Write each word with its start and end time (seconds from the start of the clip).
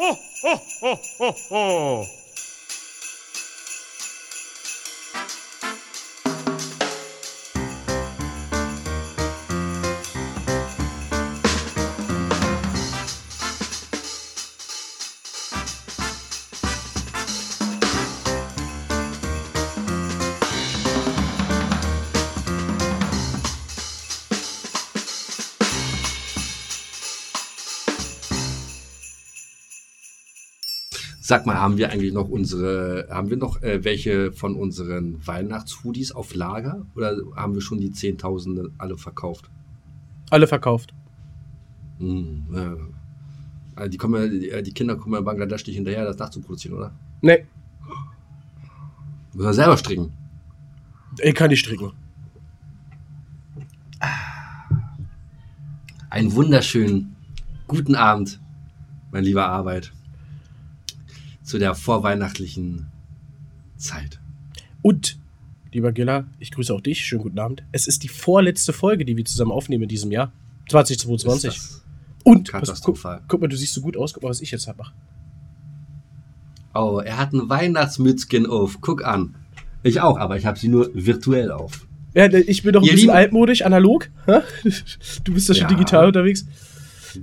Ho, 0.00 0.16
ho, 0.42 0.54
ho, 0.80 1.30
ho, 1.50 2.06
Sag 31.30 31.46
mal, 31.46 31.60
haben 31.60 31.76
wir 31.78 31.92
eigentlich 31.92 32.12
noch 32.12 32.28
unsere, 32.28 33.06
haben 33.08 33.30
wir 33.30 33.36
noch 33.36 33.62
äh, 33.62 33.84
welche 33.84 34.32
von 34.32 34.56
unseren 34.56 35.24
Weihnachtshoodies 35.24 36.10
auf 36.10 36.34
Lager 36.34 36.84
oder 36.96 37.16
haben 37.36 37.54
wir 37.54 37.60
schon 37.60 37.78
die 37.78 37.92
Zehntausende 37.92 38.72
alle 38.78 38.98
verkauft? 38.98 39.48
Alle 40.30 40.48
verkauft. 40.48 40.92
Hm. 42.00 42.42
Also 43.76 43.90
die, 43.90 43.96
kommen, 43.96 44.20
ja- 44.20 44.26
die, 44.28 44.50
äh, 44.50 44.60
die 44.64 44.72
Kinder 44.74 44.96
kommen 44.96 45.12
ja 45.12 45.20
in 45.20 45.24
Bangladesch 45.24 45.64
nicht 45.68 45.76
hinterher, 45.76 46.04
das 46.04 46.18
nachzuproduzieren, 46.18 46.76
oder? 46.76 46.90
Nee, 47.20 47.44
Müssen 49.32 49.46
wir 49.46 49.54
selber 49.54 49.76
stricken. 49.76 50.10
ich 51.22 51.34
kann 51.36 51.50
nicht 51.50 51.60
stricken. 51.60 51.92
Einen 56.10 56.32
wunderschönen 56.34 57.14
guten 57.68 57.94
Abend, 57.94 58.40
mein 59.12 59.22
lieber 59.22 59.46
Arbeit, 59.46 59.92
zu 61.50 61.58
der 61.58 61.74
vorweihnachtlichen 61.74 62.86
Zeit. 63.76 64.20
Und, 64.82 65.18
lieber 65.72 65.90
Giller, 65.92 66.26
ich 66.38 66.52
grüße 66.52 66.72
auch 66.72 66.80
dich. 66.80 67.04
Schönen 67.04 67.22
guten 67.22 67.38
Abend. 67.40 67.64
Es 67.72 67.88
ist 67.88 68.04
die 68.04 68.08
vorletzte 68.08 68.72
Folge, 68.72 69.04
die 69.04 69.16
wir 69.16 69.24
zusammen 69.24 69.50
aufnehmen 69.50 69.82
in 69.82 69.88
diesem 69.88 70.12
Jahr. 70.12 70.32
2022. 70.68 71.48
Ist 71.50 71.56
das 71.58 71.82
Und, 72.22 72.52
pass, 72.52 72.80
guck, 72.82 72.98
guck 73.26 73.40
mal, 73.40 73.48
du 73.48 73.56
siehst 73.56 73.74
so 73.74 73.80
gut 73.80 73.96
aus. 73.96 74.14
Guck 74.14 74.22
mal, 74.22 74.28
was 74.28 74.40
ich 74.40 74.52
jetzt 74.52 74.68
mache. 74.78 74.92
Oh, 76.72 77.00
er 77.04 77.18
hat 77.18 77.32
ein 77.32 77.48
Weihnachtsmützchen 77.48 78.46
auf. 78.46 78.80
Guck 78.80 79.04
an. 79.04 79.34
Ich 79.82 80.00
auch, 80.00 80.18
aber 80.18 80.36
ich 80.36 80.46
habe 80.46 80.56
sie 80.58 80.68
nur 80.68 80.90
virtuell 80.94 81.50
auf. 81.50 81.86
Ja, 82.14 82.26
ich 82.32 82.62
bin 82.62 82.72
doch 82.72 82.82
ein 82.82 82.86
Ihr 82.86 82.92
bisschen 82.92 83.06
Lieben- 83.08 83.16
altmodisch, 83.16 83.62
analog. 83.62 84.08
Du 85.24 85.34
bist 85.34 85.48
ja 85.48 85.54
schon 85.56 85.62
Ja. 85.62 85.68
digital 85.68 86.06
unterwegs. 86.06 86.46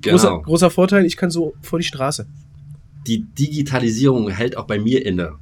Großer, 0.02 0.28
Genau. 0.30 0.42
großer 0.42 0.70
Vorteil, 0.70 1.06
ich 1.06 1.16
kann 1.16 1.30
so 1.32 1.54
vor 1.62 1.80
die 1.80 1.86
Straße. 1.86 2.28
Die 3.08 3.24
Digitalisierung 3.24 4.30
hält 4.30 4.58
auch 4.58 4.68
bei 4.68 4.80
mir 4.80 5.06
inne. 5.06 5.36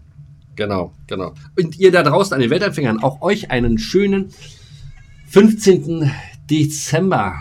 Genau, 0.56 0.94
genau. 1.08 1.34
Und 1.60 1.78
ihr 1.80 1.92
da 1.92 2.04
draußen 2.04 2.34
an 2.34 2.40
den 2.40 2.50
Weltanfängern, 2.50 3.04
auch 3.04 3.22
euch 3.22 3.52
einen 3.52 3.78
schönen 3.78 4.30
15. 5.28 6.12
Dezember. 6.50 7.36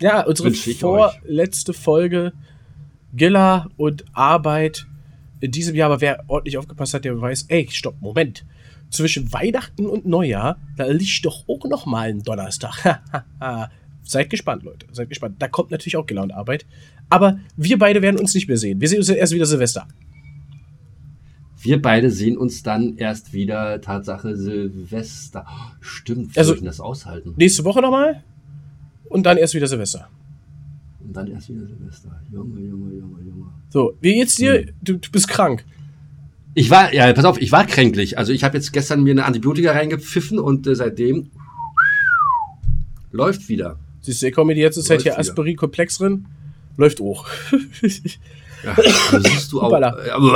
Ja, 0.00 0.24
unsere 0.24 0.52
vorletzte 0.52 1.72
Folge 1.72 2.32
Gilla 3.14 3.70
und 3.76 4.04
Arbeit 4.12 4.86
in 5.40 5.50
diesem 5.50 5.74
Jahr. 5.74 5.90
Aber 5.90 6.00
wer 6.00 6.24
ordentlich 6.28 6.58
aufgepasst 6.58 6.94
hat, 6.94 7.04
der 7.04 7.20
weiß, 7.20 7.46
ey, 7.48 7.68
stopp, 7.70 8.00
Moment. 8.00 8.44
Zwischen 8.90 9.32
Weihnachten 9.32 9.86
und 9.86 10.06
Neujahr, 10.06 10.58
da 10.76 10.86
liegt 10.86 11.24
doch 11.24 11.48
auch 11.48 11.64
noch 11.68 11.86
mal 11.86 12.10
ein 12.10 12.22
Donnerstag. 12.22 13.00
seid 14.04 14.30
gespannt, 14.30 14.62
Leute. 14.62 14.86
Seid 14.92 15.08
gespannt. 15.08 15.36
Da 15.40 15.48
kommt 15.48 15.70
natürlich 15.70 15.96
auch 15.96 16.06
Gilla 16.06 16.22
und 16.22 16.32
Arbeit. 16.32 16.66
Aber 17.10 17.38
wir 17.56 17.78
beide 17.78 18.02
werden 18.02 18.18
uns 18.18 18.34
nicht 18.34 18.48
mehr 18.48 18.56
sehen. 18.56 18.80
Wir 18.80 18.88
sehen 18.88 18.98
uns 18.98 19.08
erst 19.08 19.32
wieder 19.32 19.46
Silvester. 19.46 19.86
Wir 21.60 21.80
beide 21.80 22.10
sehen 22.10 22.36
uns 22.36 22.62
dann 22.62 22.96
erst 22.96 23.32
wieder, 23.32 23.80
Tatsache 23.80 24.36
Silvester. 24.36 25.46
Stimmt, 25.80 26.34
wie 26.34 26.38
Also- 26.38 26.54
das 26.56 26.80
aushalten? 26.80 27.34
Nächste 27.36 27.64
Woche 27.64 27.80
nochmal. 27.80 28.22
Und 29.08 29.24
dann 29.24 29.36
erst 29.38 29.54
wieder 29.54 29.66
Silvester. 29.66 30.08
Und 31.00 31.16
dann 31.16 31.26
erst 31.28 31.48
wieder 31.48 31.66
Silvester. 31.66 32.20
Junge, 32.32 32.60
Junge, 32.60 32.94
Junge, 32.94 33.22
Junge. 33.22 33.46
So, 33.70 33.96
wie 34.00 34.14
geht's 34.14 34.34
dir? 34.36 34.58
Hm. 34.60 34.68
Du, 34.82 34.96
du 34.98 35.10
bist 35.10 35.28
krank. 35.28 35.64
Ich 36.54 36.70
war, 36.70 36.92
ja, 36.94 37.12
pass 37.12 37.24
auf, 37.24 37.40
ich 37.40 37.50
war 37.52 37.66
kränklich. 37.66 38.18
Also 38.18 38.32
ich 38.32 38.44
habe 38.44 38.56
jetzt 38.56 38.72
gestern 38.72 39.02
mir 39.02 39.10
eine 39.12 39.24
Antibiotika 39.24 39.72
reingepfiffen 39.72 40.38
und 40.38 40.66
äh, 40.66 40.74
seitdem 40.74 41.30
läuft 43.10 43.48
wieder. 43.48 43.78
Siehst 44.00 44.22
du, 44.22 44.26
ich 44.28 44.34
komme 44.34 44.54
die 44.54 44.60
ganze 44.60 44.82
Zeit 44.82 45.02
hier. 45.02 45.18
Aspirin-Komplex 45.18 45.98
drin. 45.98 46.26
Läuft 46.76 47.00
auch. 47.00 47.26
Ja, 48.64 48.74
so 49.10 49.18
siehst 49.20 49.52
du 49.52 49.60
auch. 49.62 49.72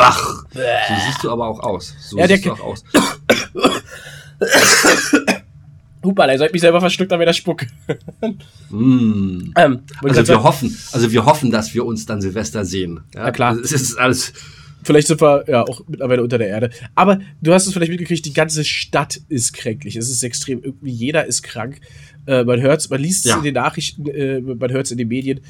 Ach, 0.00 0.44
so 0.52 0.94
siehst 1.06 1.24
du 1.24 1.30
aber 1.30 1.46
auch 1.48 1.60
aus. 1.60 1.94
So 2.00 2.18
Ja, 2.18 2.28
siehst 2.28 2.44
du 2.46 2.52
auch 2.52 2.60
aus. 2.60 2.84
Hupala, 6.04 6.32
ihr 6.32 6.38
sollt 6.38 6.52
mich 6.52 6.62
selber 6.62 6.80
verschluckt, 6.80 7.10
dann 7.10 7.20
wieder 7.20 7.32
Spuck. 7.32 7.62
Mm. 8.70 9.54
Ähm, 9.56 9.80
Also 10.02 10.16
wir 10.16 10.24
sagen, 10.26 10.42
hoffen, 10.42 10.76
also 10.92 11.10
wir 11.10 11.24
hoffen, 11.24 11.50
dass 11.50 11.72
wir 11.72 11.86
uns 11.86 12.04
dann 12.04 12.20
Silvester 12.20 12.66
sehen. 12.66 13.00
Ja, 13.14 13.22
Na 13.24 13.30
klar. 13.30 13.56
Es 13.56 13.72
ist 13.72 13.96
alles. 13.98 14.34
vielleicht 14.82 15.08
sind 15.08 15.22
wir 15.22 15.44
ja 15.48 15.62
auch 15.62 15.80
mittlerweile 15.88 16.22
unter 16.22 16.36
der 16.36 16.48
Erde. 16.48 16.68
Aber 16.94 17.18
du 17.40 17.54
hast 17.54 17.66
es 17.66 17.72
vielleicht 17.72 17.90
mitgekriegt, 17.90 18.26
die 18.26 18.34
ganze 18.34 18.64
Stadt 18.66 19.18
ist 19.30 19.54
kränklich. 19.54 19.96
Es 19.96 20.10
ist 20.10 20.22
extrem. 20.22 20.62
Irgendwie 20.62 20.90
jeder 20.92 21.24
ist 21.24 21.42
krank. 21.42 21.80
Äh, 22.26 22.44
man 22.44 22.60
hört 22.60 22.88
man 22.90 23.00
liest 23.00 23.24
es 23.24 23.30
Ja. 23.30 23.38
in 23.38 23.42
den 23.44 23.54
Nachrichten, 23.54 24.06
äh, 24.06 24.40
man 24.42 24.70
hört 24.70 24.84
es 24.84 24.92
in 24.92 24.98
den 24.98 25.08
Medien. 25.08 25.40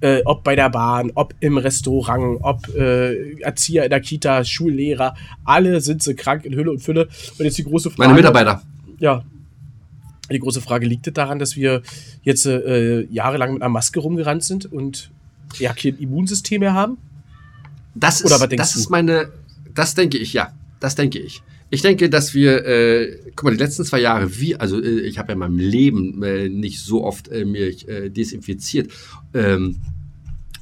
Äh, 0.00 0.20
ob 0.26 0.44
bei 0.44 0.54
der 0.54 0.68
Bahn, 0.68 1.10
ob 1.14 1.34
im 1.40 1.56
Restaurant, 1.56 2.38
ob 2.42 2.68
äh, 2.74 3.40
Erzieher 3.40 3.84
in 3.84 3.90
der 3.90 4.00
Kita, 4.00 4.44
Schullehrer, 4.44 5.14
alle 5.44 5.80
sind 5.80 6.02
sie 6.02 6.14
krank 6.14 6.44
in 6.44 6.54
Hülle 6.54 6.70
und 6.70 6.80
Fülle. 6.80 7.08
Und 7.38 7.44
jetzt 7.44 7.56
die 7.56 7.64
große 7.64 7.90
Frage. 7.90 8.08
Meine 8.08 8.14
Mitarbeiter. 8.14 8.62
Ja. 8.98 9.24
Die 10.30 10.38
große 10.38 10.60
Frage 10.60 10.86
liegt 10.86 11.06
es 11.06 11.14
daran, 11.14 11.38
dass 11.38 11.56
wir 11.56 11.82
jetzt 12.22 12.44
äh, 12.46 13.04
jahrelang 13.04 13.54
mit 13.54 13.62
einer 13.62 13.70
Maske 13.70 14.00
rumgerannt 14.00 14.44
sind 14.44 14.70
und 14.70 15.10
ja 15.58 15.72
kein 15.72 15.96
Immunsystem 15.98 16.60
mehr 16.60 16.74
haben? 16.74 16.98
Das 17.94 18.24
Oder 18.24 18.34
ist, 18.34 18.40
was 18.42 18.48
denkst 18.48 18.62
das 18.62 18.72
du? 18.74 18.80
ist 18.80 18.90
meine, 18.90 19.28
das 19.74 19.94
denke 19.94 20.18
ich, 20.18 20.32
ja. 20.32 20.52
Das 20.80 20.94
denke 20.94 21.18
ich. 21.18 21.42
Ich 21.68 21.82
denke, 21.82 22.08
dass 22.08 22.32
wir, 22.32 22.64
äh, 22.64 23.18
guck 23.34 23.44
mal, 23.44 23.50
die 23.50 23.62
letzten 23.62 23.84
zwei 23.84 24.00
Jahre, 24.00 24.38
wie, 24.38 24.56
also 24.56 24.80
äh, 24.80 25.00
ich 25.00 25.18
habe 25.18 25.28
ja 25.28 25.32
in 25.32 25.40
meinem 25.40 25.58
Leben 25.58 26.22
äh, 26.22 26.48
nicht 26.48 26.80
so 26.80 27.04
oft 27.04 27.28
äh, 27.28 27.44
mich 27.44 27.88
äh, 27.88 28.08
desinfiziert. 28.08 28.92
Ähm, 29.34 29.76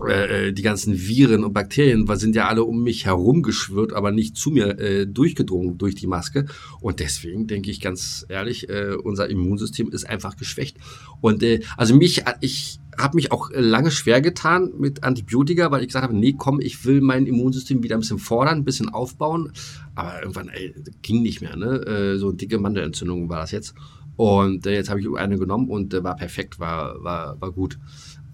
äh, 0.07 0.49
äh, 0.49 0.53
die 0.53 0.63
ganzen 0.63 0.99
Viren 0.99 1.45
und 1.45 1.53
Bakterien 1.53 2.07
sind 2.17 2.35
ja 2.35 2.49
alle 2.49 2.65
um 2.65 2.83
mich 2.83 3.07
herum 3.07 3.43
geschwirrt, 3.43 3.93
aber 3.93 4.11
nicht 4.11 4.37
zu 4.37 4.51
mir 4.51 4.79
äh, 4.79 5.07
durchgedrungen 5.07 5.79
durch 5.79 5.95
die 5.95 6.07
Maske. 6.07 6.47
Und 6.81 7.01
deswegen 7.01 7.47
denke 7.47 7.71
ich 7.71 7.81
ganz 7.81 8.27
ehrlich, 8.29 8.69
äh, 8.69 8.95
unser 9.03 9.31
Immunsystem 9.31 9.91
ist 9.91 10.09
einfach 10.09 10.37
geschwächt. 10.37 10.79
Und 11.21 11.43
äh, 11.43 11.61
also 11.77 11.95
mich, 11.95 12.25
ich 12.41 12.81
habe 12.99 13.17
mich 13.17 13.33
auch 13.33 13.51
äh, 13.51 13.61
lange 13.61 13.91
schwer 13.91 14.21
getan 14.21 14.73
mit 14.79 15.05
Antibiotika, 15.05 15.71
weil 15.71 15.83
ich 15.83 15.89
gesagt 15.89 16.05
habe, 16.05 16.17
nee, 16.17 16.35
komm, 16.37 16.61
ich 16.61 16.85
will 16.85 17.01
mein 17.01 17.27
Immunsystem 17.27 17.83
wieder 17.83 17.97
ein 17.97 18.01
bisschen 18.01 18.19
fordern, 18.19 18.59
ein 18.59 18.65
bisschen 18.65 18.89
aufbauen. 18.89 19.53
Aber 19.95 20.21
irgendwann, 20.21 20.49
ey, 20.49 20.75
ging 21.03 21.23
nicht 21.23 21.41
mehr, 21.41 21.57
ne? 21.57 21.87
Äh, 21.87 22.19
so 22.19 22.33
dicke 22.33 22.59
Mandelentzündung 22.59 23.29
war 23.29 23.41
das 23.41 23.53
jetzt. 23.53 23.75
Und 24.17 24.67
äh, 24.67 24.75
jetzt 24.75 24.91
habe 24.91 25.01
ich 25.01 25.09
eine 25.17 25.39
genommen 25.39 25.69
und 25.69 25.93
äh, 25.93 26.05
war 26.05 26.17
perfekt, 26.17 26.61
war, 26.61 27.03
war, 27.03 27.41
war 27.41 27.53
gut. 27.53 27.79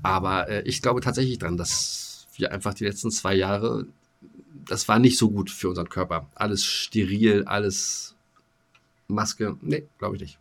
Aber 0.03 0.49
äh, 0.49 0.62
ich 0.62 0.83
glaube 0.83 1.00
tatsächlich 1.00 1.38
dran, 1.38 1.56
dass 1.56 2.27
wir 2.37 2.53
einfach 2.53 2.75
die 2.75 2.84
letzten 2.84 3.11
zwei 3.11 3.34
Jahre, 3.34 3.87
das 4.66 4.88
war 4.88 4.99
nicht 4.99 5.19
so 5.19 5.31
gut 5.31 5.50
für 5.50 5.69
unseren 5.69 5.88
Körper. 5.88 6.28
Alles 6.34 6.65
steril, 6.65 7.44
alles 7.44 8.15
Maske. 9.09 9.56
Nee, 9.61 9.84
glaube 9.99 10.16
ich 10.16 10.22
nicht. 10.22 10.38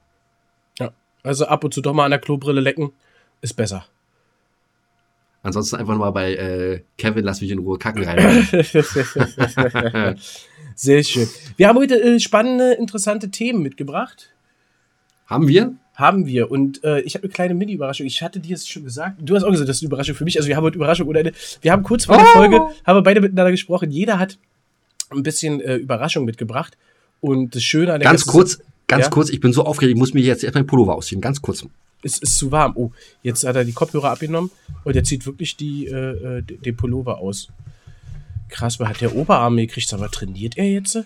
Also 1.23 1.45
ab 1.45 1.63
und 1.63 1.73
zu 1.73 1.81
doch 1.81 1.93
mal 1.93 2.05
an 2.05 2.11
der 2.11 2.19
Klobrille 2.19 2.61
lecken, 2.61 2.91
ist 3.41 3.55
besser. 3.55 3.85
Ansonsten 5.41 5.77
einfach 5.77 5.93
nochmal 5.93 6.11
bei 6.11 6.35
äh, 6.35 6.81
Kevin, 6.97 7.23
lass 7.23 7.41
mich 7.41 7.51
in 7.51 7.59
Ruhe 7.59 7.77
kacken 7.77 8.03
rein. 8.03 8.47
Sehr 10.75 11.03
schön. 11.03 11.29
Wir 11.57 11.67
haben 11.67 11.77
heute 11.77 12.01
äh, 12.01 12.19
spannende, 12.19 12.73
interessante 12.73 13.31
Themen 13.31 13.61
mitgebracht. 13.61 14.29
Haben 15.29 15.47
wir? 15.47 15.73
Haben 15.95 16.25
wir. 16.25 16.49
Und 16.49 16.83
äh, 16.83 17.01
ich 17.01 17.13
habe 17.15 17.23
eine 17.25 17.31
kleine 17.33 17.53
Mini-Überraschung. 17.53 18.05
Ich 18.07 18.21
hatte 18.21 18.39
dir 18.39 18.55
es 18.55 18.67
schon 18.67 18.83
gesagt. 18.83 19.17
Du 19.21 19.35
hast 19.35 19.43
auch 19.43 19.51
gesagt, 19.51 19.69
das 19.69 19.77
ist 19.77 19.83
eine 19.83 19.87
Überraschung 19.89 20.15
für 20.15 20.23
mich. 20.23 20.37
Also 20.37 20.47
wir 20.47 20.55
haben 20.55 20.63
heute 20.63 20.77
Überraschung 20.77 21.07
ohne 21.07 21.19
Ende. 21.19 21.33
Wir 21.61 21.71
haben 21.71 21.83
kurz 21.83 22.05
vor 22.05 22.17
der 22.17 22.25
Oh. 22.25 22.37
Folge, 22.37 22.55
haben 22.85 22.97
wir 22.97 23.03
beide 23.03 23.21
miteinander 23.21 23.51
gesprochen. 23.51 23.91
Jeder 23.91 24.17
hat 24.17 24.37
ein 25.11 25.23
bisschen 25.23 25.59
äh, 25.61 25.75
Überraschung 25.75 26.25
mitgebracht. 26.25 26.77
Und 27.21 27.53
das 27.55 27.63
Schöne 27.63 27.93
an 27.93 27.99
der 27.99 28.09
Ganz 28.09 28.25
kurz, 28.25 28.59
ganz 28.87 29.05
Ja? 29.05 29.09
kurz, 29.11 29.29
ich 29.29 29.39
bin 29.41 29.51
so 29.53 29.65
aufgeregt, 29.65 29.93
ich 29.93 29.99
muss 29.99 30.13
mir 30.13 30.21
jetzt 30.23 30.43
erstmal 30.43 30.63
den 30.63 30.67
Pullover 30.67 30.95
ausziehen. 30.95 31.19
Ganz 31.21 31.41
kurz. 31.41 31.65
Es 32.01 32.17
ist 32.17 32.37
zu 32.37 32.49
warm. 32.51 32.71
Oh, 32.75 32.91
jetzt 33.21 33.43
hat 33.45 33.57
er 33.57 33.65
die 33.65 33.73
Kopfhörer 33.73 34.11
abgenommen 34.11 34.49
und 34.85 34.95
er 34.95 35.03
zieht 35.03 35.25
wirklich 35.25 35.57
die, 35.57 35.87
äh, 35.87 36.37
äh, 36.37 36.41
den 36.41 36.77
Pullover 36.77 37.17
aus. 37.19 37.49
Krass, 38.47 38.79
man 38.79 38.87
hat 38.87 39.01
der 39.01 39.15
Oberarm 39.15 39.57
gekriegt, 39.57 39.93
aber 39.93 40.09
trainiert 40.09 40.57
er 40.57 40.65
jetzt? 40.71 40.97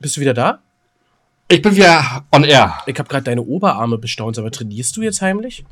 Bist 0.00 0.16
du 0.16 0.22
wieder 0.22 0.34
da? 0.34 0.62
Ich 1.48 1.62
bin 1.62 1.76
wieder 1.76 2.24
on 2.32 2.44
air. 2.44 2.78
Ich 2.86 2.98
habe 2.98 3.08
gerade 3.08 3.24
deine 3.24 3.42
Oberarme 3.42 3.98
bestaunt, 3.98 4.38
aber 4.38 4.50
trainierst 4.50 4.96
du 4.96 5.02
jetzt 5.02 5.22
heimlich? 5.22 5.64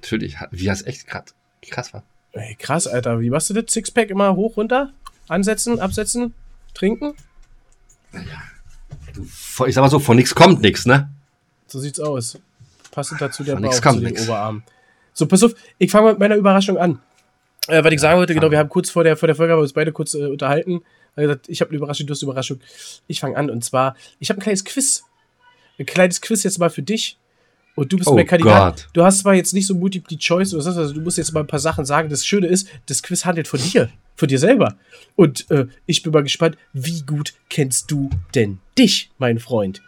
Natürlich, 0.00 0.36
wie 0.50 0.66
das 0.66 0.82
echt 0.86 1.06
grad 1.06 1.34
krass 1.68 1.92
war. 1.92 2.04
Ey, 2.32 2.54
krass, 2.56 2.86
Alter. 2.86 3.20
Wie 3.20 3.30
machst 3.30 3.50
du 3.50 3.54
das? 3.54 3.72
Sixpack 3.72 4.10
immer 4.10 4.36
hoch, 4.36 4.56
runter? 4.56 4.92
Ansetzen, 5.28 5.80
absetzen, 5.80 6.34
trinken? 6.74 7.14
Vor- 9.28 9.68
Ich 9.68 9.74
sag 9.74 9.82
mal 9.82 9.90
so, 9.90 9.98
von 9.98 10.16
nichts 10.16 10.34
kommt 10.34 10.60
nichts, 10.60 10.86
ne? 10.86 11.10
So 11.66 11.78
sieht's 11.80 12.00
aus. 12.00 12.38
Passend 12.90 13.20
dazu 13.20 13.42
der 13.44 13.54
Von 13.54 13.62
Bauch 13.62 13.70
nix 13.70 13.76
zu 13.76 13.82
kommt 13.82 14.00
den 14.02 14.08
nix. 14.10 14.22
Oberarmen. 14.28 14.62
So, 15.12 15.26
pass 15.26 15.42
auf, 15.42 15.54
ich 15.78 15.90
fange 15.90 16.10
mit 16.10 16.18
meiner 16.18 16.36
Überraschung 16.36 16.76
an. 16.78 17.00
Äh, 17.68 17.82
was 17.82 17.92
ich 17.92 18.00
sagen 18.00 18.18
wollte, 18.18 18.34
genau, 18.34 18.50
wir 18.50 18.58
haben 18.58 18.68
kurz 18.68 18.90
vor 18.90 19.04
der, 19.04 19.16
vor 19.16 19.26
der 19.26 19.34
Folge 19.36 19.52
haben 19.52 19.58
wir 19.58 19.62
uns 19.62 19.72
beide 19.72 19.92
kurz 19.92 20.14
äh, 20.14 20.26
unterhalten. 20.26 20.82
Er 21.16 21.22
gesagt, 21.24 21.48
ich 21.48 21.60
habe 21.60 21.70
eine 21.70 21.78
Überraschung, 21.78 22.06
du 22.06 22.12
hast 22.12 22.22
eine 22.22 22.30
Überraschung. 22.30 22.60
Ich 23.06 23.20
fange 23.20 23.36
an 23.36 23.50
und 23.50 23.64
zwar, 23.64 23.96
ich 24.18 24.30
habe 24.30 24.40
ein 24.40 24.42
kleines 24.42 24.64
Quiz. 24.64 25.04
Ein 25.78 25.86
kleines 25.86 26.20
Quiz 26.20 26.42
jetzt 26.42 26.58
mal 26.58 26.70
für 26.70 26.82
dich. 26.82 27.18
Und 27.76 27.92
du 27.92 27.96
bist 27.96 28.08
Oh 28.08 28.14
mein 28.14 28.26
Kandidat. 28.26 28.76
Gott. 28.76 28.88
Du 28.92 29.02
hast 29.04 29.18
zwar 29.20 29.34
jetzt 29.34 29.52
nicht 29.52 29.66
so 29.66 29.74
Multiple 29.74 30.16
Choice 30.16 30.54
oder 30.54 30.62
so, 30.62 30.70
also 30.80 30.92
du 30.94 31.00
musst 31.00 31.18
jetzt 31.18 31.32
mal 31.32 31.40
ein 31.40 31.46
paar 31.48 31.58
Sachen 31.58 31.84
sagen. 31.84 32.08
Das 32.08 32.24
Schöne 32.24 32.46
ist, 32.46 32.68
das 32.86 33.02
Quiz 33.02 33.24
handelt 33.24 33.48
von 33.48 33.60
dir, 33.60 33.90
von 34.14 34.28
dir 34.28 34.38
selber. 34.38 34.76
Und 35.16 35.50
äh, 35.50 35.66
ich 35.86 36.02
bin 36.04 36.12
mal 36.12 36.22
gespannt, 36.22 36.56
wie 36.72 37.02
gut 37.02 37.34
kennst 37.48 37.90
du 37.90 38.10
denn 38.34 38.58
dich, 38.78 39.10
mein 39.18 39.40
Freund? 39.40 39.82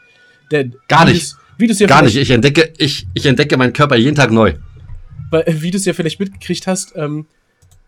Denn 0.50 0.74
Gar 0.88 1.06
wie 1.06 1.12
nicht. 1.12 1.22
du's- 1.32 1.36
Wie 1.58 1.66
du 1.68 1.72
es 1.72 1.78
ja 1.78 1.86
Gar 1.86 2.02
nicht. 2.02 2.16
Ich 2.16 2.30
entdecke, 2.30 2.72
ich, 2.78 3.06
ich 3.14 3.24
entdecke 3.26 3.56
meinen 3.56 3.72
Körper 3.72 3.94
jeden 3.96 4.16
Tag 4.16 4.30
neu. 4.32 4.54
weil, 5.30 5.42
äh, 5.42 5.62
wie 5.62 5.70
du 5.70 5.76
es 5.78 5.84
ja 5.84 5.92
vielleicht 5.92 6.18
mitgekriegt 6.20 6.66
hast, 6.66 6.92
ähm, 6.96 7.26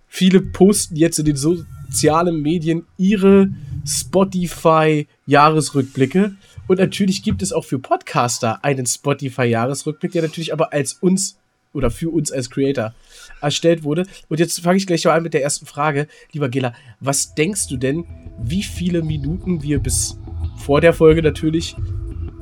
viele 0.09 0.41
posten 0.41 0.97
jetzt 0.97 1.19
in 1.19 1.27
den 1.27 1.37
sozialen 1.37 2.41
Medien 2.43 2.85
ihre 2.97 3.51
Spotify-Jahresrückblicke. 3.87 6.35
Und 6.67 6.79
natürlich 6.79 7.23
gibt 7.23 7.43
es 7.43 7.53
auch 7.53 7.65
für 7.65 7.79
Podcaster 7.79 8.65
einen 8.65 8.87
Spotify-Jahresrückblick, 8.87 10.13
der 10.13 10.23
natürlich 10.23 10.53
aber 10.53 10.73
als 10.73 10.95
uns 10.95 11.39
oder 11.73 11.91
für 11.91 12.11
uns 12.11 12.33
als 12.33 12.51
Creator 12.51 12.95
erstellt 13.41 13.85
wurde. 13.85 14.07
Und 14.29 14.41
jetzt 14.41 14.61
fange 14.61 14.79
ich 14.79 14.87
gleich 14.87 15.05
mal 15.05 15.17
an 15.17 15.23
mit 15.23 15.35
der 15.35 15.43
ersten 15.43 15.67
Frage. 15.67 16.09
Lieber 16.33 16.49
Gela, 16.49 16.73
was 17.01 17.35
denkst 17.35 17.69
du 17.69 17.77
denn, 17.77 18.05
wie 18.43 18.63
viele 18.63 19.03
Minuten 19.03 19.63
wir 19.63 19.79
bis 19.79 20.19
vor 20.57 20.81
der 20.81 20.93
Folge 20.93 21.23
natürlich 21.23 21.77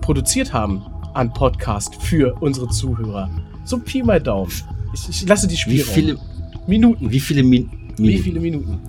produziert 0.00 0.52
haben 0.52 0.82
an 1.14 1.32
Podcast 1.32 1.96
für 1.96 2.34
unsere 2.40 2.68
Zuhörer? 2.68 3.30
So 3.64 3.78
Pi 3.78 4.02
mal 4.02 4.20
Daumen. 4.20 4.52
Ich, 4.94 5.08
ich 5.08 5.28
lasse 5.28 5.48
die 5.48 5.54
Wie 5.54 5.58
Spielraum. 5.58 5.94
viele, 5.94 6.18
Minuten? 6.66 7.10
wie 7.10 7.20
viele 7.20 7.42
Wie 7.42 7.48
Minuten? 7.48 8.22
viele 8.22 8.40
Minuten? 8.40 8.80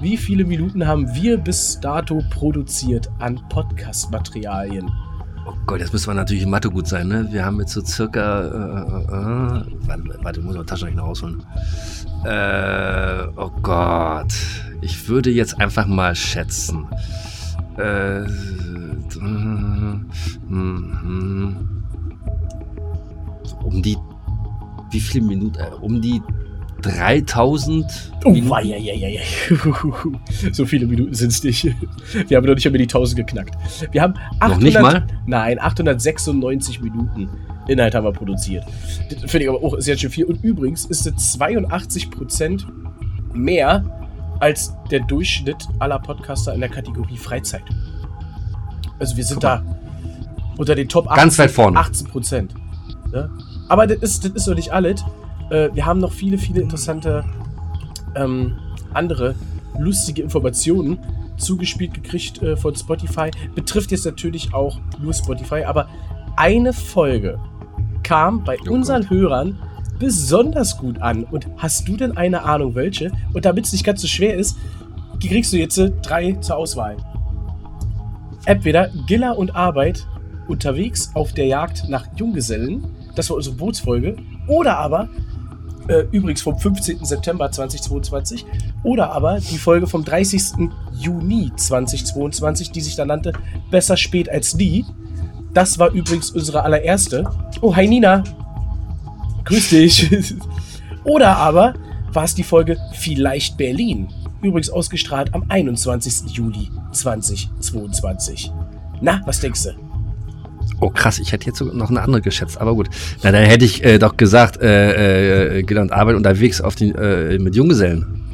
Wie 0.00 0.16
viele 0.16 0.44
Minuten 0.44 0.86
haben 0.86 1.12
wir 1.14 1.38
bis 1.38 1.80
dato 1.80 2.22
produziert 2.30 3.10
an 3.18 3.40
Podcast-Materialien? 3.48 4.88
Oh 5.44 5.54
Gott, 5.66 5.80
jetzt 5.80 5.92
müssen 5.92 6.08
wir 6.08 6.14
natürlich 6.14 6.44
in 6.44 6.50
Mathe 6.50 6.70
gut 6.70 6.86
sein, 6.86 7.08
ne? 7.08 7.26
Wir 7.32 7.44
haben 7.44 7.58
jetzt 7.58 7.72
so 7.72 7.84
circa. 7.84 8.42
Äh, 8.42 8.46
äh, 8.46 9.02
äh, 9.02 9.64
warte, 9.88 10.18
warte, 10.22 10.40
muss 10.42 10.52
ich 10.54 10.58
mal 10.58 10.66
Taschenrechner 10.66 11.02
rausholen. 11.02 11.42
Äh, 12.24 13.26
oh 13.36 13.50
Gott. 13.62 14.32
Ich 14.80 15.08
würde 15.08 15.30
jetzt 15.30 15.60
einfach 15.60 15.86
mal 15.86 16.14
schätzen. 16.14 16.86
Äh, 17.76 18.20
mhm. 19.18 20.06
Um 23.64 23.82
die. 23.82 23.96
Wie 24.90 25.00
viele 25.00 25.24
Minuten? 25.24 25.58
Äh, 25.58 25.74
um 25.80 26.00
die 26.00 26.22
3000 26.82 28.12
Oh, 28.24 28.34
wei, 28.50 28.62
ei, 28.62 28.90
ei, 28.92 29.18
ei. 29.18 29.20
so 30.52 30.66
viele 30.66 30.86
Minuten 30.86 31.14
sind 31.14 31.30
es 31.30 31.42
nicht. 31.44 31.74
Wir 32.28 32.36
haben 32.36 32.46
noch 32.46 32.54
nicht 32.54 32.66
einmal 32.66 32.78
die 32.78 32.84
1000 32.84 33.16
geknackt. 33.16 33.54
Wir 33.92 34.02
haben 34.02 34.14
800, 34.40 34.50
Noch 34.50 34.58
nicht 34.58 34.80
mal? 34.80 35.06
Nein, 35.26 35.60
896 35.60 36.80
Minuten 36.80 37.28
Inhalt 37.68 37.94
haben 37.94 38.04
wir 38.04 38.12
produziert. 38.12 38.64
Das 39.10 39.30
finde 39.30 39.44
ich 39.44 39.48
aber 39.48 39.62
auch 39.62 39.76
sehr 39.78 39.96
schön 39.96 40.10
viel. 40.10 40.24
Und 40.24 40.42
übrigens 40.42 40.86
ist 40.86 41.06
es 41.06 41.38
82% 41.38 42.64
mehr 43.34 43.84
als 44.40 44.74
der 44.90 45.00
Durchschnitt 45.00 45.68
aller 45.78 45.98
Podcaster 45.98 46.54
in 46.54 46.60
der 46.60 46.70
Kategorie 46.70 47.16
Freizeit. 47.16 47.62
Also 48.98 49.16
wir 49.16 49.24
sind 49.24 49.44
da 49.44 49.64
unter 50.56 50.74
den 50.74 50.88
Top 50.88 51.06
18, 51.08 51.16
Ganz 51.16 51.38
weit 51.38 51.50
vorne. 51.50 51.78
18 51.78 52.06
Prozent. 52.08 52.54
Ne? 53.12 53.30
Aber 53.68 53.86
das 53.86 53.98
ist, 53.98 54.24
das 54.24 54.32
ist 54.32 54.46
noch 54.48 54.54
nicht 54.54 54.72
alles. 54.72 55.04
Äh, 55.50 55.70
wir 55.72 55.86
haben 55.86 56.00
noch 56.00 56.12
viele, 56.12 56.38
viele 56.38 56.60
interessante 56.60 57.24
ähm, 58.14 58.56
andere 58.92 59.34
lustige 59.78 60.22
Informationen 60.22 60.98
zugespielt 61.36 61.94
gekriegt 61.94 62.42
äh, 62.42 62.56
von 62.56 62.74
Spotify. 62.74 63.30
Betrifft 63.54 63.90
jetzt 63.92 64.04
natürlich 64.04 64.52
auch 64.52 64.78
nur 65.00 65.14
Spotify, 65.14 65.64
aber 65.64 65.88
eine 66.36 66.72
Folge 66.72 67.38
kam 68.02 68.44
bei 68.44 68.56
Oh 68.66 68.72
unseren 68.72 69.02
Gott. 69.02 69.10
Hörern 69.10 69.58
besonders 69.98 70.78
gut 70.78 71.00
an. 71.02 71.24
Und 71.24 71.46
hast 71.56 71.88
du 71.88 71.96
denn 71.96 72.16
eine 72.16 72.44
Ahnung, 72.44 72.74
welche? 72.74 73.10
Und 73.32 73.44
damit 73.44 73.66
es 73.66 73.72
nicht 73.72 73.84
ganz 73.84 74.00
so 74.00 74.08
schwer 74.08 74.34
ist, 74.34 74.56
kriegst 75.20 75.52
du 75.52 75.56
jetzt 75.56 75.78
äh, 75.78 75.90
drei 76.02 76.32
zur 76.34 76.56
Auswahl. 76.56 76.96
Entweder 78.44 78.88
Giller 79.06 79.36
und 79.36 79.54
Arbeit 79.54 80.06
unterwegs 80.46 81.10
auf 81.14 81.32
der 81.32 81.46
Jagd 81.46 81.88
nach 81.88 82.06
Junggesellen, 82.16 82.86
das 83.14 83.28
war 83.28 83.36
unsere 83.36 83.56
Bootsfolge, 83.56 84.16
oder 84.46 84.78
aber, 84.78 85.08
äh, 85.88 86.06
übrigens 86.12 86.42
vom 86.42 86.58
15. 86.58 87.04
September 87.04 87.50
2022, 87.50 88.44
oder 88.82 89.12
aber 89.12 89.40
die 89.40 89.58
Folge 89.58 89.86
vom 89.86 90.04
30. 90.04 90.70
Juni 90.92 91.50
2022, 91.54 92.70
die 92.70 92.80
sich 92.80 92.96
da 92.96 93.04
nannte 93.04 93.32
Besser 93.70 93.96
spät 93.96 94.28
als 94.28 94.54
nie. 94.54 94.84
Das 95.52 95.78
war 95.78 95.90
übrigens 95.90 96.30
unsere 96.30 96.62
allererste. 96.62 97.28
Oh, 97.60 97.74
hi 97.74 97.88
Nina. 97.88 98.22
Grüß 99.44 99.70
dich. 99.70 100.10
oder 101.04 101.36
aber 101.36 101.74
war 102.12 102.24
es 102.24 102.34
die 102.34 102.42
Folge 102.42 102.78
Vielleicht 102.92 103.56
Berlin. 103.56 104.08
Übrigens 104.42 104.70
ausgestrahlt 104.70 105.34
am 105.34 105.44
21. 105.48 106.30
Juli 106.30 106.70
2022. 106.92 108.52
Na, 109.00 109.20
was 109.24 109.40
denkst 109.40 109.64
du? 109.64 109.87
Oh 110.80 110.90
krass, 110.90 111.18
ich 111.18 111.32
hätte 111.32 111.46
jetzt 111.46 111.58
sogar 111.58 111.74
noch 111.74 111.90
eine 111.90 112.02
andere 112.02 112.22
geschätzt, 112.22 112.60
aber 112.60 112.74
gut. 112.74 112.88
Na, 113.22 113.32
dann 113.32 113.44
hätte 113.44 113.64
ich 113.64 113.84
äh, 113.84 113.98
doch 113.98 114.16
gesagt, 114.16 114.60
äh, 114.60 115.58
äh, 115.58 115.62
gelernt 115.62 115.92
Arbeit 115.92 116.16
unterwegs 116.16 116.60
auf 116.60 116.74
die, 116.74 116.90
äh, 116.90 117.38
mit 117.38 117.56
Junggesellen. 117.56 118.24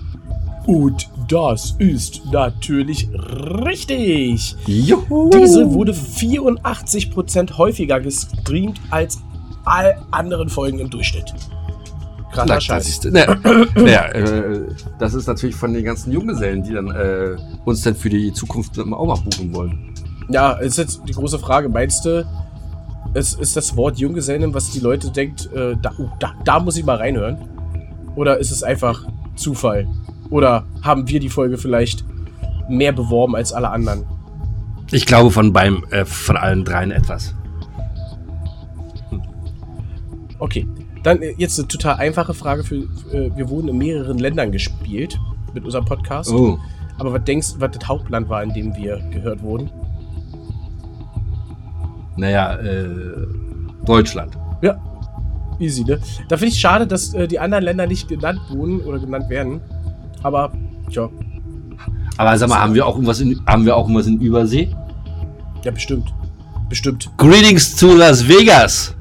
Und 0.67 1.09
das 1.29 1.75
ist 1.79 2.23
natürlich 2.33 3.09
richtig. 3.65 4.57
Juhu. 4.67 5.31
Diese 5.31 5.73
wurde 5.73 5.93
84% 5.93 7.57
häufiger 7.59 8.01
gestreamt 8.01 8.81
als 8.91 9.21
all 9.65 9.97
anderen 10.11 10.49
Folgen 10.49 10.79
im 10.79 10.91
Durchschnitt. 10.91 11.35
Na, 12.37 12.45
das, 12.45 12.89
ist, 12.89 13.09
na, 13.13 13.37
na, 13.77 14.09
äh, 14.09 14.67
das 14.99 15.15
ist 15.15 15.29
natürlich 15.29 15.55
von 15.55 15.73
den 15.73 15.85
ganzen 15.85 16.13
Junggesellen, 16.13 16.65
die 16.65 16.73
dann 16.73 16.91
äh, 16.91 17.37
uns 17.65 17.83
dann 17.83 17.95
für 17.95 18.11
die 18.11 18.33
Zukunft 18.33 18.77
auch 18.79 18.85
mal 18.85 19.15
buchen 19.15 19.55
wollen. 19.55 19.95
Ja, 20.29 20.53
ist 20.53 20.79
jetzt 20.79 21.03
die 21.07 21.13
große 21.13 21.39
Frage. 21.39 21.69
Meinst 21.69 22.05
du, 22.05 22.27
es 23.15 23.35
ist 23.35 23.57
das 23.57 23.77
Wort 23.77 23.99
Junggesellen, 23.99 24.55
was 24.55 24.71
die 24.71 24.81
Leute 24.81 25.11
denkt, 25.11 25.51
äh, 25.53 25.77
da, 25.81 25.93
oh, 25.99 26.09
da, 26.19 26.35
da 26.45 26.61
muss 26.61 26.77
ich 26.77 26.85
mal 26.85 26.97
reinhören? 26.97 27.39
Oder 28.17 28.39
ist 28.39 28.51
es 28.51 28.63
einfach 28.63 29.07
Zufall? 29.37 29.87
Oder 30.31 30.65
haben 30.83 31.09
wir 31.09 31.21
die 31.21 31.29
Folge 31.29 31.59
vielleicht 31.59 32.05
mehr 32.69 32.93
beworben 32.93 33.37
als 33.37 33.53
alle 33.53 33.71
anderen? 33.71 34.05
Ich 34.91 35.07
glaube 35.07 35.31
von 35.31 35.53
beim 35.53 35.85
äh, 35.91 36.05
von 36.05 36.37
allen 36.37 36.65
dreien 36.65 36.91
etwas. 36.91 37.35
Okay, 40.39 40.67
dann 41.03 41.23
äh, 41.23 41.35
jetzt 41.39 41.59
eine 41.59 41.69
total 41.69 41.97
einfache 41.97 42.35
Frage 42.35 42.65
für, 42.65 42.77
äh, 42.77 43.31
wir 43.37 43.49
wurden 43.49 43.69
in 43.69 43.79
mehreren 43.79 44.19
Ländern 44.19 44.53
gespielt 44.53 45.19
mit 45.53 45.65
unserem 45.65 45.85
Podcast. 45.85 46.33
Oh. 46.33 46.59
Aber 46.99 47.13
was 47.13 47.25
denkst 47.25 47.55
du, 47.55 47.61
was 47.61 47.71
das 47.73 47.89
Hauptland 47.89 48.29
war, 48.29 48.43
in 48.43 48.53
dem 48.53 48.77
wir 48.77 48.99
gehört 49.11 49.43
wurden? 49.43 49.71
Naja, 52.17 52.55
äh, 52.57 52.87
Deutschland. 53.85 54.39
Ja, 54.63 54.77
easy, 55.59 55.85
ne? 55.85 55.99
Da 56.29 56.37
finde 56.37 56.53
ich 56.53 56.61
schade, 56.61 56.87
dass 56.87 57.13
äh, 57.15 57.27
die 57.29 57.39
anderen 57.39 57.65
Länder 57.65 57.87
nicht 57.87 58.09
genannt 58.09 58.41
wurden 58.49 58.81
oder 58.81 58.99
genannt 58.99 59.29
werden. 59.29 59.61
Aber, 60.23 60.53
tja, 60.91 61.09
Aber 62.17 62.39
sag 62.39 62.49
mal, 62.49 62.61
haben 62.61 62.75
wir 62.75 62.87
auch 62.87 62.95
irgendwas 62.95 63.21
in, 63.21 63.41
haben 63.47 63.65
wir 63.65 63.77
auch 63.77 63.85
irgendwas 63.85 64.07
in 64.07 64.21
Übersee? 64.21 64.75
ja, 65.65 65.71
bestimmt. 65.71 66.13
Bestimmt. 66.69 67.11
Greetings 67.17 67.77
zu 67.77 67.95
Las 67.97 68.27
Vegas. 68.27 68.95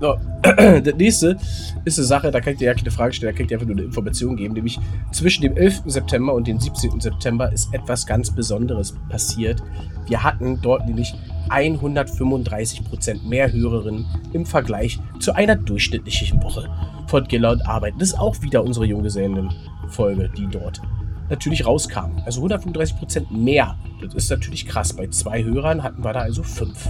So, 0.00 0.16
das 0.42 0.94
nächste 0.96 1.36
ist 1.84 1.98
eine 1.98 2.06
Sache, 2.06 2.30
da 2.30 2.40
kann 2.40 2.54
ich 2.54 2.58
dir 2.58 2.66
ja 2.66 2.74
keine 2.74 2.90
Frage 2.90 3.12
stellen, 3.12 3.32
da 3.32 3.36
kann 3.36 3.44
ich 3.44 3.48
dir 3.48 3.54
einfach 3.56 3.66
nur 3.66 3.76
eine 3.76 3.86
Information 3.86 4.36
geben, 4.36 4.54
nämlich 4.54 4.78
zwischen 5.12 5.42
dem 5.42 5.56
11. 5.56 5.82
September 5.86 6.34
und 6.34 6.46
dem 6.46 6.58
17. 6.58 7.00
September 7.00 7.52
ist 7.52 7.72
etwas 7.72 8.06
ganz 8.06 8.30
Besonderes 8.30 8.94
passiert. 9.08 9.62
Wir 10.06 10.22
hatten 10.22 10.60
dort 10.60 10.86
nämlich 10.86 11.14
135% 11.48 13.26
mehr 13.26 13.52
Hörerinnen 13.52 14.06
im 14.32 14.46
Vergleich 14.46 14.98
zu 15.20 15.34
einer 15.34 15.56
durchschnittlichen 15.56 16.42
Woche 16.42 16.68
von 17.06 17.24
Giller 17.24 17.52
und 17.52 17.66
Arbeit. 17.66 17.94
Das 17.98 18.10
ist 18.10 18.18
auch 18.18 18.40
wieder 18.42 18.64
unsere 18.64 18.86
Junggesellen-Folge, 18.86 20.30
die 20.36 20.46
dort 20.46 20.80
natürlich 21.28 21.66
rauskam. 21.66 22.18
Also 22.24 22.44
135% 22.44 23.32
mehr. 23.32 23.76
Das 24.00 24.14
ist 24.14 24.30
natürlich 24.30 24.66
krass. 24.66 24.92
Bei 24.92 25.06
zwei 25.08 25.42
Hörern 25.42 25.82
hatten 25.82 26.04
wir 26.04 26.12
da 26.12 26.20
also 26.20 26.42
fünf. 26.42 26.88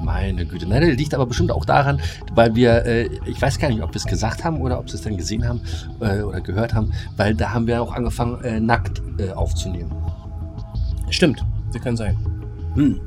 Meine 0.00 0.46
Güte. 0.46 0.66
Nein, 0.66 0.82
das 0.82 0.96
liegt 0.96 1.14
aber 1.14 1.26
bestimmt 1.26 1.50
auch 1.50 1.64
daran, 1.64 2.00
weil 2.32 2.54
wir, 2.54 2.84
äh, 2.84 3.08
ich 3.26 3.40
weiß 3.40 3.58
gar 3.58 3.68
nicht, 3.68 3.82
ob 3.82 3.90
wir 3.90 3.96
es 3.96 4.04
gesagt 4.04 4.44
haben 4.44 4.60
oder 4.60 4.78
ob 4.78 4.88
sie 4.88 4.96
es 4.96 5.02
dann 5.02 5.16
gesehen 5.16 5.48
haben 5.48 5.60
äh, 6.00 6.20
oder 6.20 6.40
gehört 6.40 6.74
haben, 6.74 6.92
weil 7.16 7.34
da 7.34 7.52
haben 7.52 7.66
wir 7.66 7.82
auch 7.82 7.92
angefangen, 7.92 8.42
äh, 8.44 8.60
nackt 8.60 9.02
äh, 9.18 9.30
aufzunehmen. 9.32 9.90
Stimmt, 11.10 11.44
das 11.72 11.82
kann 11.82 11.96
sein. 11.96 12.16
Hm. 12.74 13.00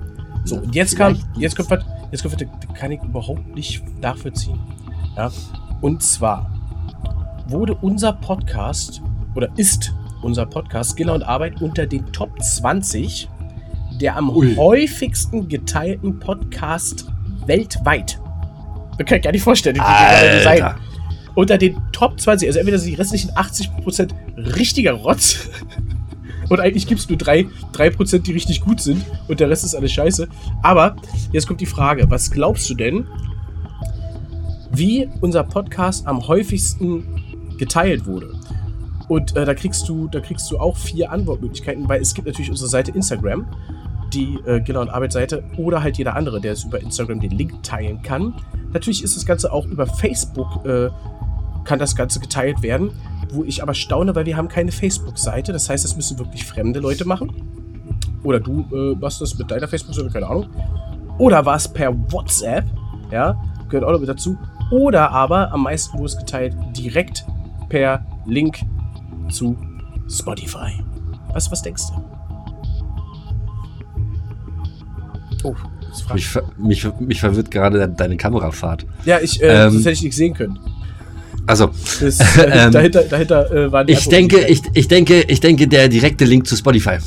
So, 0.49 0.55
und 0.55 0.73
jetzt 0.73 0.97
kam, 0.97 1.15
jetzt 1.37 1.55
kommt 1.55 1.69
was, 1.69 1.85
jetzt 2.11 2.23
kommt 2.23 2.33
was, 2.33 2.75
kann 2.75 2.91
ich 2.91 3.01
überhaupt 3.03 3.53
nicht 3.53 3.83
nachvollziehen. 4.01 4.59
Ja, 5.15 5.31
und 5.81 6.01
zwar 6.01 6.51
wurde 7.47 7.75
unser 7.75 8.13
Podcast 8.13 9.01
oder 9.35 9.47
ist 9.57 9.93
unser 10.23 10.47
Podcast 10.47 10.95
Skiller 10.95 11.13
und 11.13 11.21
Arbeit 11.21 11.61
unter 11.61 11.85
den 11.85 12.11
Top 12.11 12.41
20 12.41 13.29
der 14.01 14.15
am 14.15 14.29
Ui. 14.29 14.55
häufigsten 14.55 15.47
geteilten 15.49 16.19
Podcast 16.19 17.05
weltweit. 17.45 18.19
Das 18.97 19.05
kann 19.05 19.17
ich 19.17 19.23
gar 19.23 19.31
nicht 19.31 19.43
vorstellen. 19.43 19.75
wie 19.75 19.79
das 19.79 20.43
sein. 20.43 20.75
Unter 21.35 21.57
den 21.59 21.77
Top 21.91 22.19
20, 22.19 22.47
also 22.49 22.59
entweder 22.59 22.79
sind 22.79 22.89
die 22.89 22.95
restlichen 22.95 23.31
80% 23.31 24.09
richtiger 24.57 24.93
Rotz 24.93 25.49
und 26.49 26.59
eigentlich 26.59 26.87
gibt 26.87 26.99
es 26.99 27.09
nur 27.09 27.17
3%, 27.17 27.47
3%, 27.73 28.19
die 28.19 28.31
richtig 28.31 28.61
gut 28.61 28.81
sind 28.81 29.05
und 29.27 29.39
der 29.39 29.49
Rest 29.49 29.63
ist 29.63 29.75
alles 29.75 29.91
scheiße. 29.91 30.27
Aber 30.63 30.95
jetzt 31.31 31.47
kommt 31.47 31.61
die 31.61 31.65
Frage, 31.65 32.09
was 32.09 32.31
glaubst 32.31 32.69
du 32.69 32.73
denn, 32.73 33.05
wie 34.71 35.07
unser 35.21 35.43
Podcast 35.43 36.07
am 36.07 36.27
häufigsten 36.27 37.03
geteilt 37.57 38.05
wurde? 38.05 38.33
Und 39.07 39.35
äh, 39.35 39.45
da 39.45 39.53
kriegst 39.55 39.89
du, 39.89 40.07
da 40.07 40.19
kriegst 40.19 40.49
du 40.51 40.59
auch 40.59 40.77
vier 40.77 41.11
Antwortmöglichkeiten, 41.11 41.89
weil 41.89 42.01
es 42.01 42.13
gibt 42.13 42.27
natürlich 42.27 42.51
unsere 42.51 42.69
Seite 42.69 42.91
Instagram, 42.91 43.47
die 44.13 44.39
äh, 44.45 44.61
Giller 44.61 44.81
und 44.81 44.89
Arbeitsseite, 44.89 45.43
oder 45.57 45.81
halt 45.81 45.97
jeder 45.97 46.15
andere, 46.15 46.39
der 46.39 46.53
es 46.53 46.63
über 46.63 46.79
Instagram 46.79 47.19
den 47.19 47.31
Link 47.31 47.63
teilen 47.63 48.01
kann. 48.03 48.35
Natürlich 48.71 49.03
ist 49.03 49.15
das 49.15 49.25
Ganze 49.25 49.51
auch 49.51 49.65
über 49.65 49.87
Facebook, 49.87 50.63
äh, 50.65 50.89
kann 51.63 51.79
das 51.79 51.95
Ganze 51.95 52.19
geteilt 52.19 52.61
werden, 52.61 52.91
wo 53.31 53.43
ich 53.43 53.61
aber 53.63 53.73
staune, 53.73 54.15
weil 54.15 54.25
wir 54.25 54.37
haben 54.37 54.47
keine 54.47 54.71
Facebook-Seite. 54.71 55.51
Das 55.53 55.69
heißt, 55.69 55.83
das 55.83 55.95
müssen 55.95 56.17
wirklich 56.19 56.45
fremde 56.45 56.79
Leute 56.79 57.05
machen. 57.05 57.31
Oder 58.23 58.39
du 58.39 58.65
äh, 58.73 58.95
machst 58.99 59.21
das 59.21 59.37
mit 59.37 59.49
deiner 59.49 59.67
Facebook-Seite, 59.67 60.09
keine 60.09 60.27
Ahnung. 60.27 60.47
Oder 61.17 61.45
war 61.45 61.55
es 61.55 61.67
per 61.67 61.93
WhatsApp, 62.11 62.65
ja, 63.11 63.41
gehört 63.69 63.85
auch 63.85 63.91
noch 63.91 63.99
mit 63.99 64.09
dazu. 64.09 64.37
Oder 64.71 65.11
aber 65.11 65.51
am 65.51 65.63
meisten 65.63 65.97
wurde 65.97 66.05
es 66.07 66.17
geteilt 66.17 66.55
direkt 66.77 67.25
per 67.69 68.05
Link 68.25 68.59
zu 69.29 69.57
Spotify. 70.09 70.71
Was, 71.33 71.51
was 71.51 71.61
denkst 71.61 71.83
du? 71.87 72.03
Oh, 75.43 75.55
Mich, 76.13 76.27
ver- 76.27 76.43
mich, 76.57 76.87
mich 76.99 77.19
verwirrt 77.19 77.49
gerade 77.51 77.87
deine 77.87 78.17
Kamerafahrt. 78.17 78.85
Ja, 79.05 79.19
ich, 79.19 79.41
äh, 79.41 79.65
Ähm, 79.67 79.73
das 79.73 79.79
hätte 79.85 79.91
ich 79.91 80.03
nicht 80.03 80.15
sehen 80.15 80.33
können. 80.33 80.59
Also, 81.49 81.71
Das, 81.99 82.19
äh, 82.37 82.65
Ähm, 82.65 82.71
dahinter 82.71 83.03
dahinter 83.03 83.51
äh, 83.51 83.71
waren 83.71 83.87
die 83.87 83.93
ich 83.93 84.07
denke, 84.07 84.45
ich, 84.47 84.61
ich 84.73 84.87
denke, 84.87 85.21
ich 85.23 85.39
denke, 85.39 85.67
der 85.67 85.89
direkte 85.89 86.23
Link 86.25 86.45
zu 86.47 86.55
Spotify. 86.55 86.97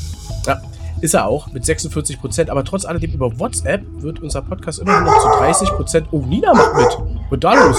Ja, 0.45 0.61
ist 0.99 1.13
er 1.13 1.27
auch 1.27 1.51
mit 1.53 1.65
46 1.65 2.19
Prozent. 2.19 2.49
Aber 2.49 2.65
trotz 2.65 2.83
alledem 2.83 3.13
über 3.13 3.39
WhatsApp 3.39 3.81
wird 3.99 4.19
unser 4.21 4.41
Podcast 4.41 4.79
immer 4.79 4.99
noch 4.99 5.17
zu 5.21 5.27
30 5.39 5.69
Prozent. 5.69 6.07
Oh, 6.11 6.19
Nina 6.19 6.53
macht 6.53 6.75
mit. 6.75 6.97
Was 7.29 7.39
da 7.39 7.53
los? 7.67 7.77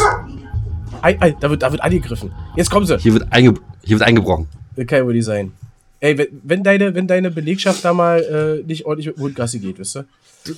Ei, 1.03 1.17
ei, 1.21 1.37
da, 1.39 1.51
wird, 1.51 1.63
da 1.63 1.71
wird 1.71 1.83
angegriffen. 1.83 2.33
Jetzt 2.57 2.71
kommen 2.71 2.87
sie. 2.87 2.97
Hier 2.99 3.13
wird, 3.13 3.27
einge 3.31 3.55
hier 3.83 3.99
wird 3.99 4.09
eingebrochen. 4.09 4.47
Das 4.75 4.87
kann 4.87 4.99
ja 5.01 5.05
wohl 5.05 5.13
nicht 5.13 5.27
sein. 5.27 5.53
Ey, 6.01 6.17
wenn, 6.17 6.27
wenn, 6.43 6.63
deine, 6.65 6.95
wenn 6.95 7.07
deine 7.07 7.31
Belegschaft 7.31 7.85
da 7.85 7.93
mal 7.93 8.21
äh, 8.21 8.67
nicht 8.67 8.87
ordentlich 8.87 9.15
mit 9.17 9.35
Gassi 9.37 9.59
geht, 9.59 9.79
wisst 9.79 9.97
ihr? 9.97 10.07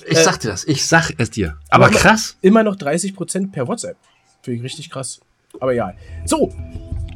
Ich 0.09 0.17
Äh, 0.17 0.23
sag 0.23 0.39
dir 0.39 0.49
das, 0.51 0.63
ich 0.65 0.85
sag 0.85 1.11
es 1.17 1.29
dir. 1.31 1.57
Aber 1.69 1.87
aber- 1.87 1.95
krass. 1.95 2.37
Immer 2.41 2.63
noch 2.63 2.77
30 2.77 3.13
Prozent 3.13 3.51
per 3.51 3.67
WhatsApp. 3.67 3.97
Finde 4.41 4.57
ich 4.59 4.63
richtig 4.63 4.89
krass. 4.89 5.19
Aber 5.59 5.73
ja. 5.73 5.93
So, 6.25 6.53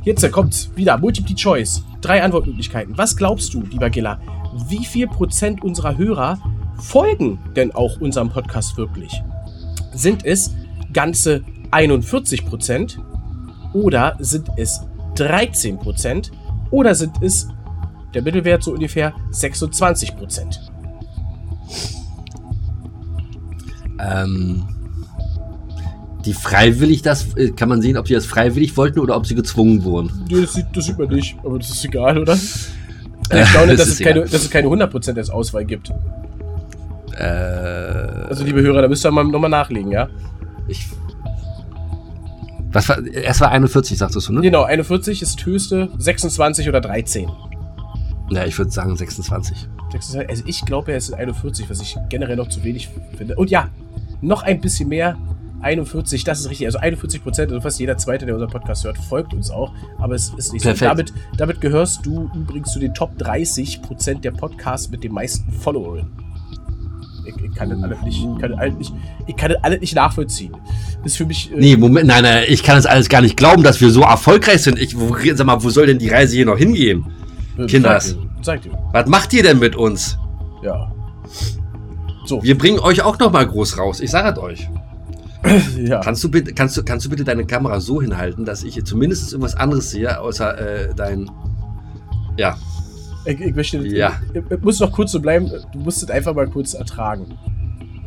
jetzt 0.04 0.30
kommt 0.32 0.76
wieder 0.76 0.98
Multiple 0.98 1.36
Choice. 1.36 1.84
Drei 2.02 2.24
Antwortmöglichkeiten. 2.24 2.98
Was 2.98 3.16
glaubst 3.16 3.54
du, 3.54 3.62
lieber 3.62 3.90
Giller? 3.90 4.20
Wie 4.68 4.86
viel 4.86 5.08
Prozent 5.08 5.64
unserer 5.64 5.98
Hörer 5.98 6.40
folgen 6.76 7.40
denn 7.56 7.72
auch 7.72 8.00
unserem 8.02 8.30
Podcast 8.30 8.78
wirklich? 8.78 9.22
Sind 9.94 10.26
es 10.26 10.54
ganze 10.92 11.44
41 11.72 12.46
Prozent? 12.46 13.00
Oder 13.74 14.18
sind 14.20 14.50
es 14.58 14.82
13 15.16 15.78
Prozent? 15.78 16.32
Oder 16.72 16.96
sind 16.96 17.22
es 17.22 17.48
der 18.14 18.22
Mittelwert 18.22 18.64
so 18.64 18.74
ungefähr 18.74 19.14
26 19.32 20.16
Prozent? 20.16 20.72
Ähm, 24.00 24.66
die 26.26 26.34
freiwillig 26.34 27.02
das, 27.02 27.36
äh, 27.36 27.52
kann 27.52 27.70
man 27.70 27.82
sehen, 27.82 27.98
ob 27.98 28.08
sie 28.08 28.14
das 28.14 28.26
freiwillig 28.26 28.76
wollten 28.78 29.00
oder 29.00 29.16
ob 29.16 29.26
sie 29.26 29.36
gezwungen 29.36 29.84
wurden. 29.84 30.12
Nee, 30.30 30.42
das 30.42 30.54
sieht, 30.54 30.66
das 30.74 30.86
sieht 30.86 30.98
man 30.98 31.10
nicht, 31.10 31.38
aber 31.44 31.58
das 31.60 31.70
ist 31.70 31.86
egal, 31.86 32.18
oder? 32.18 32.38
Ich 33.34 33.48
staune, 33.48 33.76
das 33.78 33.86
dass, 33.86 33.88
ist 33.88 34.02
Äh, 34.02 34.04
es 34.04 34.08
keine, 34.10 34.22
dass 34.26 34.34
es 34.44 34.50
keine 34.50 34.68
100% 34.68 35.16
als 35.16 35.30
Auswahl 35.30 35.64
gibt. 35.64 35.90
Äh, 37.18 37.24
Also, 37.24 38.44
liebe 38.44 38.62
Hörer, 38.62 38.82
da 38.82 38.88
müsst 38.90 39.06
ihr 39.06 39.12
mal 39.12 39.24
nochmal 39.24 39.50
nachlegen, 39.50 39.92
ja? 39.92 40.10
ich. 40.68 40.86
Was 42.74 42.88
war, 42.90 43.00
es 43.06 43.40
war 43.42 43.52
41, 43.52 43.98
sagtest 43.98 44.30
du, 44.30 44.34
ne? 44.34 44.42
Genau, 44.42 44.64
41 44.64 45.22
ist 45.22 45.46
höchste, 45.46 45.90
26 45.98 46.68
oder 46.70 46.80
13. 46.82 47.30
Ja, 48.32 48.46
ich 48.46 48.58
würde 48.58 48.72
sagen 48.72 48.96
26. 48.96 49.68
26 49.92 50.30
Also, 50.30 50.44
ich 50.46 50.66
glaube, 50.66 50.94
es 50.94 51.08
sind 51.08 51.16
41, 51.20 51.70
was 51.70 51.82
ich 51.82 51.98
generell 52.10 52.38
noch 52.38 52.48
zu 52.50 52.64
wenig 52.64 52.90
finde. 53.18 53.36
Und 53.36 53.50
ja, 53.50 53.68
noch 54.22 54.44
ein 54.44 54.62
bisschen 54.62 54.88
mehr. 54.90 55.18
41, 55.62 56.24
das 56.24 56.40
ist 56.42 56.50
richtig. 56.50 56.68
Also 56.68 56.80
41 56.80 57.24
Prozent, 57.24 57.52
also 57.52 57.62
fast 57.62 57.80
jeder 57.80 57.98
Zweite, 57.98 58.26
der 58.26 58.36
unseren 58.36 58.50
Podcast 58.52 58.84
hört, 58.84 58.98
folgt 58.98 59.34
uns 59.34 59.50
auch. 59.52 59.72
Aber 60.00 60.16
es 60.16 60.30
ist 60.38 60.54
nicht 60.54 60.64
so. 60.64 60.70
Perfekt. 60.70 60.90
Damit, 60.92 61.14
damit 61.38 61.62
gehörst 61.62 62.06
du 62.06 62.30
übrigens 62.36 62.72
zu 62.72 62.80
den 62.80 62.94
Top 62.94 63.18
30 63.18 63.82
Prozent 63.82 64.24
der 64.26 64.32
Podcasts 64.32 64.90
mit 64.90 65.04
den 65.04 65.14
meisten 65.14 65.52
Followern. 65.52 66.12
Ich, 67.26 67.36
ich 67.44 67.54
kann 67.56 67.70
das 67.70 67.82
alles 67.84 68.02
nicht, 68.02 68.18
ich 68.18 68.40
kann 68.42 68.52
das 68.52 68.60
alles 68.60 68.78
nicht, 68.78 68.94
ich 69.28 69.36
kann 69.36 69.52
das 69.52 69.64
alles 69.64 69.80
nicht 69.82 69.96
nachvollziehen. 69.96 70.52
Das 71.04 71.12
ist 71.14 71.18
für 71.18 71.26
mich. 71.26 71.52
äh, 71.52 71.56
Nee, 71.58 71.78
Moment, 71.78 72.08
nein, 72.08 72.24
nein, 72.24 72.44
ich 72.48 72.64
kann 72.64 72.76
das 72.76 72.86
alles 72.88 73.10
gar 73.10 73.22
nicht 73.22 73.38
glauben, 73.38 73.62
dass 73.64 73.80
wir 73.80 73.92
so 73.92 74.02
erfolgreich 74.02 74.64
sind. 74.64 74.80
Ich, 74.80 75.00
wo, 75.00 75.16
sag 75.36 75.46
mal, 75.46 75.64
wo 75.64 75.70
soll 75.70 75.86
denn 75.86 76.00
die 76.00 76.10
Reise 76.10 76.36
hier 76.36 76.46
noch 76.48 76.58
hingehen? 76.58 77.06
äh, 77.58 77.66
Kinders. 77.68 78.18
Sag 78.42 78.64
dir. 78.64 78.72
Was 78.92 79.08
macht 79.08 79.32
ihr 79.34 79.44
denn 79.44 79.60
mit 79.60 79.76
uns? 79.76 80.18
Ja. 80.64 80.92
So, 82.26 82.42
Wir 82.44 82.58
bringen 82.58 82.80
euch 82.80 83.02
auch 83.04 83.20
noch 83.20 83.32
mal 83.32 83.46
groß 83.46 83.78
raus. 83.78 84.00
Ich 84.00 84.10
sage 84.10 84.32
es 84.32 84.38
euch. 84.40 84.70
ja. 85.78 86.00
Kannst 86.02 86.24
du, 86.24 86.30
bitte, 86.30 86.54
kannst, 86.54 86.78
du, 86.78 86.84
kannst 86.84 87.06
du 87.06 87.10
bitte 87.10 87.24
deine 87.24 87.46
Kamera 87.46 87.80
so 87.80 88.02
hinhalten, 88.02 88.46
dass 88.46 88.64
ich 88.64 88.84
zumindest 88.86 89.32
irgendwas 89.32 89.56
anderes 89.56 89.90
sehe, 89.92 90.20
außer 90.20 90.58
äh, 90.90 90.94
dein. 90.96 91.30
Ja. 92.38 92.58
Ich, 93.26 93.40
ich 93.40 93.56
möchte, 93.56 93.78
Ja. 93.88 94.14
ich, 94.34 94.42
ich 94.50 94.62
muss 94.62 94.80
noch 94.80 94.92
kurz 94.92 95.12
so 95.12 95.20
bleiben. 95.20 95.50
Du 95.74 95.80
musst 95.80 96.02
es 96.04 96.10
einfach 96.10 96.34
mal 96.34 96.48
kurz 96.48 96.74
ertragen. 96.74 97.38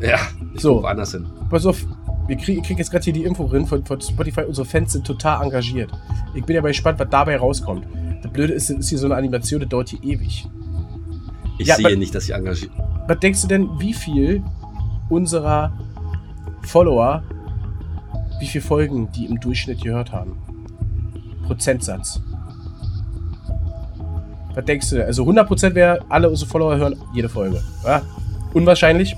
Ja. 0.01 0.19
Ich 0.55 0.61
So. 0.61 0.83
woanders 0.83 1.13
hin. 1.13 1.27
Pass 1.51 1.67
auf, 1.67 1.85
wir 2.27 2.37
krieg, 2.37 2.59
ich 2.59 2.65
krieg 2.65 2.79
jetzt 2.79 2.91
gerade 2.91 3.05
hier 3.05 3.13
die 3.13 3.25
Info 3.25 3.47
drin 3.47 3.67
von, 3.67 3.85
von 3.85 4.01
Spotify. 4.01 4.43
Unsere 4.43 4.65
Fans 4.67 4.93
sind 4.93 5.07
total 5.07 5.45
engagiert. 5.45 5.91
Ich 6.35 6.45
bin 6.45 6.57
ja 6.57 6.63
mal 6.63 6.69
gespannt, 6.69 6.99
was 6.99 7.09
dabei 7.11 7.37
rauskommt. 7.37 7.87
Das 8.23 8.33
Blöde 8.33 8.55
ist, 8.55 8.71
ist 8.71 8.89
hier 8.89 8.99
so 8.99 9.07
eine 9.07 9.17
Animation, 9.17 9.61
das 9.61 9.69
dauert 9.69 9.89
hier 9.91 10.03
ewig. 10.03 10.49
Ich 11.59 11.67
Ja, 11.69 11.77
sehe 11.77 11.87
aber- 11.87 11.97
nicht, 11.97 12.15
dass 12.15 12.25
sie 12.25 12.33
engagiert. 12.33 12.73
Was 13.07 13.19
denkst 13.21 13.43
du 13.43 13.49
denn, 13.49 13.69
wie 13.79 13.93
viel 13.93 14.43
unserer 15.11 15.73
Follower, 16.67 17.23
wie 18.41 18.47
viel 18.47 18.61
Folgen 18.61 19.11
die 19.13 19.27
im 19.27 19.41
Durchschnitt 19.41 19.83
gehört 19.83 20.13
haben? 20.13 20.37
Prozentsatz. 21.47 22.21
Was 24.55 24.65
denkst 24.65 24.91
du? 24.91 25.05
Also 25.05 25.25
100% 25.25 25.75
wäre, 25.75 26.01
alle 26.09 26.29
unsere 26.31 26.49
Follower 26.49 26.77
hören 26.77 26.97
jede 27.13 27.29
Folge. 27.29 27.63
Ja? 27.85 28.03
Unwahrscheinlich, 28.53 29.17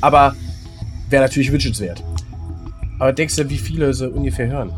aber 0.00 0.34
wäre 1.08 1.22
natürlich 1.22 1.52
wünschenswert. 1.52 2.02
Aber 2.98 3.12
denkst 3.12 3.36
du, 3.36 3.48
wie 3.48 3.58
viele 3.58 3.94
sie 3.94 4.10
ungefähr 4.10 4.48
hören? 4.48 4.72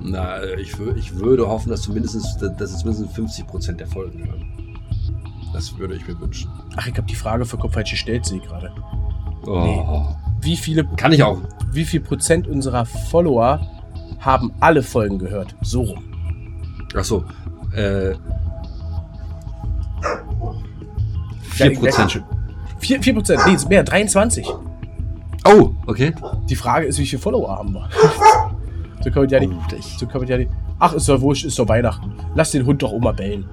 Na, 0.00 0.42
ich, 0.58 0.74
ich 0.96 1.14
würde 1.14 1.46
hoffen, 1.48 1.70
dass 1.70 1.82
zumindest, 1.82 2.16
dass 2.42 2.72
es 2.72 2.84
mindestens 2.84 3.12
50% 3.16 3.72
der 3.76 3.86
Folgen 3.86 4.26
hören. 4.26 4.78
Das 5.52 5.78
würde 5.78 5.94
ich 5.94 6.06
mir 6.06 6.18
wünschen. 6.20 6.50
Ach, 6.76 6.86
ich 6.86 6.96
habe 6.96 7.06
die 7.06 7.14
Frage 7.14 7.44
für 7.44 7.56
Kopf 7.56 7.74
falsch 7.74 7.92
gestellt, 7.92 8.26
sehe 8.26 8.38
ich 8.38 8.44
gerade. 8.44 8.72
Oh. 9.46 10.06
Wie 10.40 10.56
viele, 10.56 10.84
Kann 10.96 11.12
ich 11.12 11.22
auch. 11.22 11.38
wie 11.72 11.84
viel 11.84 12.00
Prozent 12.00 12.46
unserer 12.48 12.84
Follower 12.84 13.60
haben 14.20 14.52
alle 14.60 14.82
Folgen 14.82 15.18
gehört? 15.18 15.54
So 15.62 15.82
rum. 15.82 16.04
Achso. 16.94 17.24
Äh. 17.74 18.10
Ja, 18.10 18.16
ich 21.66 21.78
4%. 21.78 21.82
merke 21.82 22.10
schon. 22.10 22.22
4, 22.78 23.02
4 23.02 23.14
Prozent, 23.14 23.40
nee, 23.46 23.54
ist 23.54 23.68
mehr, 23.68 23.84
23. 23.84 24.48
Oh, 25.44 25.70
okay. 25.86 26.12
Die 26.48 26.56
Frage 26.56 26.86
ist, 26.86 26.98
wie 26.98 27.06
viele 27.06 27.20
Follower 27.22 27.56
haben 27.56 27.72
wir? 27.74 27.88
so 29.04 29.10
kann 29.10 29.22
man 29.22 29.28
ja 29.28 29.40
nicht. 29.40 29.52
Ich, 29.78 29.98
So 29.98 30.06
kann 30.06 30.20
man 30.20 30.28
ja 30.28 30.38
nicht. 30.38 30.50
Ach, 30.78 30.92
ist 30.94 31.08
doch 31.08 31.20
wurscht, 31.20 31.44
ist 31.44 31.58
doch 31.58 31.68
Weihnachten. 31.68 32.12
Lass 32.34 32.50
den 32.50 32.66
Hund 32.66 32.82
doch 32.82 32.92
Oma 32.92 33.12
bellen. 33.12 33.44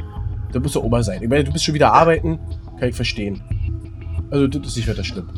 Da 0.52 0.60
muss 0.60 0.74
doch 0.74 0.84
Oma 0.84 1.04
sein. 1.04 1.22
Ich 1.22 1.30
meine, 1.30 1.44
du 1.44 1.52
bist 1.52 1.64
schon 1.66 1.76
wieder 1.76 1.94
arbeiten. 1.94 2.40
Kann 2.80 2.90
ich 2.90 2.96
verstehen. 2.96 3.42
Also, 4.32 4.48
das 4.48 4.68
ist 4.68 4.78
nicht 4.78 4.88
weiter 4.88 5.04
schlimm. 5.04 5.30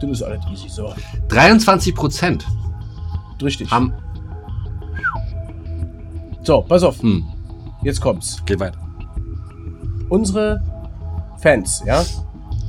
Das 0.00 0.10
ist 0.10 0.22
alles 0.22 0.40
easy. 0.50 0.68
So, 0.68 0.92
23 1.28 1.94
Prozent 1.94 2.46
richtig. 3.42 3.70
haben. 3.70 3.92
So, 6.42 6.62
pass 6.62 6.82
auf. 6.82 7.02
Hm, 7.02 7.24
Jetzt 7.82 8.00
kommt's. 8.00 8.42
geht 8.44 8.60
weiter. 8.60 8.78
Unsere 10.08 10.62
Fans, 11.38 11.82
ja, 11.86 12.04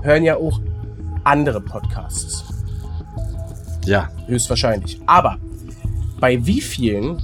hören 0.04 0.24
ja 0.24 0.38
auch 0.38 0.62
andere 1.24 1.60
Podcasts. 1.62 2.44
Ja. 3.86 4.10
Höchstwahrscheinlich. 4.28 5.00
Aber 5.06 5.38
bei 6.20 6.46
wie 6.46 6.62
vielen 6.62 7.22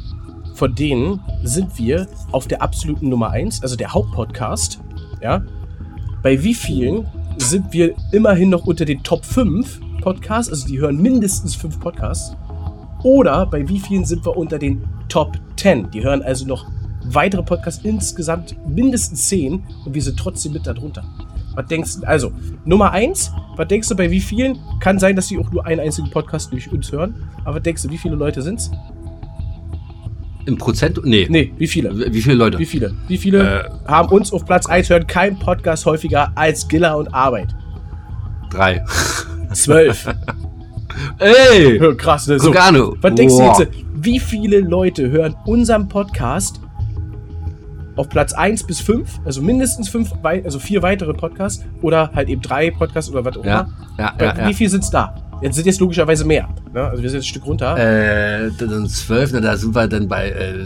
von 0.55 0.73
denen 0.73 1.21
sind 1.43 1.77
wir 1.77 2.07
auf 2.31 2.47
der 2.47 2.63
absoluten 2.63 3.09
Nummer 3.09 3.29
1, 3.29 3.61
also 3.61 3.75
der 3.75 3.93
Hauptpodcast, 3.93 4.79
ja? 5.21 5.43
Bei 6.23 6.43
wie 6.43 6.55
vielen 6.55 7.05
sind 7.37 7.71
wir 7.73 7.93
immerhin 8.11 8.49
noch 8.49 8.65
unter 8.65 8.83
den 8.83 9.03
Top 9.03 9.23
5 9.23 9.79
Podcasts, 10.07 10.49
also 10.49 10.65
die 10.65 10.79
hören 10.79 11.01
mindestens 11.01 11.53
5 11.55 11.81
Podcasts? 11.81 12.33
Oder 13.03 13.45
bei 13.45 13.67
wie 13.67 13.77
vielen 13.77 14.05
sind 14.05 14.25
wir 14.25 14.37
unter 14.37 14.57
den 14.57 14.81
Top 15.09 15.37
10? 15.57 15.91
Die 15.91 16.01
hören 16.01 16.21
also 16.21 16.45
noch 16.47 16.65
weitere 17.07 17.43
Podcasts, 17.43 17.83
insgesamt 17.83 18.55
mindestens 18.65 19.27
10 19.27 19.61
und 19.85 19.93
wir 19.93 20.01
sind 20.01 20.17
trotzdem 20.17 20.53
mit 20.53 20.65
darunter. 20.65 21.03
Was 21.55 21.65
denkst 21.65 21.97
du? 21.99 22.07
Also, 22.07 22.31
Nummer 22.63 22.91
1, 22.91 23.33
was 23.57 23.67
denkst 23.67 23.89
du 23.89 23.95
bei 23.97 24.09
wie 24.09 24.21
vielen? 24.21 24.57
Kann 24.79 24.97
sein, 24.97 25.13
dass 25.17 25.27
sie 25.27 25.37
auch 25.39 25.51
nur 25.51 25.65
einen 25.65 25.81
einzigen 25.81 26.09
Podcast 26.09 26.53
durch 26.53 26.71
uns 26.71 26.89
hören. 26.89 27.13
Aber 27.43 27.57
was 27.57 27.63
denkst 27.63 27.83
du, 27.83 27.89
wie 27.89 27.97
viele 27.97 28.15
Leute 28.15 28.41
sind's? 28.41 28.71
Im 30.45 30.57
Prozent? 30.57 31.01
Nee. 31.03 31.27
Nee, 31.29 31.51
wie 31.57 31.67
viele? 31.67 32.13
Wie 32.13 32.21
viele 32.21 32.35
Leute? 32.35 32.57
Wie 32.59 32.65
viele? 32.65 32.95
Wie 33.09 33.17
viele 33.17 33.65
Äh. 33.65 33.69
haben 33.89 34.07
uns 34.07 34.31
auf 34.31 34.45
Platz 34.45 34.67
1 34.67 34.89
hören 34.89 35.05
kein 35.05 35.37
Podcast 35.37 35.85
häufiger 35.85 36.31
als 36.35 36.65
Giller 36.69 36.95
und 36.97 37.13
Arbeit? 37.13 37.53
Drei. 38.49 38.85
Zwölf. 39.53 40.07
Ey! 41.19 41.79
Ja, 41.81 41.93
Krass, 41.93 42.27
ne? 42.27 42.39
So. 42.39 42.51
An. 42.51 42.75
Was 43.01 43.15
denkst 43.15 43.35
du 43.35 43.43
jetzt? 43.43 43.67
Wie 43.95 44.19
viele 44.19 44.59
Leute 44.59 45.09
hören 45.09 45.35
unseren 45.45 45.87
Podcast 45.87 46.59
auf 47.95 48.09
Platz 48.09 48.33
1 48.33 48.63
bis 48.63 48.79
5, 48.79 49.21
also 49.25 49.41
mindestens 49.41 49.89
fünf, 49.89 50.11
also 50.23 50.59
vier 50.59 50.83
weitere 50.83 51.13
Podcasts 51.13 51.63
oder 51.81 52.11
halt 52.13 52.29
eben 52.29 52.41
drei 52.41 52.69
Podcasts 52.69 53.09
oder 53.11 53.25
was 53.25 53.37
auch 53.37 53.45
Ja, 53.45 53.61
immer? 53.61 53.69
ja, 53.97 54.13
Bei- 54.17 54.25
ja. 54.25 54.35
Wie 54.37 54.51
ja. 54.51 54.53
viel 54.53 54.69
sind's 54.69 54.89
da? 54.91 55.15
Jetzt 55.41 55.55
sind 55.55 55.65
jetzt 55.65 55.79
logischerweise 55.79 56.23
mehr. 56.25 56.47
Ne? 56.73 56.83
Also 56.83 57.01
wir 57.01 57.09
sind 57.09 57.19
jetzt 57.19 57.27
ein 57.27 57.29
Stück 57.29 57.45
runter. 57.45 57.75
Äh, 57.77 58.51
dann 58.59 58.87
zwölf, 58.87 59.31
na, 59.33 59.39
da 59.39 59.57
sind 59.57 59.73
wir 59.75 59.87
dann 59.87 60.07
bei 60.07 60.29
äh, 60.29 60.65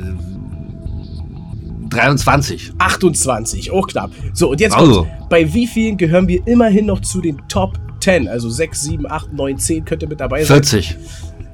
23. 1.90 2.74
28, 2.78 3.72
auch 3.72 3.88
knapp. 3.88 4.12
So, 4.34 4.50
und 4.52 4.60
jetzt 4.62 4.76
Also. 4.76 5.04
kommt's. 5.04 5.12
Bei 5.30 5.54
wie 5.54 5.68
vielen 5.68 5.98
gehören 5.98 6.28
wir 6.28 6.46
immerhin 6.48 6.86
noch 6.86 7.02
zu 7.02 7.22
den 7.22 7.38
Top 7.48 7.78
10? 8.02 8.28
Also 8.28 8.50
6, 8.50 8.82
7, 8.82 9.10
8, 9.10 9.34
9, 9.34 9.58
10 9.58 9.86
könnte 9.86 10.08
mit 10.08 10.20
dabei 10.20 10.44
sein. 10.44 10.64
40. 10.64 10.98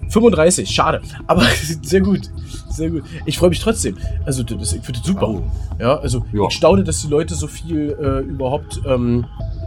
35, 0.10 0.70
schade. 0.70 1.02
Aber 1.28 1.44
sehr 1.82 2.02
gut. 2.02 2.30
Sehr 2.70 2.90
gut. 2.90 3.04
Ich 3.26 3.38
freue 3.38 3.50
mich 3.50 3.60
trotzdem. 3.60 3.98
Also, 4.26 4.44
das, 4.44 4.74
ich 4.74 4.82
finde 4.84 5.00
das 5.00 5.08
super. 5.08 5.28
Oh. 5.28 5.44
Ja, 5.80 5.98
also 6.00 6.26
Ja. 6.32 6.46
ich 6.48 6.54
staune, 6.54 6.84
dass 6.84 7.02
die 7.02 7.08
Leute 7.08 7.36
so 7.36 7.48
viel 7.48 7.96
äh, 8.00 8.20
überhaupt 8.30 8.80
ähm, 8.86 9.26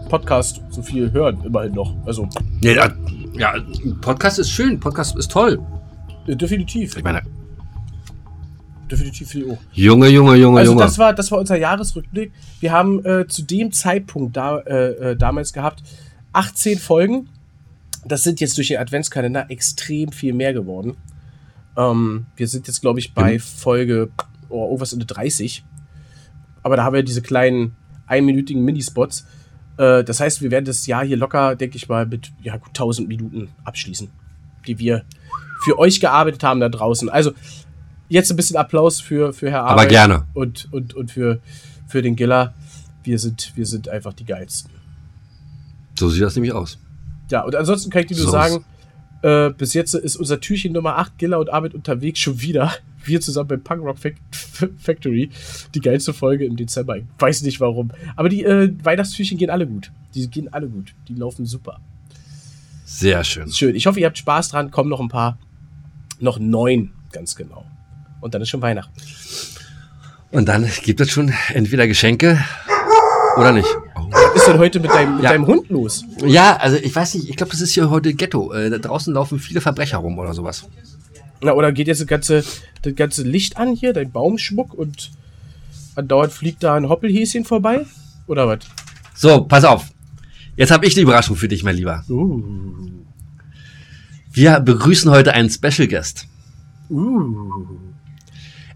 Podcast 0.09 0.61
so 0.71 0.83
viel 0.83 1.13
hören, 1.13 1.39
immerhin 1.45 1.73
noch. 1.75 1.95
Also, 2.07 2.29
da, 2.63 2.93
ja, 3.37 3.55
Podcast 4.01 4.39
ist 4.39 4.51
schön, 4.51 4.79
Podcast 4.81 5.17
ist 5.17 5.31
toll. 5.31 5.59
definitiv. 6.27 6.97
Ich 6.97 7.05
meine, 7.05 7.23
Definitiv 8.91 9.29
viel 9.29 9.51
auch. 9.53 9.59
Junge, 9.73 10.09
Junge, 10.09 10.35
Junge, 10.35 10.59
Also 10.61 10.73
Junge. 10.73 10.83
das 10.83 10.99
war, 10.99 11.13
das 11.13 11.31
war 11.31 11.39
unser 11.39 11.57
Jahresrückblick. 11.57 12.33
Wir 12.59 12.73
haben 12.73 13.05
äh, 13.05 13.27
zu 13.29 13.43
dem 13.43 13.71
Zeitpunkt 13.71 14.37
da, 14.37 14.59
äh, 14.59 15.11
äh, 15.13 15.17
damals 15.17 15.53
gehabt 15.53 15.83
18 16.33 16.79
Folgen. 16.79 17.29
Das 18.05 18.23
sind 18.23 18.41
jetzt 18.41 18.57
durch 18.57 18.69
den 18.69 18.79
Adventskalender 18.79 19.51
extrem 19.51 20.13
viel 20.13 20.33
mehr 20.33 20.53
geworden. 20.53 20.97
Ähm, 21.77 22.27
wir 22.37 22.49
sind 22.49 22.67
jetzt, 22.67 22.81
glaube 22.81 22.99
ich, 22.99 23.15
bei 23.15 23.35
Mhm. 23.35 23.41
Folge 23.41 24.11
oh, 24.49 24.65
irgendwas 24.67 24.93
in 24.93 25.01
der 25.01 25.07
30. 25.07 25.65
Aber 26.63 26.77
da 26.77 26.85
haben 26.85 26.95
wir 26.95 27.03
diese 27.03 27.23
kleinen 27.23 27.77
einminütigen 28.07 28.65
Minispots. 28.65 29.27
Äh, 29.77 30.05
das 30.05 30.21
heißt, 30.21 30.43
wir 30.43 30.51
werden 30.51 30.65
das 30.65 30.87
Jahr 30.87 31.05
hier 31.05 31.17
locker, 31.17 31.57
denke 31.57 31.77
ich 31.77 31.89
mal, 31.89 32.07
mit 32.07 32.33
ja, 32.43 32.57
gut 32.57 32.71
1000 32.71 33.09
Minuten 33.09 33.49
abschließen, 33.65 34.11
die 34.67 34.79
wir 34.79 35.05
für 35.63 35.79
euch 35.79 36.01
gearbeitet 36.01 36.43
haben 36.43 36.61
da 36.61 36.69
draußen. 36.69 37.09
Also 37.09 37.33
jetzt 38.09 38.31
ein 38.31 38.37
bisschen 38.37 38.57
Applaus 38.57 39.01
für, 39.01 39.33
für 39.33 39.51
Herr 39.51 39.61
Aber 39.63 39.71
Arbeit 39.73 39.91
gerne. 39.91 40.27
und, 40.35 40.69
und, 40.73 40.95
und 40.95 41.11
für, 41.13 41.41
für 41.87 42.03
den 42.03 42.17
Giller. 42.17 42.55
Wir 43.05 43.19
sind, 43.19 43.53
wir 43.55 43.65
sind 43.67 43.89
einfach 43.89 44.13
die 44.13 44.25
geilsten. 44.27 44.71
So 46.01 46.09
sieht 46.09 46.23
das 46.23 46.35
nämlich 46.35 46.55
aus. 46.55 46.79
Ja, 47.31 47.43
und 47.43 47.55
ansonsten 47.55 47.91
kann 47.91 48.01
ich 48.01 48.09
dir 48.09 48.17
nur 48.17 48.25
So 48.25 48.33
sagen, 48.33 48.65
äh, 49.21 49.51
bis 49.51 49.75
jetzt 49.75 49.93
ist 49.93 50.17
unser 50.17 50.41
Türchen 50.41 50.73
Nummer 50.73 50.97
8, 50.97 51.19
Giller 51.19 51.39
und 51.39 51.51
Arbeit 51.51 51.75
unterwegs 51.75 52.19
schon 52.21 52.41
wieder. 52.41 52.73
Wir 53.05 53.21
zusammen 53.21 53.49
bei 53.49 53.57
Punk 53.59 53.83
Rock 53.83 53.99
Fac 53.99 54.15
Factory. 54.79 55.29
Die 55.75 55.81
geilste 55.81 56.15
Folge 56.15 56.47
im 56.47 56.57
Dezember. 56.57 56.97
Ich 56.97 57.05
weiß 57.19 57.43
nicht 57.43 57.61
warum. 57.61 57.91
Aber 58.17 58.31
die 58.31 58.45
äh, 58.45 58.73
Weihnachtstürchen 58.83 59.37
gehen 59.37 59.51
alle 59.51 59.67
gut. 59.67 59.93
Die 60.15 60.27
gehen 60.29 60.51
alle 60.51 60.69
gut. 60.69 60.95
Die 61.07 61.15
laufen 61.15 61.45
super. 61.45 61.81
Sehr 62.87 63.23
schön. 63.23 63.53
Schön. 63.53 63.75
Ich 63.75 63.87
hoffe, 63.87 64.01
ihr 64.01 64.07
habt 64.07 64.17
Spaß 64.17 64.49
dran. 64.49 64.71
Kommen 64.71 64.89
noch 64.89 65.01
ein 65.01 65.09
paar. 65.09 65.39
Noch 66.19 66.39
neun, 66.39 66.93
ganz 67.13 67.37
genau. 67.37 67.67
Und 68.23 68.33
dann 68.33 68.41
ist 68.41 68.49
schon 68.49 68.63
Weihnachten. 68.63 68.99
Und 70.31 70.49
dann 70.49 70.67
gibt 70.83 71.03
es 71.03 71.11
schon 71.11 71.31
entweder 71.53 71.87
Geschenke 71.87 72.43
oder 73.37 73.53
nicht. 73.53 73.69
Denn 74.53 74.59
heute 74.61 74.81
mit 74.81 74.91
deinem, 74.91 75.15
mit 75.17 75.25
Ja. 75.25 75.31
deinem 75.31 75.47
Hund 75.47 75.69
los? 75.71 76.05
Ja, 76.25 76.57
also 76.57 76.77
ich 76.77 76.95
weiß 76.95 77.15
nicht, 77.15 77.29
ich 77.29 77.37
glaube, 77.37 77.53
das 77.53 77.61
ist 77.61 77.73
hier 77.73 77.91
heute 77.91 78.15
Ghetto. 78.15 78.53
Äh, 78.53 78.71
da 78.71 78.79
draußen 78.79 79.13
laufen 79.15 79.39
viele 79.39 79.61
Verbrecher 79.61 79.99
rum 79.99 80.19
oder 80.19 80.35
sowas. 80.35 80.69
Na, 81.43 81.53
oder 81.55 81.73
geht 81.73 81.87
jetzt 81.87 82.01
das 82.01 82.07
ganze, 82.07 82.45
das 82.83 82.95
ganze 82.95 83.23
Licht 83.23 83.57
an 83.57 83.75
hier, 83.75 83.93
dein 83.93 84.11
Baumschmuck 84.11 84.75
und 84.75 85.11
andauernd 85.95 86.33
fliegt 86.33 86.63
da 86.63 86.75
ein 86.75 86.89
Hoppelhäschen 86.89 87.45
vorbei? 87.45 87.87
Oder 88.27 88.47
was? 88.47 88.59
So, 89.15 89.43
pass 89.45 89.65
auf. 89.65 89.87
Jetzt 90.57 90.71
habe 90.71 90.85
ich 90.87 90.95
die 90.95 91.01
Überraschung 91.01 91.37
für 91.37 91.49
dich, 91.49 91.63
mein 91.65 91.77
Lieber. 91.77 92.05
Uh. 92.09 92.43
Wir 94.33 94.61
begrüßen 94.61 95.11
heute 95.11 95.33
einen 95.33 95.51
Special 95.51 95.89
Guest. 95.89 96.27
Uh. 96.91 97.49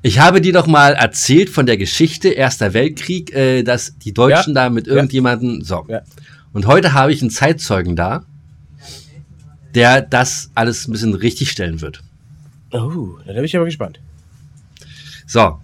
Ich 0.06 0.18
habe 0.18 0.42
dir 0.42 0.52
doch 0.52 0.66
mal 0.66 0.92
erzählt 0.92 1.48
von 1.48 1.64
der 1.64 1.78
Geschichte 1.78 2.28
Erster 2.28 2.74
Weltkrieg, 2.74 3.32
äh, 3.34 3.62
dass 3.62 3.96
die 3.96 4.12
Deutschen 4.12 4.54
da 4.54 4.68
mit 4.68 4.86
Ja. 4.86 4.92
irgendjemanden 4.96 5.64
so. 5.64 5.86
Ja. 5.88 6.02
Und 6.52 6.66
heute 6.66 6.92
habe 6.92 7.10
ich 7.10 7.22
einen 7.22 7.30
Zeitzeugen 7.30 7.96
da, 7.96 8.26
der 9.74 10.02
das 10.02 10.50
alles 10.54 10.86
ein 10.86 10.92
bisschen 10.92 11.14
richtig 11.14 11.50
stellen 11.50 11.80
wird. 11.80 12.02
Oh, 12.70 13.16
da 13.26 13.32
bin 13.32 13.44
ich 13.44 13.56
aber 13.56 13.64
gespannt. 13.64 13.98
So, 15.26 15.58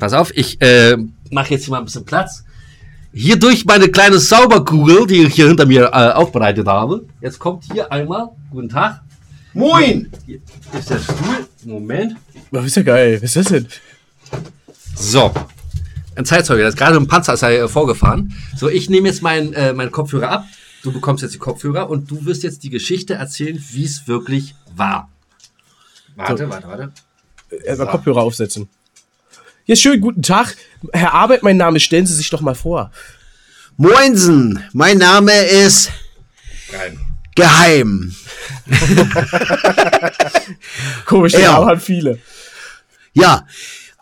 pass 0.00 0.14
auf, 0.14 0.32
ich 0.36 0.60
äh, 0.60 0.96
mache 1.30 1.50
jetzt 1.54 1.66
hier 1.66 1.70
mal 1.70 1.78
ein 1.78 1.84
bisschen 1.84 2.04
Platz. 2.04 2.42
Hier 3.12 3.38
durch 3.38 3.66
meine 3.66 3.88
kleine 3.88 4.18
Sauberkugel, 4.18 5.06
die 5.06 5.22
ich 5.22 5.34
hier 5.34 5.46
hinter 5.46 5.66
mir 5.66 5.84
äh, 5.92 6.10
aufbereitet 6.10 6.66
habe. 6.66 7.06
Jetzt 7.20 7.38
kommt 7.38 7.62
hier 7.72 7.92
einmal, 7.92 8.30
guten 8.50 8.68
Tag. 8.68 9.02
Moin! 9.52 10.10
Hier 10.26 10.40
ist 10.78 10.90
der 10.90 10.98
Stuhl. 10.98 11.48
Moment. 11.64 12.16
Oh, 12.52 12.58
ist 12.58 12.76
ja 12.76 12.82
geil. 12.82 13.20
Was 13.22 13.36
ist 13.36 13.36
das 13.36 13.46
denn? 13.46 13.68
So. 14.94 15.32
Ein 16.14 16.24
Zeitzeuge, 16.24 16.60
der 16.60 16.68
ist 16.68 16.76
gerade 16.76 16.96
im 16.96 17.06
Panzer 17.06 17.34
ist 17.34 17.42
er, 17.42 17.50
äh, 17.50 17.68
vorgefahren. 17.68 18.34
So, 18.56 18.68
ich 18.68 18.90
nehme 18.90 19.08
jetzt 19.08 19.22
meinen 19.22 19.52
äh, 19.52 19.72
meinen 19.72 19.90
Kopfhörer 19.90 20.30
ab. 20.30 20.44
Du 20.82 20.92
bekommst 20.92 21.22
jetzt 21.22 21.34
die 21.34 21.38
Kopfhörer 21.38 21.90
und 21.90 22.10
du 22.10 22.24
wirst 22.24 22.42
jetzt 22.42 22.62
die 22.62 22.70
Geschichte 22.70 23.14
erzählen, 23.14 23.62
wie 23.72 23.84
es 23.84 24.06
wirklich 24.08 24.54
war. 24.74 25.08
Warte, 26.16 26.48
warte, 26.48 26.68
warte. 26.68 26.92
Erstmal 27.64 27.88
Kopfhörer 27.88 28.22
aufsetzen. 28.22 28.68
Ja, 29.66 29.76
schönen 29.76 30.00
guten 30.00 30.22
Tag. 30.22 30.56
Herr 30.92 31.14
Arbeit, 31.14 31.42
mein 31.42 31.56
Name, 31.56 31.80
stellen 31.80 32.06
Sie 32.06 32.14
sich 32.14 32.30
doch 32.30 32.40
mal 32.40 32.54
vor. 32.54 32.90
Moinsen! 33.76 34.62
Mein 34.72 34.98
Name 34.98 35.32
ist 35.32 35.90
Geil. 36.70 36.98
Geheim. 37.40 38.14
Komisch, 41.06 41.32
den 41.32 41.42
Ja. 41.42 41.52
Namen 41.52 41.68
haben 41.68 41.80
viele. 41.80 42.18
Ja, 43.12 43.46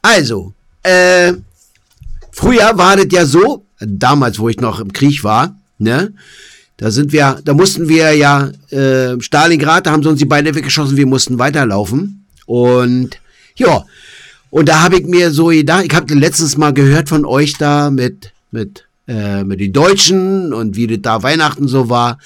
also, 0.03 0.53
äh, 0.83 1.33
früher 2.33 2.77
war 2.77 2.97
das 2.97 3.07
ja 3.11 3.25
so, 3.25 3.65
damals, 3.81 4.39
wo 4.39 4.49
ich 4.49 4.61
noch 4.61 4.81
im 4.81 4.93
Krieg 4.93 5.25
war, 5.25 5.57
ne? 5.79 6.13
Da 6.77 6.91
sind 6.93 7.13
wir, 7.13 7.41
da 7.45 7.55
mussten 7.55 7.89
wir 7.89 8.13
ja, 8.15 8.51
äh, 8.71 9.21
Stalingrad, 9.21 9.87
da 9.87 9.91
haben 9.91 10.03
sie 10.03 10.09
uns 10.09 10.19
die 10.21 10.25
Beine 10.27 10.55
weggeschossen, 10.55 10.97
wir 10.97 11.07
mussten 11.07 11.39
weiterlaufen. 11.39 12.27
Und 12.47 13.21
ja, 13.57 13.85
und 14.51 14.69
da 14.69 14.83
habe 14.83 14.99
ich 14.99 15.07
mir 15.07 15.31
so 15.33 15.47
gedacht, 15.47 15.85
ich 15.85 15.95
habe 15.95 16.15
letztes 16.15 16.57
Mal 16.57 16.73
gehört 16.73 17.09
von 17.09 17.25
euch 17.25 17.55
da 17.59 17.91
mit, 17.91 18.33
mit, 18.51 18.85
äh, 19.09 19.43
mit 19.45 19.61
den 19.61 19.73
Deutschen 19.73 20.53
und 20.53 20.77
wie 20.77 20.87
das 20.87 20.99
da 21.03 21.23
Weihnachten 21.23 21.67
so 21.69 21.89
war. 21.89 22.19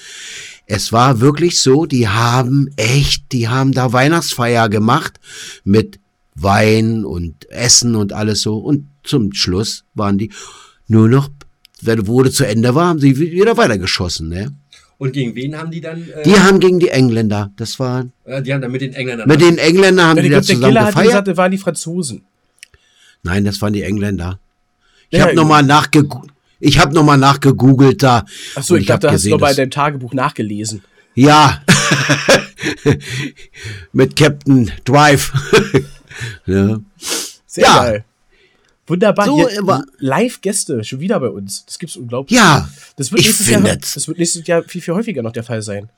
Es 0.75 0.91
war 0.91 1.19
wirklich 1.19 1.59
so, 1.59 1.85
die 1.85 2.07
haben 2.07 2.67
echt, 2.77 3.31
die 3.31 3.47
haben 3.47 3.73
da 3.73 3.93
Weihnachtsfeier 3.93 4.69
gemacht 4.69 5.19
mit 5.63 5.99
Wein 6.33 7.05
und 7.05 7.47
Essen 7.51 7.95
und 7.95 8.11
alles 8.11 8.41
so. 8.41 8.57
Und 8.57 8.87
zum 9.03 9.33
Schluss 9.33 9.83
waren 9.93 10.17
die 10.17 10.31
nur 10.87 11.07
noch, 11.09 11.29
wenn 11.83 12.07
wurde 12.07 12.31
zu 12.31 12.47
Ende 12.47 12.73
war, 12.73 12.87
haben 12.87 12.99
sie 12.99 13.19
wieder 13.19 13.55
weitergeschossen, 13.55 14.29
ne? 14.29 14.51
Und 14.97 15.13
gegen 15.13 15.35
wen 15.35 15.55
haben 15.55 15.69
die 15.69 15.79
dann? 15.81 16.07
Äh, 16.09 16.23
Die 16.23 16.39
haben 16.39 16.59
gegen 16.59 16.79
die 16.79 16.89
Engländer, 16.89 17.51
das 17.57 17.77
war, 17.79 18.05
äh, 18.25 18.41
die 18.41 18.51
haben 18.51 18.61
dann 18.61 18.71
mit 18.71 18.81
den 18.81 18.93
Engländern. 18.93 19.27
mit 19.27 19.41
den 19.41 19.57
Engländern 19.59 20.07
haben 20.07 20.17
Ja, 20.17 20.23
die 20.23 20.29
da 20.29 20.35
der 20.37 20.43
zusammen 20.43 20.63
Giller 20.63 20.81
hat 20.81 20.87
gefeiert. 20.89 21.07
gesagt, 21.09 21.27
das 21.27 21.37
waren 21.37 21.51
die 21.51 21.57
Franzosen. 21.59 22.23
Nein, 23.21 23.45
das 23.45 23.61
waren 23.61 23.73
die 23.73 23.83
Engländer. 23.83 24.39
Ich 25.11 25.19
Ja, 25.19 25.25
habe 25.25 25.35
nochmal 25.35 25.61
nachge 25.61 26.07
ich 26.63 26.79
habe 26.79 26.93
noch 26.93 27.03
mal 27.03 27.17
nachgegoogelt 27.17 28.01
da. 28.03 28.25
Achso, 28.55 28.75
und 28.75 28.81
ich 28.81 28.87
dachte, 28.87 29.07
da 29.07 29.13
hast 29.13 29.25
du 29.25 29.31
in 29.33 29.37
dass- 29.37 29.55
deinem 29.55 29.71
Tagebuch 29.71 30.13
nachgelesen. 30.13 30.83
Ja. 31.15 31.61
Mit 33.91 34.15
Captain 34.15 34.71
Drive. 34.85 35.31
ja. 36.45 36.79
Sehr 37.45 37.63
Ja. 37.63 37.77
geil. 37.83 38.05
Wunderbar. 38.87 39.25
So, 39.25 39.47
Live-Gäste 39.99 40.83
schon 40.83 40.99
wieder 40.99 41.19
bei 41.19 41.29
uns. 41.29 41.65
Das 41.65 41.79
gibt's 41.79 41.95
unglaublich. 41.95 42.37
ja, 42.37 42.69
das 42.97 43.11
wird 43.11 43.21
ich 43.21 43.27
nächstes 43.27 43.49
Jahr, 43.49 43.61
das 43.61 44.07
wird 44.07 44.17
nächstes 44.17 44.45
Jahr 44.45 44.63
viel, 44.63 44.81
viel 44.81 44.93
häufiger 44.93 45.21
noch 45.21 45.31
der 45.31 45.43
Fall 45.43 45.61
sein. 45.61 45.89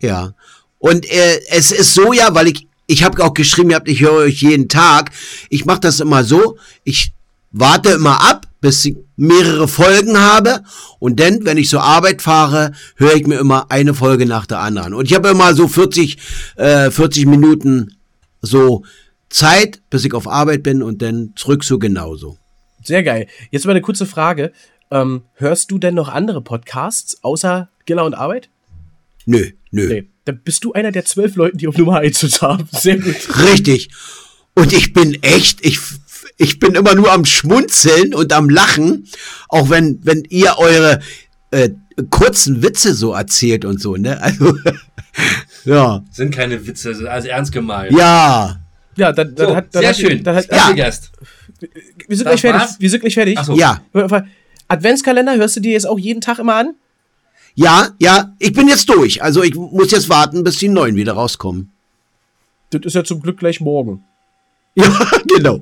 ja. 0.00 0.34
Und 0.82 1.04
äh, 1.10 1.40
es 1.50 1.72
ist 1.72 1.92
so 1.92 2.14
ja, 2.14 2.34
weil 2.34 2.48
ich 2.48 2.66
ich 2.86 3.04
habe 3.04 3.22
auch 3.22 3.34
geschrieben, 3.34 3.68
ihr 3.70 3.76
habt, 3.76 3.86
ich 3.88 4.00
höre 4.00 4.12
euch 4.14 4.40
jeden 4.40 4.66
Tag. 4.68 5.10
Ich 5.50 5.66
mache 5.66 5.80
das 5.80 6.00
immer 6.00 6.24
so. 6.24 6.56
Ich 6.84 7.12
warte 7.52 7.90
immer 7.90 8.20
ab, 8.28 8.46
bis 8.60 8.84
ich 8.84 8.96
mehrere 9.16 9.68
Folgen 9.68 10.18
habe 10.18 10.62
und 10.98 11.18
dann, 11.20 11.44
wenn 11.44 11.56
ich 11.56 11.68
zur 11.68 11.82
Arbeit 11.82 12.22
fahre, 12.22 12.72
höre 12.96 13.14
ich 13.14 13.26
mir 13.26 13.38
immer 13.38 13.70
eine 13.70 13.94
Folge 13.94 14.26
nach 14.26 14.46
der 14.46 14.60
anderen. 14.60 14.94
Und 14.94 15.06
ich 15.06 15.14
habe 15.14 15.28
immer 15.28 15.54
so 15.54 15.68
40 15.68 16.18
äh, 16.56 16.90
40 16.90 17.26
Minuten 17.26 17.96
so 18.42 18.84
Zeit, 19.28 19.80
bis 19.90 20.04
ich 20.04 20.12
auf 20.14 20.28
Arbeit 20.28 20.62
bin 20.62 20.82
und 20.82 21.02
dann 21.02 21.32
zurück 21.36 21.64
so 21.64 21.78
genauso. 21.78 22.38
Sehr 22.82 23.02
geil. 23.02 23.26
Jetzt 23.50 23.66
mal 23.66 23.72
eine 23.72 23.80
kurze 23.80 24.06
Frage. 24.06 24.52
Ähm, 24.90 25.22
hörst 25.34 25.70
du 25.70 25.78
denn 25.78 25.94
noch 25.94 26.08
andere 26.08 26.42
Podcasts 26.42 27.22
außer 27.22 27.68
Giller 27.86 28.04
und 28.04 28.14
Arbeit? 28.14 28.50
Nö, 29.26 29.50
nö. 29.70 29.88
Nee. 29.88 30.08
Dann 30.24 30.40
bist 30.42 30.64
du 30.64 30.72
einer 30.72 30.90
der 30.90 31.04
zwölf 31.04 31.36
Leuten, 31.36 31.58
die 31.58 31.68
auf 31.68 31.76
Nummer 31.76 31.98
1 31.98 32.24
uns 32.24 32.42
haben. 32.42 32.68
Sehr 32.72 32.98
gut. 32.98 33.16
Richtig. 33.44 33.90
Und 34.54 34.72
ich 34.72 34.92
bin 34.92 35.22
echt, 35.22 35.64
ich, 35.64 35.78
ich 36.40 36.58
bin 36.58 36.74
immer 36.74 36.94
nur 36.94 37.12
am 37.12 37.26
Schmunzeln 37.26 38.14
und 38.14 38.32
am 38.32 38.48
Lachen, 38.48 39.06
auch 39.50 39.68
wenn, 39.68 40.00
wenn 40.02 40.24
ihr 40.30 40.54
eure 40.56 41.00
äh, 41.50 41.68
kurzen 42.08 42.62
Witze 42.62 42.94
so 42.94 43.12
erzählt 43.12 43.66
und 43.66 43.78
so, 43.78 43.96
ne? 43.96 44.20
Also, 44.22 44.56
ja. 45.66 46.02
Sind 46.10 46.34
keine 46.34 46.66
Witze, 46.66 46.94
sind 46.94 47.08
also 47.08 47.28
ernst 47.28 47.52
gemeint. 47.52 47.92
Ja. 47.92 48.58
Ja, 48.96 49.12
dann, 49.12 49.34
dann 49.34 49.48
So, 49.48 49.56
hat. 49.56 49.74
Dann 49.74 49.80
sehr 49.82 49.90
hat, 49.90 49.96
schön. 49.98 50.24
Dann 50.24 50.36
hat, 50.36 50.46
Ja. 50.50 50.72
Gast. 50.72 51.12
Wir 51.60 52.16
sind 52.16 52.26
Das 52.26 52.40
gleich 52.40 52.40
fertig. 52.40 52.76
Wir 52.78 52.90
sind 52.90 53.00
gleich 53.00 53.14
fertig. 53.14 53.36
Ach 53.38 53.44
so. 53.44 53.54
Ja. 53.54 53.82
Adventskalender 54.68 55.36
hörst 55.36 55.56
du 55.56 55.60
dir 55.60 55.72
jetzt 55.72 55.86
auch 55.86 55.98
jeden 55.98 56.22
Tag 56.22 56.38
immer 56.38 56.54
an? 56.54 56.74
Ja, 57.54 57.90
ja. 57.98 58.34
Ich 58.38 58.54
bin 58.54 58.66
jetzt 58.66 58.88
durch. 58.88 59.22
Also 59.22 59.42
ich 59.42 59.54
muss 59.54 59.90
jetzt 59.90 60.08
warten, 60.08 60.42
bis 60.42 60.56
die 60.56 60.68
neuen 60.68 60.96
wieder 60.96 61.12
rauskommen. 61.12 61.70
Das 62.70 62.80
ist 62.84 62.94
ja 62.94 63.04
zum 63.04 63.20
Glück 63.20 63.38
gleich 63.38 63.60
morgen. 63.60 64.04
Ja, 64.74 64.88
genau. 65.36 65.60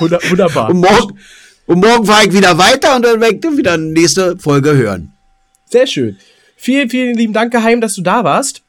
Wunder, 0.00 0.20
wunderbar. 0.28 0.70
Und 0.70 0.80
morgen, 0.80 1.18
und 1.66 1.80
morgen 1.80 2.06
fahre 2.06 2.26
ich 2.26 2.32
wieder 2.32 2.56
weiter 2.58 2.96
und 2.96 3.02
dann 3.04 3.20
werde 3.20 3.36
ich 3.36 3.56
wieder 3.56 3.76
nächste 3.76 4.38
Folge 4.38 4.76
hören. 4.76 5.12
Sehr 5.70 5.86
schön. 5.86 6.16
Vielen, 6.56 6.88
vielen 6.90 7.16
lieben 7.16 7.32
Dank, 7.32 7.52
Geheim, 7.52 7.80
dass 7.80 7.94
du 7.94 8.02
da 8.02 8.24
warst. 8.24 8.62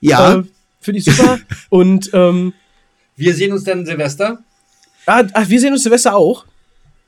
Ja. 0.00 0.36
Äh, 0.36 0.42
Finde 0.80 0.98
ich 1.00 1.04
super. 1.04 1.38
Und 1.68 2.10
ähm, 2.12 2.52
Wir 3.16 3.34
sehen 3.34 3.52
uns 3.52 3.64
dann 3.64 3.84
Silvester. 3.84 4.38
ah, 5.06 5.24
ach, 5.32 5.48
wir 5.48 5.60
sehen 5.60 5.72
uns 5.72 5.82
Silvester 5.82 6.14
auch. 6.16 6.44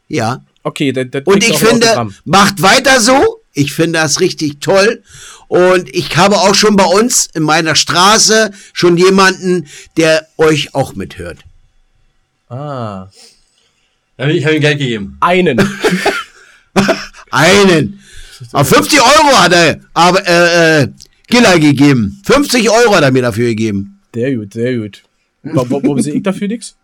ja. 0.09 0.43
Okay, 0.65 0.93
dann, 0.93 1.11
dann 1.11 1.23
Und 1.23 1.43
ich 1.49 1.57
finde, 1.57 2.09
macht 2.25 2.61
weiter 2.61 3.01
so. 3.01 3.41
Ich 3.55 3.73
finde 3.73 4.01
das 4.01 4.21
richtig 4.21 4.61
toll. 4.61 5.03
Und 5.47 5.89
ich 5.95 6.15
habe 6.17 6.37
auch 6.37 6.55
schon 6.55 6.77
bei 6.77 6.85
uns 6.85 7.27
in 7.33 7.43
meiner 7.43 7.75
Straße 7.75 8.51
schon 8.75 8.99
jemanden, 8.99 9.67
der 9.97 10.27
euch 10.37 10.75
auch 10.75 10.95
mithört. 10.95 11.39
Ah. 12.51 13.07
Ich 14.19 14.45
habe 14.45 14.57
ihm 14.57 14.61
Geld 14.61 14.79
gegeben. 14.79 15.17
Einen. 15.21 15.59
Einen. 17.31 18.01
Auf 18.53 18.69
50 18.69 19.01
Euro 19.01 19.37
hat 19.43 19.53
er 19.53 19.81
aber 19.95 20.27
äh, 20.27 20.83
äh, 20.83 20.89
Giller 21.29 21.59
gegeben. 21.59 22.21
50 22.25 22.71
Euro 22.71 22.95
hat 22.97 23.03
er 23.05 23.11
mir 23.13 23.23
dafür 23.23 23.49
gegeben. 23.49 24.01
Sehr 24.15 24.35
gut, 24.37 24.53
sehr 24.55 24.77
gut. 24.77 25.03
Warum, 25.43 26.01
sehe 26.01 26.15
ich 26.15 26.23
dafür 26.23 26.49
nichts? 26.49 26.77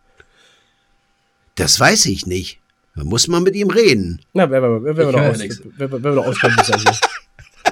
Das 1.57 1.79
weiß 1.79 2.07
ich 2.07 2.27
nicht. 2.27 2.59
Da 2.97 3.05
muss 3.05 3.27
man 3.29 3.43
mit 3.43 3.55
ihm 3.57 3.71
reden. 3.71 4.21
Na, 4.33 4.49
wenn 4.51 4.63
wir, 4.63 4.85
wenn 4.85 4.97
wir, 4.97 5.07
Ich 5.09 5.13
noch 5.13 5.21
höre 5.21 5.31
aus, 5.31 5.39
nix. 5.39 5.61
wenn 5.77 5.91
wir, 5.91 5.93
wenn 5.93 6.03
wir 6.05 6.13
noch 6.13 6.27
Ausgabenbücher 6.27 6.77
hier. 6.79 6.93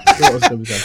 Wenn 0.07 0.19
wir 0.19 0.35
Ausgabenbücher 0.37 0.75
haben. 0.75 0.83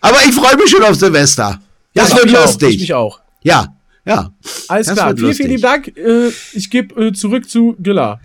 Aber 0.00 0.18
ich 0.26 0.34
freue 0.34 0.56
mich 0.56 0.70
schon 0.70 0.82
auf 0.82 0.94
Silvester. 0.96 1.60
Das 1.94 2.10
Ja, 2.10 2.16
wird 2.16 2.26
ich 2.26 2.36
auch, 2.36 2.42
lustig. 2.42 2.74
Ich 2.74 2.80
mich 2.80 2.94
auch. 2.94 3.20
Ja, 3.42 3.74
ja. 4.06 4.32
Alles 4.68 4.92
klar. 4.92 5.08
Vielen, 5.08 5.18
lustig. 5.18 5.36
vielen 5.36 5.50
lieben 5.50 5.62
Dank. 5.62 5.96
Äh, 5.96 6.30
ich 6.52 6.70
gebe 6.70 7.06
äh, 7.06 7.12
zurück 7.12 7.50
zu 7.50 7.76
Gilla. 7.78 8.20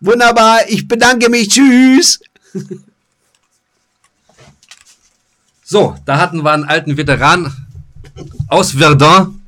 Wunderbar. 0.00 0.60
Ich 0.68 0.88
bedanke 0.88 1.28
mich. 1.28 1.48
Tschüss. 1.48 2.20
So, 5.64 5.96
da 6.04 6.18
hatten 6.18 6.44
wir 6.44 6.52
einen 6.52 6.64
alten 6.64 6.96
Veteran 6.96 7.50
aus 8.48 8.72
Verdun, 8.72 9.40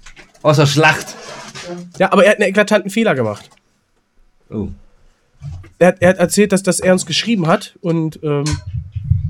aus 0.43 0.57
der 0.57 0.67
Schlacht. 0.67 1.14
Ja, 1.99 2.12
aber 2.12 2.25
er 2.25 2.31
hat 2.31 2.38
einen 2.38 2.49
eklatanten 2.49 2.90
Fehler 2.90 3.14
gemacht. 3.14 3.51
Oh. 4.49 4.69
Er 5.79 5.88
hat, 5.88 5.97
er 6.01 6.11
hat 6.11 6.17
erzählt, 6.19 6.53
dass, 6.53 6.62
dass 6.62 6.81
er 6.81 6.95
uns 6.95 7.05
geschrieben 7.05 7.47
hat 7.47 7.75
und 7.81 8.21
ähm, 8.23 8.45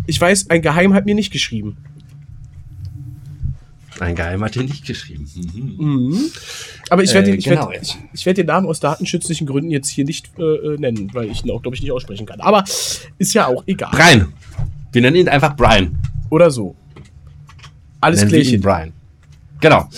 ich 0.06 0.20
weiß, 0.20 0.50
ein 0.50 0.62
Geheim 0.62 0.94
hat 0.94 1.06
mir 1.06 1.14
nicht 1.14 1.32
geschrieben. 1.32 1.76
Ein 4.00 4.14
Geheim 4.16 4.42
hat 4.42 4.54
hier 4.54 4.64
nicht 4.64 4.84
geschrieben. 4.86 5.28
Mhm. 5.78 6.18
Aber 6.90 7.02
ich 7.02 7.14
werde 7.14 7.28
Äh, 7.28 7.30
den, 7.32 7.38
ich 7.38 7.44
genau, 7.44 7.70
werd, 7.70 7.82
ich, 7.82 7.96
ich 8.12 8.26
werd 8.26 8.38
den 8.38 8.46
Namen 8.46 8.66
aus 8.66 8.80
datenschutzlichen 8.80 9.46
Gründen 9.46 9.70
jetzt 9.70 9.88
hier 9.88 10.04
nicht 10.04 10.30
äh, 10.38 10.42
äh, 10.42 10.78
nennen, 10.78 11.10
weil 11.12 11.30
ich 11.30 11.44
ihn 11.44 11.50
auch, 11.50 11.62
glaube 11.62 11.76
ich, 11.76 11.82
nicht 11.82 11.92
aussprechen 11.92 12.26
kann. 12.26 12.40
Aber 12.40 12.64
ist 13.18 13.34
ja 13.34 13.46
auch 13.46 13.62
egal. 13.66 13.90
Brian. 13.92 14.32
Wir 14.92 15.02
nennen 15.02 15.16
ihn 15.16 15.28
einfach 15.28 15.56
Brian. 15.56 15.98
Oder 16.30 16.50
so. 16.50 16.74
Alles 18.00 18.24
Nennen 18.24 18.34
ihn. 18.34 18.60
Brian. 18.60 18.92
Genau. 19.60 19.88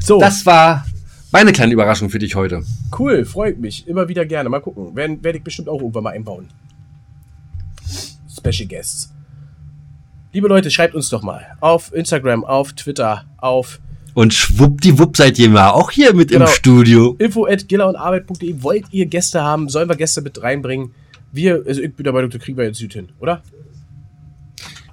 So, 0.00 0.18
Das 0.18 0.44
war 0.44 0.84
meine 1.30 1.52
kleine 1.52 1.72
Überraschung 1.72 2.10
für 2.10 2.18
dich 2.18 2.34
heute. 2.34 2.62
cool, 2.98 3.24
freut 3.24 3.58
mich. 3.58 3.86
Immer 3.86 4.08
wieder 4.08 4.24
gerne. 4.26 4.48
Mal 4.48 4.60
gucken. 4.60 4.94
Werde 4.96 5.38
ich 5.38 5.44
bestimmt 5.44 5.68
auch 5.68 5.80
irgendwann 5.80 6.04
mal 6.04 6.10
einbauen. 6.10 6.48
Special 8.28 8.68
Guests. 8.68 9.13
Liebe 10.34 10.48
Leute, 10.48 10.68
schreibt 10.68 10.96
uns 10.96 11.08
doch 11.10 11.22
mal 11.22 11.46
auf 11.60 11.94
Instagram, 11.94 12.44
auf 12.44 12.72
Twitter, 12.72 13.24
auf 13.36 13.78
Und 14.14 14.34
schwuppdiwupp 14.34 15.16
seid 15.16 15.38
ihr 15.38 15.48
mal 15.48 15.70
auch 15.70 15.92
hier 15.92 16.12
mit 16.12 16.30
Genau. 16.30 16.46
im 16.46 16.50
Studio. 16.50 17.14
info 17.20 17.46
at 17.46 17.68
gillerundarbeit.de. 17.68 18.56
Wollt 18.60 18.86
ihr 18.90 19.06
Gäste 19.06 19.42
haben? 19.42 19.68
Sollen 19.68 19.88
wir 19.88 19.94
Gäste 19.94 20.22
mit 20.22 20.42
reinbringen? 20.42 20.90
Wir, 21.30 21.62
also 21.64 21.80
ich 21.80 21.94
bin 21.94 22.02
der 22.02 22.12
Meinung, 22.12 22.30
da 22.30 22.38
kriegen 22.38 22.58
wir 22.58 22.64
jetzt 22.64 22.78
Süd 22.78 22.92
hin, 22.94 23.10
oder? 23.20 23.42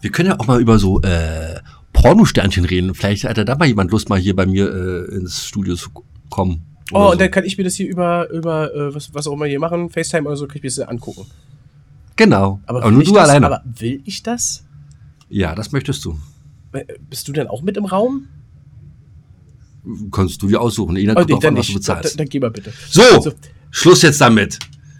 Wir 0.02 0.12
können 0.12 0.30
ja 0.30 0.40
auch 0.40 0.46
mal 0.46 0.62
über 0.62 0.78
so 0.78 1.02
äh, 1.02 1.60
Pornosternchen 1.92 2.66
reden. 2.66 2.94
Vielleicht 2.94 3.24
hat 3.24 3.38
da 3.40 3.56
mal 3.56 3.68
jemand 3.68 3.90
Lust, 3.90 4.10
mal 4.10 4.20
hier 4.20 4.36
bei 4.36 4.46
mir 4.46 4.72
äh, 4.72 5.16
ins 5.16 5.44
Studio 5.44 5.74
zu 5.74 5.90
kommen. 6.30 6.62
Oh, 6.92 7.06
und 7.06 7.12
so. 7.14 7.18
dann 7.18 7.32
kann 7.32 7.46
ich 7.46 7.58
mir 7.58 7.64
das 7.64 7.74
hier 7.74 7.88
über, 7.90 8.30
über 8.30 8.72
äh, 8.76 8.94
was, 8.94 9.12
was 9.16 9.26
auch 9.26 9.34
immer 9.34 9.46
hier 9.48 9.60
machen, 9.60 9.90
FaceTime 9.90 10.28
oder 10.28 10.38
so, 10.38 10.46
kann 10.46 10.58
ich 10.58 10.64
mir 10.64 10.70
das 10.70 10.80
angucken. 10.88 11.26
Genau. 12.16 12.60
Aber, 12.68 12.84
Aber, 12.84 12.92
nur 12.92 13.04
du 13.04 13.12
das, 13.14 13.28
alleine. 13.30 13.48
Aber 13.48 13.64
will 13.66 14.02
ich 14.06 14.22
das? 14.22 14.66
Ja, 15.32 15.56
das 15.56 15.72
möchtest 15.72 16.06
du. 16.06 16.18
Äh, 16.74 16.86
Bist 17.10 17.28
du 17.28 17.32
denn 17.34 17.48
auch 17.48 17.62
mit 17.62 17.78
im 17.78 17.86
Raum? 17.86 18.28
Kannst 20.12 20.42
du 20.42 20.48
dir 20.48 20.62
aussuchen. 20.62 20.96
Jeder 20.96 21.14
Oh, 21.14 21.26
kommt 21.26 21.42
nee, 21.42 21.48
an, 21.48 21.58
was 21.58 21.68
du 21.68 21.74
nicht. 21.74 21.88
Dann, 21.90 21.98
bezahlst. 21.98 22.20
dann 22.20 22.30
geh 22.30 22.40
mal 22.40 22.52
bitte. 22.52 22.72
So, 22.90 23.02
So. 23.22 23.34
Schluss 23.72 24.02
jetzt 24.04 24.22
damit. 24.22 24.60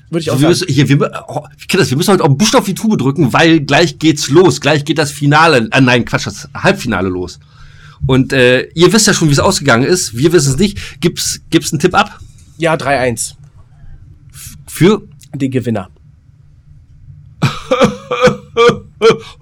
Würde 0.10 0.22
ich 0.24 0.32
auch 0.32 0.36
wir 0.36 0.40
sagen. 0.40 0.50
müssen, 0.50 0.68
hier, 0.68 0.90
wir, 0.90 1.24
oh, 1.28 1.44
Kinders, 1.68 1.90
wir 1.90 1.98
müssen 1.98 2.12
heute 2.12 2.24
auch 2.24 2.28
einen 2.28 2.38
Buchstaben 2.38 2.62
auf 2.64 2.66
die 2.66 2.74
Tube 2.74 2.98
drücken, 2.98 3.32
weil 3.32 3.62
gleich 3.62 4.00
geht's 4.00 4.30
los. 4.30 4.60
Gleich 4.60 4.84
geht 4.84 4.98
das 4.98 5.12
Finale, 5.12 5.70
äh, 5.72 5.80
nein, 5.82 6.04
Quatsch, 6.06 6.26
das 6.28 6.50
Halbfinale 6.54 7.08
los. 7.10 7.40
Und 8.08 8.34
äh, 8.34 8.64
ihr 8.74 8.92
wisst 8.92 9.06
ja 9.08 9.14
schon, 9.14 9.28
wie 9.30 9.34
es 9.34 9.40
ausgegangen 9.40 9.84
ist. 9.86 10.18
Wir 10.18 10.34
wissen 10.34 10.54
es 10.54 10.58
nicht. 10.58 11.00
Gibt's, 11.00 11.42
gibt's 11.52 11.72
einen 11.72 11.80
Tipp 11.80 11.94
ab 11.94 12.20
Ja, 12.58 12.74
3-1. 12.74 13.36
für 14.68 15.04
Den 15.36 15.52
Gewinner. 15.52 15.90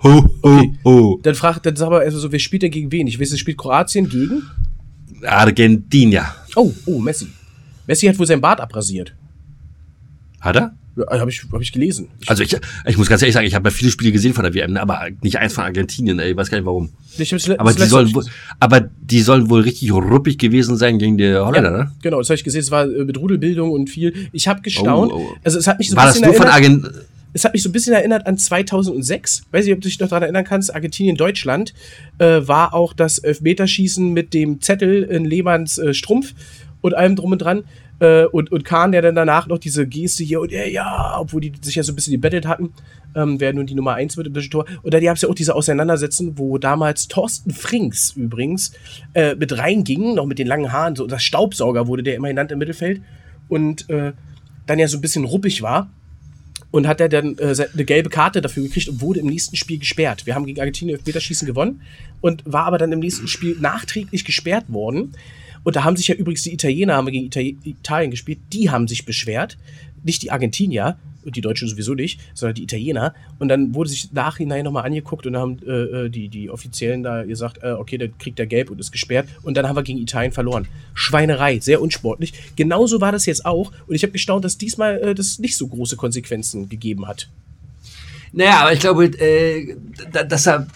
ho, 0.04 0.30
ho, 0.43 0.74
ho. 0.86 1.19
Dann 1.24 1.36
frag, 1.36 1.60
dann 1.63 1.76
sag 1.76 1.89
mal, 1.89 2.02
also 2.02 2.19
so, 2.19 2.32
wer 2.32 2.39
spielt 2.39 2.63
denn 2.63 2.72
gegen 2.72 2.91
wen? 2.91 3.08
Ich 3.08 3.19
weiß, 3.19 3.32
es 3.32 3.39
spielt 3.39 3.58
Kroatien 3.58 4.08
gegen? 4.10 4.43
Argentina. 5.26 6.34
Oh, 6.56 6.72
oh, 6.86 7.00
Messi. 7.00 7.28
Messi 7.88 8.08
hat 8.08 8.17
wohl 8.19 8.28
sein 8.28 8.41
Bart 8.41 8.62
abrasiert. 8.62 9.13
Hat 10.39 10.56
er? 10.56 10.76
Ja, 10.95 11.19
habe 11.19 11.30
ich, 11.30 11.43
hab 11.52 11.62
ich 11.62 11.72
gelesen. 11.72 12.10
Ich, 12.19 12.30
Also 12.30 12.43
ich, 12.43 12.56
ich 12.86 12.98
muss 12.98 13.08
ganz 13.08 13.22
ehrlich 13.22 13.34
sagen, 13.34 13.48
ich 13.48 13.56
habe 13.56 13.69
ja 13.69 13.74
viele 13.74 13.91
Spiele 13.91 14.12
gesehen 14.12 14.34
von 14.34 14.43
der 14.43 14.54
WM, 14.54 14.74
ne, 14.74 14.82
aber 14.82 15.08
nicht 15.22 15.38
eins 15.38 15.54
von 15.54 15.63
Argentinien, 15.63 16.19
ey, 16.19 16.32
ich 16.32 16.38
weiß 16.38 16.50
gar 16.50 16.58
nicht 16.58 16.65
warum. 16.65 16.89
ich 17.17 17.34
Aber 17.60 17.72
das 17.72 17.76
die 17.76 17.86
sollen 17.86 18.13
wohl, 18.13 18.26
aber 18.60 18.82
die 18.82 19.22
sollen 19.22 19.50
wohl 19.50 19.62
richtig 19.62 19.91
ruppig 19.91 20.38
gewesen 20.38 20.78
sein 20.78 21.00
gegen 21.00 21.17
die 21.17 21.36
Holländer, 21.36 21.72
ne? 21.72 21.91
Genau, 22.02 22.17
das 22.17 22.30
habe 22.30 22.36
ich 22.36 22.43
gesehen. 22.43 22.62
Es 22.62 22.72
war 22.72 22.86
äh, 22.86 23.06
mit 23.06 23.17
Rudelbildung 23.17 23.72
und 23.72 23.89
viel. 23.89 24.13
Ich 24.34 24.48
habe 24.48 24.62
gestaunt. 24.62 25.12
Oh, 25.13 25.30
oh. 25.32 25.38
Also 25.43 25.60
es 25.60 25.67
hat 25.67 25.80
mich 25.80 25.89
so 25.89 25.95
ein 25.95 25.98
War 25.98 26.06
das 26.06 26.15
bisschen 26.15 26.28
nur 26.28 26.36
von 26.36 26.48
erinnert. 26.48 26.84
Argentinien? 26.86 27.06
Es 27.33 27.45
hat 27.45 27.53
mich 27.53 27.63
so 27.63 27.69
ein 27.69 27.73
bisschen 27.73 27.93
erinnert 27.93 28.25
an 28.27 28.37
2006. 28.37 29.43
Weiß 29.51 29.65
nicht, 29.65 29.73
ob 29.73 29.81
du 29.81 29.87
dich 29.87 29.99
noch 29.99 30.09
daran 30.09 30.23
erinnern 30.23 30.45
kannst. 30.45 30.73
Argentinien, 30.73 31.15
Deutschland 31.15 31.73
äh, 32.17 32.41
war 32.41 32.73
auch 32.73 32.93
das 32.93 33.19
Elfmeterschießen 33.19 34.11
mit 34.11 34.33
dem 34.33 34.61
Zettel 34.61 35.03
in 35.03 35.25
Lehmanns 35.25 35.77
äh, 35.77 35.93
Strumpf 35.93 36.33
und 36.81 36.95
allem 36.95 37.15
drum 37.15 37.31
und 37.31 37.39
dran. 37.39 37.63
Äh, 37.99 38.25
und, 38.25 38.51
und 38.51 38.63
Kahn, 38.63 38.91
der 38.91 39.01
dann 39.01 39.15
danach 39.15 39.47
noch 39.47 39.57
diese 39.57 39.85
Geste 39.85 40.23
hier 40.23 40.39
und 40.39 40.51
ja, 40.51 40.65
ja, 40.65 41.17
obwohl 41.19 41.41
die 41.41 41.51
sich 41.61 41.75
ja 41.75 41.83
so 41.83 41.91
ein 41.91 41.95
bisschen 41.95 42.13
gebettelt 42.13 42.47
hatten, 42.47 42.73
ähm, 43.15 43.39
wer 43.39 43.53
nun 43.53 43.67
die 43.67 43.75
Nummer 43.75 43.95
1 43.95 44.15
wird 44.15 44.27
im 44.27 44.33
deutschen 44.33 44.51
Tor. 44.51 44.65
Und 44.83 44.93
dann 44.93 45.03
gab 45.03 45.17
es 45.17 45.21
ja 45.21 45.29
auch 45.29 45.35
diese 45.35 45.53
Auseinandersetzung, 45.53 46.37
wo 46.37 46.57
damals 46.57 47.09
Thorsten 47.09 47.51
Frings 47.51 48.13
übrigens 48.15 48.71
äh, 49.13 49.35
mit 49.35 49.57
reinging, 49.57 50.15
noch 50.15 50.25
mit 50.25 50.39
den 50.39 50.47
langen 50.47 50.71
Haaren, 50.71 50.95
so 50.95 51.07
das 51.07 51.23
Staubsauger 51.23 51.87
wurde 51.87 52.03
der 52.03 52.15
immer 52.15 52.29
genannt 52.29 52.51
im 52.51 52.59
Mittelfeld 52.59 53.01
und 53.49 53.89
äh, 53.89 54.13
dann 54.65 54.79
ja 54.79 54.87
so 54.87 54.97
ein 54.97 55.01
bisschen 55.01 55.25
ruppig 55.25 55.61
war. 55.61 55.89
Und 56.71 56.88
hat 56.88 57.01
er 57.01 57.10
dann 57.10 57.38
äh, 57.39 57.55
eine 57.73 57.86
gelbe 57.86 58.10
Karte 58.10 58.41
dafür 58.41 58.63
gekriegt 58.63 58.89
und 58.89 59.01
wurde 59.01 59.19
im 59.21 59.25
nächsten 59.25 59.55
Spiel 59.55 59.79
gesperrt. 59.79 60.25
Wir 60.25 60.36
haben 60.36 60.45
gegen 60.45 60.60
Argentinien 60.60 60.97
Elfmeterschießen 60.97 61.47
gewonnen 61.47 61.82
und 62.21 62.43
war 62.45 62.65
aber 62.65 62.77
dann 62.77 62.91
im 62.91 62.99
nächsten 62.99 63.27
Spiel 63.27 63.58
nachträglich 63.60 64.23
gesperrt 64.23 64.65
worden. 64.67 65.13
Und 65.63 65.75
da 65.75 65.84
haben 65.84 65.97
sich 65.97 66.08
ja 66.08 66.15
übrigens 66.15 66.43
die 66.43 66.53
Italiener, 66.53 66.95
haben 66.95 67.08
wir 67.08 67.12
gegen 67.12 67.25
Itali 67.25 67.58
Italien 67.63 68.12
gespielt, 68.12 68.39
die 68.53 68.69
haben 68.69 68.88
sich 68.88 69.05
beschwert. 69.05 69.58
Nicht 70.03 70.21
die 70.21 70.32
Argentinier, 70.32 70.97
die 71.25 71.41
Deutschen 71.41 71.67
sowieso 71.67 71.93
nicht, 71.93 72.19
sondern 72.34 72.55
die 72.55 72.63
Italiener. 72.63 73.13
Und 73.39 73.49
dann 73.49 73.73
wurde 73.73 73.89
sich 73.89 74.12
nachhinein 74.12 74.63
nochmal 74.63 74.86
angeguckt 74.86 75.25
und 75.25 75.34
dann 75.34 75.41
haben 75.41 75.60
äh, 75.65 76.05
äh, 76.05 76.10
die, 76.10 76.29
die 76.29 76.49
Offiziellen 76.49 77.03
da 77.03 77.23
gesagt, 77.23 77.60
äh, 77.63 77.71
okay, 77.71 77.97
dann 77.97 78.17
kriegt 78.17 78.39
er 78.39 78.45
gelb 78.45 78.69
und 78.69 78.79
ist 78.79 78.91
gesperrt. 78.91 79.27
Und 79.43 79.58
dann 79.58 79.67
haben 79.67 79.75
wir 79.75 79.84
gegen 79.84 79.99
Italien 79.99 80.32
verloren. 80.32 80.67
Schweinerei, 80.93 81.60
sehr 81.60 81.82
unsportlich. 81.82 82.34
Genauso 82.55 83.01
war 83.01 83.12
das 83.12 83.25
jetzt 83.25 83.45
auch. 83.45 83.71
Und 83.88 83.95
ich 83.95 84.03
habe 84.03 84.12
gestaunt, 84.12 84.45
dass 84.45 84.58
diesmal 84.58 84.99
äh, 84.99 85.15
das 85.15 85.39
nicht 85.39 85.58
so 85.58 85.67
große 85.67 85.95
Konsequenzen 85.95 86.69
gegeben 86.69 87.08
hat. 87.08 87.29
Naja, 88.31 88.59
aber 88.61 88.73
ich 88.73 88.79
glaube, 88.79 89.05
äh, 89.05 89.75
da- 90.11 90.23
dass 90.23 90.45
er 90.47 90.67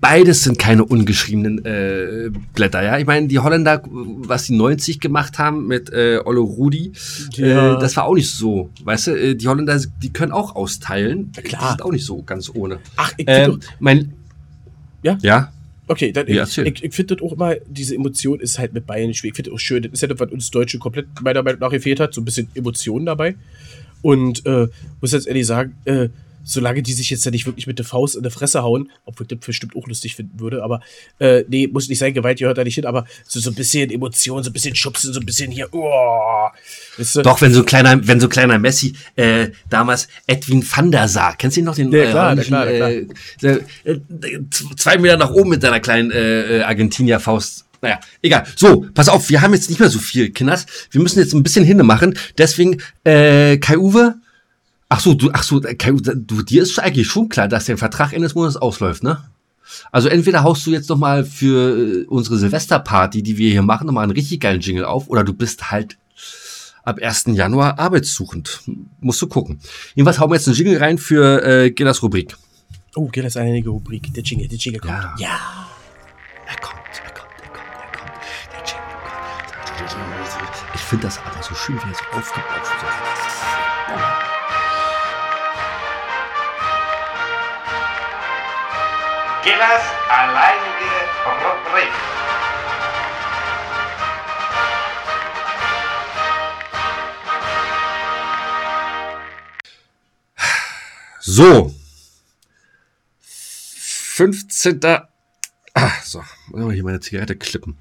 beides 0.00 0.42
sind 0.42 0.58
keine 0.58 0.84
ungeschriebenen 0.84 1.64
äh, 1.64 2.30
Blätter, 2.54 2.82
ja. 2.82 2.98
Ich 2.98 3.06
meine, 3.06 3.28
die 3.28 3.38
Holländer, 3.38 3.82
was 3.86 4.44
die 4.46 4.56
90 4.56 4.98
gemacht 5.00 5.38
haben 5.38 5.66
mit 5.66 5.90
äh, 5.92 6.20
Ollo 6.24 6.42
Rudi, 6.44 6.92
Ja. 7.34 7.76
äh, 7.76 7.80
das 7.80 7.96
war 7.96 8.04
auch 8.04 8.14
nicht 8.14 8.30
so. 8.30 8.70
Weißt 8.82 9.06
du, 9.08 9.10
äh, 9.12 9.34
die 9.36 9.46
Holländer, 9.46 9.80
die 10.02 10.12
können 10.12 10.32
auch 10.32 10.56
austeilen. 10.56 11.32
Ja, 11.36 11.42
klar. 11.42 11.60
Die 11.62 11.68
sind 11.68 11.82
auch 11.82 11.92
nicht 11.92 12.04
so 12.04 12.22
ganz 12.22 12.50
ohne. 12.52 12.78
Ach, 12.96 13.12
ich 13.16 13.24
Ähm, 13.28 13.60
mein. 13.78 14.12
Ja? 15.02 15.16
Ja. 15.22 15.52
Okay, 15.90 16.12
dann, 16.12 16.26
Ja, 16.28 16.42
ich, 16.44 16.58
ich, 16.58 16.84
ich 16.84 16.94
finde 16.94 17.16
das 17.16 17.24
auch 17.24 17.32
immer, 17.32 17.54
diese 17.66 17.94
Emotion 17.94 18.40
ist 18.40 18.58
halt 18.58 18.74
mit 18.74 18.86
Bayern 18.86 19.14
schwierig. 19.14 19.32
Ich 19.32 19.36
finde 19.36 19.50
das 19.50 19.56
auch 19.56 19.60
schön. 19.60 19.82
Das 19.84 19.92
ist 19.92 20.02
ja 20.02 20.08
das, 20.08 20.20
was 20.20 20.30
uns 20.30 20.50
Deutsche 20.50 20.78
komplett 20.78 21.06
meiner 21.22 21.42
Meinung 21.42 21.60
nach 21.60 21.70
gefehlt 21.70 21.98
hat. 22.00 22.12
So 22.12 22.20
ein 22.20 22.24
bisschen 22.26 22.48
Emotionen 22.54 23.06
dabei. 23.06 23.36
Und 24.02 24.44
äh, 24.44 24.68
muss 25.00 25.12
jetzt 25.12 25.26
ehrlich 25.26 25.46
sagen, 25.46 25.74
äh, 25.86 26.08
solange 26.50 26.82
die 26.82 26.94
sich 26.94 27.10
jetzt 27.10 27.24
ja 27.26 27.30
nicht 27.30 27.44
wirklich 27.44 27.66
mit 27.66 27.78
der 27.78 27.84
Faust 27.84 28.16
in 28.16 28.22
der 28.22 28.32
Fresse 28.32 28.62
hauen, 28.62 28.90
obwohl 29.04 29.24
ich 29.24 29.28
das 29.28 29.46
bestimmt 29.46 29.76
auch 29.76 29.86
lustig 29.86 30.16
finden 30.16 30.40
würde, 30.40 30.64
aber 30.64 30.80
äh, 31.18 31.44
nee, 31.48 31.66
muss 31.68 31.88
nicht 31.88 31.98
sein, 31.98 32.14
Gewalt 32.14 32.38
gehört 32.38 32.56
da 32.56 32.64
nicht 32.64 32.76
hin, 32.76 32.86
aber 32.86 33.04
so, 33.26 33.38
so 33.38 33.50
ein 33.50 33.54
bisschen 33.54 33.90
Emotion, 33.90 34.42
so 34.42 34.48
ein 34.50 34.52
bisschen 34.54 34.74
Schubsen, 34.74 35.12
so 35.12 35.20
ein 35.20 35.26
bisschen 35.26 35.50
hier, 35.50 35.68
oh, 35.72 36.48
weißt 36.96 37.16
du? 37.16 37.22
Doch, 37.22 37.40
wenn 37.42 37.52
so 37.52 37.60
ein 37.60 37.66
kleiner, 37.66 38.00
wenn 38.06 38.18
so 38.18 38.26
ein 38.26 38.30
kleiner 38.30 38.58
Messi, 38.58 38.94
äh, 39.16 39.48
damals 39.68 40.08
Edwin 40.26 40.64
van 40.68 40.90
der 40.90 41.06
Sar, 41.08 41.36
kennst 41.36 41.56
du 41.56 41.60
ihn 41.60 41.66
noch 41.66 41.74
den? 41.76 41.92
Ja, 41.92 42.10
klar, 42.10 42.24
holländischen, 42.30 42.50
klar, 42.54 42.64
na 42.64 42.70
klar. 43.38 43.56
Äh, 43.84 43.90
äh, 43.90 44.40
z- 44.50 44.80
zwei 44.80 44.96
Meter 44.98 45.16
nach 45.18 45.30
oben 45.30 45.50
mit 45.50 45.60
seiner 45.60 45.80
kleinen 45.80 46.10
äh, 46.10 46.58
äh, 46.58 46.62
Argentinier-Faust. 46.62 47.66
Naja, 47.80 48.00
egal. 48.22 48.44
So, 48.56 48.86
pass 48.94 49.08
auf, 49.08 49.28
wir 49.28 49.40
haben 49.40 49.54
jetzt 49.54 49.68
nicht 49.70 49.78
mehr 49.78 49.88
so 49.90 49.98
viel, 50.00 50.30
Kinders. 50.30 50.66
Wir 50.90 51.00
müssen 51.00 51.20
jetzt 51.20 51.32
ein 51.34 51.42
bisschen 51.44 51.64
Hinne 51.64 51.84
machen. 51.84 52.18
Deswegen, 52.36 52.78
äh, 53.04 53.58
Kai-Uwe, 53.58 54.14
ach 54.88 55.00
so, 55.00 55.14
du, 55.14 55.30
ach 55.32 55.42
so, 55.42 55.60
Kai, 55.60 55.92
du, 55.92 56.42
dir 56.42 56.62
ist 56.62 56.78
eigentlich 56.78 57.08
schon 57.08 57.28
klar, 57.28 57.48
dass 57.48 57.66
der 57.66 57.78
Vertrag 57.78 58.12
Ende 58.12 58.26
des 58.26 58.34
Monats 58.34 58.56
ausläuft, 58.56 59.02
ne? 59.02 59.22
Also 59.92 60.08
entweder 60.08 60.42
haust 60.42 60.66
du 60.66 60.70
jetzt 60.70 60.88
noch 60.88 60.96
mal 60.96 61.24
für 61.24 61.76
äh, 61.76 62.06
unsere 62.06 62.38
Silvesterparty, 62.38 63.22
die 63.22 63.36
wir 63.36 63.50
hier 63.50 63.62
machen, 63.62 63.86
noch 63.86 63.92
mal 63.92 64.02
einen 64.02 64.12
richtig 64.12 64.40
geilen 64.40 64.60
Jingle 64.60 64.84
auf, 64.84 65.08
oder 65.08 65.24
du 65.24 65.34
bist 65.34 65.70
halt 65.70 65.98
ab 66.84 66.98
1. 67.02 67.24
Januar 67.28 67.78
arbeitssuchend. 67.78 68.62
Musst 69.00 69.20
du 69.20 69.26
gucken. 69.26 69.60
Jedenfalls 69.94 70.18
hauen 70.18 70.30
wir 70.30 70.36
jetzt 70.36 70.48
einen 70.48 70.56
Jingle 70.56 70.78
rein 70.78 70.96
für 70.96 71.44
äh, 71.44 71.70
Gillas 71.70 72.02
Rubrik. 72.02 72.34
Oh, 72.96 73.10
ist 73.12 73.36
eine 73.36 73.62
Rubrik. 73.64 74.12
Der 74.14 74.22
Jingle, 74.22 74.48
der 74.48 74.58
Jingle 74.58 74.80
kommt. 74.80 74.92
Ja. 74.92 75.14
ja. 75.18 75.38
Er 76.46 76.56
kommt, 76.56 76.80
er 77.04 77.10
kommt, 77.12 77.30
er 77.42 77.48
kommt, 77.50 77.68
er 77.82 77.98
kommt. 78.00 78.12
Der 78.52 78.60
Jingle 78.60 78.88
kommt. 79.04 80.74
Ich 80.74 80.80
finde 80.80 81.06
das 81.06 81.18
aber 81.18 81.42
so 81.42 81.54
schön, 81.54 81.76
wie 81.76 81.90
er 81.90 81.94
so 81.94 82.18
aufgebaut 82.18 82.64
wird. 84.22 84.27
Gillers 89.42 89.82
alleinige 90.08 90.94
Rubrik. 91.24 91.92
So. 101.20 101.74
15. 103.20 104.80
Ah, 105.74 105.92
so. 106.02 106.24
Mal 106.48 106.72
hier 106.72 106.82
meine 106.82 107.00
Zigarette 107.00 107.36
klippen. 107.36 107.76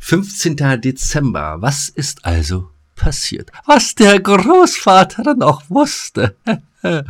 15. 0.00 0.56
Dezember. 0.80 1.56
Was 1.60 1.88
ist 1.88 2.24
also 2.26 2.70
passiert? 2.96 3.50
Was 3.64 3.94
der 3.94 4.20
Großvater 4.20 5.34
noch 5.34 5.62
wusste. 5.70 6.36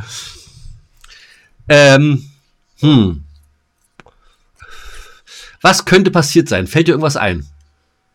ähm, 1.68 2.30
hm. 2.80 3.24
Was 5.60 5.84
könnte 5.84 6.10
passiert 6.10 6.48
sein? 6.48 6.66
Fällt 6.66 6.88
dir 6.88 6.92
irgendwas 6.92 7.16
ein? 7.16 7.44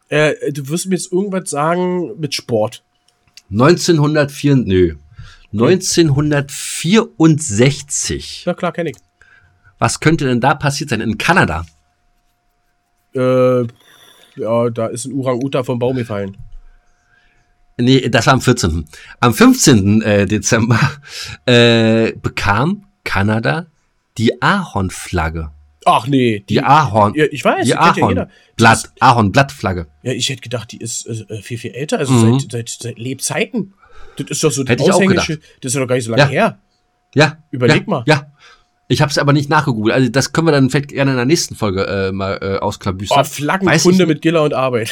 Äh, 0.10 0.34
du 0.52 0.68
wirst 0.70 0.88
mir 0.88 0.96
jetzt 0.96 1.12
irgendwas 1.12 1.48
sagen 1.50 2.20
mit 2.20 2.34
Sport. 2.34 2.84
1904, 3.52 4.56
nö. 4.56 4.96
1964. 5.52 8.44
Na 8.46 8.54
klar, 8.54 8.72
kenn 8.72 8.88
ich. 8.88 8.96
Was 9.78 10.00
könnte 10.00 10.24
denn 10.26 10.40
da 10.40 10.56
passiert 10.56 10.90
sein? 10.90 11.02
In 11.02 11.18
Kanada. 11.18 11.66
Äh, 13.14 13.64
ja, 14.36 14.70
da 14.70 14.88
ist 14.88 15.04
ein 15.06 15.14
Orang-Uta 15.14 15.64
vom 15.64 15.80
Baum 15.80 15.98
gefallen. 15.98 16.38
Nee, 17.78 18.08
das 18.10 18.28
war 18.28 18.34
am 18.34 18.42
14. 18.42 18.86
Am 19.20 19.34
15. 19.34 20.02
Äh, 20.02 20.26
Dezember 20.26 20.80
äh, 21.46 22.14
bekam 22.14 22.86
Kanada 23.04 23.68
die 24.18 24.42
Ahornflagge. 24.42 25.52
Ach 25.86 26.08
nee, 26.08 26.40
Die 26.48 26.62
Ahorn. 26.62 27.14
Ja, 27.16 27.26
ich 27.32 27.44
weiß, 27.44 27.66
die 27.66 27.72
die 27.72 28.02
kennt 28.02 28.30
ja 28.60 28.76
Ahornblattflagge. 29.00 29.88
Ja, 30.04 30.12
ich 30.14 30.30
hätte 30.30 30.42
gedacht, 30.42 30.72
die 30.72 30.78
ist 30.78 31.06
äh, 31.08 31.42
viel, 31.42 31.58
viel 31.58 31.72
älter, 31.72 32.00
also 32.00 32.14
Mhm. 32.14 32.40
seit, 32.40 32.52
seit, 32.52 32.70
seit 32.70 33.00
Lebzeiten. 33.00 33.74
Das 34.18 34.28
ist 34.30 34.44
doch 34.44 34.52
so 34.52 34.62
auch 34.64 34.66
Aushängeschild- 34.68 35.42
Das 35.62 35.74
ist 35.74 35.80
doch 35.80 35.88
gar 35.88 35.96
nicht 35.96 36.06
so 36.06 36.12
lange 36.12 36.24
Ja. 36.24 36.28
her. 36.30 36.60
Ja. 37.16 37.38
Überleg 37.52 37.84
ja, 37.84 37.90
mal. 37.90 38.04
Ja. 38.08 38.28
Ich 38.88 39.02
habe 39.02 39.10
es 39.10 39.18
aber 39.18 39.34
nicht 39.34 39.50
nachgegoogelt. 39.50 39.96
Also 39.96 40.10
das 40.10 40.34
können 40.34 40.48
wir 40.48 40.52
dann 40.52 40.70
vielleicht 40.70 40.90
gerne 40.90 41.12
in 41.12 41.18
der 41.18 41.26
nächsten 41.26 41.56
Folge 41.56 41.86
äh, 41.88 42.12
mal 42.12 42.38
äh, 42.42 42.58
ausklabüstern. 42.60 43.20
Oh, 43.22 43.24
Flaggenkunde 43.24 44.06
mit 44.06 44.22
Giller 44.22 44.44
und 44.44 44.54
Arbeit. 44.54 44.92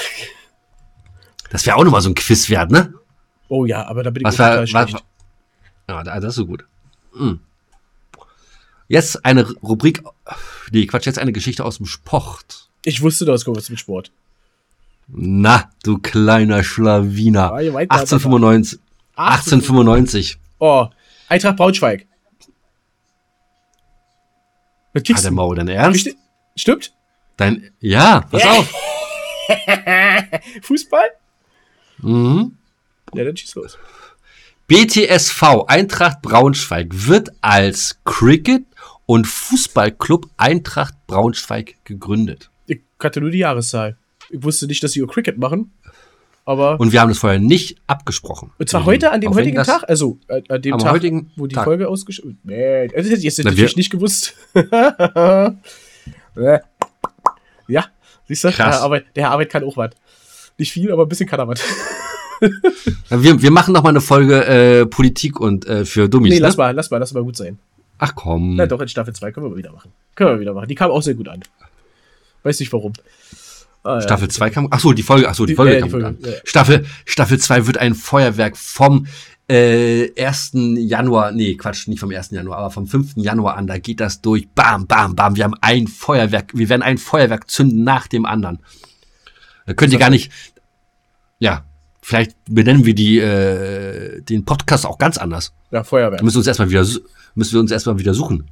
Das 1.51 1.65
wäre 1.65 1.75
auch 1.75 1.83
nochmal 1.83 2.01
so 2.01 2.09
ein 2.09 2.15
Quiz 2.15 2.49
wert, 2.49 2.71
ne? 2.71 2.93
Oh 3.49 3.65
ja, 3.65 3.85
aber 3.85 4.01
da 4.03 4.09
bin 4.09 4.21
ich 4.21 4.25
Was 4.25 4.39
war, 4.39 4.51
total 4.51 4.67
schlecht. 4.67 5.03
ja, 5.89 6.03
da- 6.03 6.19
das 6.19 6.29
ist 6.29 6.35
so 6.35 6.45
gut. 6.45 6.65
Hm. 7.13 7.41
Jetzt 8.87 9.23
eine 9.25 9.49
Rubrik, 9.61 10.01
nee, 10.71 10.85
Quatsch, 10.87 11.05
jetzt 11.05 11.19
eine 11.19 11.31
Geschichte 11.31 11.63
aus 11.65 11.77
dem 11.77 11.85
Sport. 11.85 12.69
Ich 12.83 13.01
wusste, 13.01 13.25
das 13.25 13.45
kommt 13.45 13.57
was 13.57 13.69
mit 13.69 13.79
Sport. 13.79 14.11
Na, 15.07 15.69
du 15.83 15.97
kleiner 15.99 16.63
Schlawiner. 16.63 17.51
Ah, 17.53 17.61
ihr 17.61 17.71
meint, 17.71 17.91
1895. 17.91 18.79
1895. 19.15 20.37
Oh, 20.59 20.87
Eintracht 21.27 21.57
Braunschweig. 21.57 22.07
Was 24.93 24.99
Hat 25.01 25.05
kriegst 25.07 25.23
der 25.23 25.31
du? 25.31 25.35
Maul 25.35 25.55
dein 25.55 25.67
Ernst? 25.67 26.01
Sti- 26.01 26.15
Stimmt? 26.55 26.93
Dein, 27.37 27.71
ja, 27.79 28.21
pass 28.29 28.43
auf. 28.45 28.73
Fußball? 30.63 31.09
Mhm. 31.99 32.57
Ja, 33.13 33.23
dann 33.23 33.35
schieß 33.37 33.55
los. 33.55 33.77
BTSV 34.67 35.65
Eintracht 35.67 36.21
Braunschweig 36.21 36.87
wird 36.91 37.29
als 37.41 37.97
Cricket- 38.05 38.65
und 39.11 39.27
Fußballclub 39.27 40.29
Eintracht 40.37 40.93
Braunschweig 41.05 41.75
gegründet. 41.83 42.49
Ich 42.65 42.79
hatte 42.97 43.19
nur 43.19 43.29
die 43.29 43.39
Jahreszahl. 43.39 43.97
Ich 44.29 44.41
wusste 44.41 44.67
nicht, 44.67 44.81
dass 44.85 44.93
sie 44.93 45.03
auch 45.03 45.07
Cricket 45.07 45.37
machen. 45.37 45.73
Aber. 46.45 46.79
Und 46.79 46.93
wir 46.93 47.01
haben 47.01 47.09
das 47.09 47.17
vorher 47.17 47.37
nicht 47.37 47.81
abgesprochen. 47.87 48.51
Und 48.57 48.69
zwar 48.69 48.85
heute, 48.85 49.11
an 49.11 49.19
dem 49.19 49.31
Auch 49.31 49.35
heutigen 49.35 49.61
Tag? 49.61 49.83
Also, 49.89 50.17
äh, 50.29 50.41
an 50.47 50.61
dem 50.61 50.77
Tag, 50.77 50.93
heutigen 50.93 51.29
wo 51.35 51.45
die 51.45 51.55
Tag. 51.55 51.65
Folge 51.65 51.89
ausgeschrieben 51.89 52.39
Nee, 52.45 52.87
das 52.87 53.05
hätte 53.05 53.15
ich 53.15 53.23
jetzt 53.23 53.39
Na, 53.39 53.51
natürlich 53.51 53.75
nicht 53.75 53.89
gewusst. 53.89 54.33
Äh. 56.33 56.59
ja, 57.67 57.85
siehst 58.25 58.45
du? 58.45 58.47
Der 58.47 58.55
Krass. 58.55 58.75
Herr, 58.75 58.83
Arbeit, 58.83 59.05
der 59.17 59.31
Arbeit 59.31 59.49
kann 59.49 59.65
auch 59.65 59.75
was. 59.75 59.89
Nicht 60.57 60.71
viel, 60.71 60.89
aber 60.89 61.03
ein 61.03 61.09
bisschen 61.09 61.27
kann 61.27 61.41
er 61.41 61.47
was. 61.49 61.61
wir, 63.09 63.41
wir 63.41 63.51
machen 63.51 63.73
noch 63.73 63.83
mal 63.83 63.89
eine 63.89 63.99
Folge 63.99 64.45
äh, 64.45 64.85
Politik 64.85 65.41
und 65.41 65.67
äh, 65.67 65.83
für 65.83 66.07
Dummies. 66.07 66.31
Nee, 66.31 66.39
ne? 66.39 66.43
lass 66.45 66.55
mal, 66.55 66.71
lass 66.73 66.89
mal, 66.89 66.99
lass 66.99 67.13
mal 67.13 67.21
gut 67.21 67.35
sein. 67.35 67.59
Ach 68.03 68.15
komm. 68.15 68.55
Na 68.55 68.65
doch, 68.65 68.81
in 68.81 68.87
Staffel 68.87 69.13
2 69.13 69.31
können 69.31 69.49
wir 69.51 69.55
wieder 69.55 69.71
machen. 69.71 69.91
Können 70.15 70.31
wir 70.31 70.39
wieder 70.39 70.53
machen. 70.53 70.67
Die 70.67 70.75
kam 70.75 70.89
auch 70.91 71.01
sehr 71.03 71.13
gut 71.13 71.27
an. 71.27 71.41
Weiß 72.43 72.59
nicht 72.59 72.73
warum. 72.73 72.93
Ah, 73.83 73.95
ja. 73.95 74.01
Staffel 74.01 74.27
2 74.27 74.49
kam. 74.49 74.67
Ach 74.71 74.79
so, 74.79 74.91
die 74.91 75.03
Folge. 75.03 75.29
Ach 75.29 75.35
so, 75.35 75.45
die, 75.45 75.51
Die- 75.53 75.55
Folge 75.55 75.77
äh, 75.77 75.79
kam 75.81 75.89
die 75.89 75.93
gut 75.93 76.01
Folge, 76.01 76.17
an. 76.27 76.31
ja. 76.33 76.37
Staffel 76.43 76.85
Staffel 77.05 77.39
2 77.39 77.67
wird 77.67 77.77
ein 77.77 77.93
Feuerwerk 77.93 78.57
vom 78.57 79.05
äh, 79.47 80.09
1. 80.19 80.51
Januar, 80.53 81.31
nee, 81.31 81.55
Quatsch, 81.55 81.87
nicht 81.87 81.99
vom 81.99 82.09
1. 82.09 82.31
Januar, 82.31 82.57
aber 82.57 82.71
vom 82.71 82.87
5. 82.87 83.13
Januar 83.17 83.55
an, 83.57 83.67
da 83.67 83.77
geht 83.77 83.99
das 83.99 84.21
durch. 84.21 84.49
Bam, 84.49 84.87
bam, 84.87 85.15
bam. 85.15 85.35
Wir 85.35 85.43
haben 85.43 85.55
ein 85.61 85.87
Feuerwerk, 85.87 86.51
wir 86.55 86.69
werden 86.69 86.81
ein 86.81 86.97
Feuerwerk 86.97 87.51
zünden 87.51 87.83
nach 87.83 88.07
dem 88.07 88.25
anderen. 88.25 88.59
Da 89.67 89.73
könnt 89.73 89.93
ihr 89.93 89.99
gar 89.99 90.09
nicht. 90.09 90.31
Ja, 91.39 91.65
vielleicht 92.01 92.35
benennen 92.49 92.85
wir 92.85 92.95
die, 92.95 93.19
äh, 93.19 94.21
den 94.21 94.45
Podcast 94.45 94.85
auch 94.85 94.97
ganz 94.97 95.17
anders. 95.17 95.53
Ja, 95.71 95.83
Feuerwehr. 95.83 96.17
Da 96.17 96.23
müssen 96.23 96.35
wir 96.35 96.39
uns 96.39 96.47
erstmal 96.47 96.69
wieder, 96.69 96.85
müssen 97.35 97.53
wir 97.53 97.59
uns 97.59 97.71
erstmal 97.71 97.97
wieder 97.99 98.13
suchen. 98.13 98.49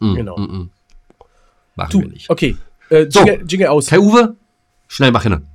Mm, 0.00 0.14
Genau. 0.14 0.36
mm, 0.38 0.42
mm. 0.42 0.70
Machen 1.76 1.90
Du, 1.90 2.00
wir 2.00 2.08
nicht. 2.08 2.30
okay. 2.30 2.56
Äh, 2.90 3.06
So. 3.10 3.20
Jingle, 3.20 3.44
Jingle 3.48 3.66
aus. 3.68 3.86
Kai 3.86 3.98
Uwe, 3.98 4.36
schnell 4.88 5.10
mach 5.12 5.22
hin. 5.22 5.46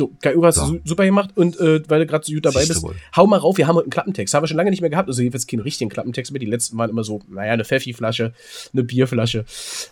So, 0.00 0.12
Kai 0.22 0.34
Uwe 0.36 0.46
hast 0.46 0.56
du 0.58 0.60
So. 0.62 0.66
su- 0.72 0.80
super 0.84 1.04
gemacht 1.04 1.30
und 1.36 1.60
äh, 1.60 1.82
weil 1.88 2.00
du 2.00 2.06
gerade 2.06 2.24
so 2.24 2.32
gut 2.32 2.46
dabei 2.46 2.60
Siehste 2.60 2.74
bist, 2.74 2.82
wohl. 2.84 2.94
hau 3.16 3.26
mal 3.26 3.36
rauf, 3.36 3.58
wir 3.58 3.66
haben 3.66 3.76
heute 3.76 3.84
einen 3.84 3.90
Klappentext. 3.90 4.32
Haben 4.32 4.42
wir 4.42 4.48
schon 4.48 4.56
lange 4.56 4.70
nicht 4.70 4.80
mehr 4.80 4.88
gehabt, 4.90 5.08
also 5.08 5.20
jedenfalls 5.20 5.46
keinen 5.46 5.60
richtigen 5.60 5.90
Klappentext 5.90 6.32
mehr. 6.32 6.38
Die 6.40 6.46
letzten 6.46 6.78
waren 6.78 6.88
immer 6.88 7.04
so, 7.04 7.20
naja, 7.28 7.52
eine 7.52 7.64
Pfeffi-Flasche, 7.66 8.32
eine 8.72 8.82
Bierflasche, 8.82 9.44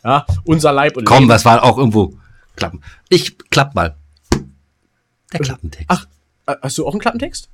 ja, 0.02 0.24
unser 0.44 0.72
Leib 0.72 0.96
und 0.96 1.04
Komm, 1.04 1.18
Leben. 1.20 1.28
was 1.30 1.44
war 1.44 1.62
auch 1.62 1.76
irgendwo 1.78 2.14
klappen. 2.56 2.80
Ich 3.10 3.36
klapp 3.50 3.74
mal. 3.74 3.96
Der 5.32 5.40
Klappentext. 5.40 5.86
Ach, 5.88 6.06
äh, 6.46 6.54
hast 6.62 6.78
du 6.78 6.86
auch 6.86 6.92
einen 6.92 7.00
Klappentext? 7.00 7.50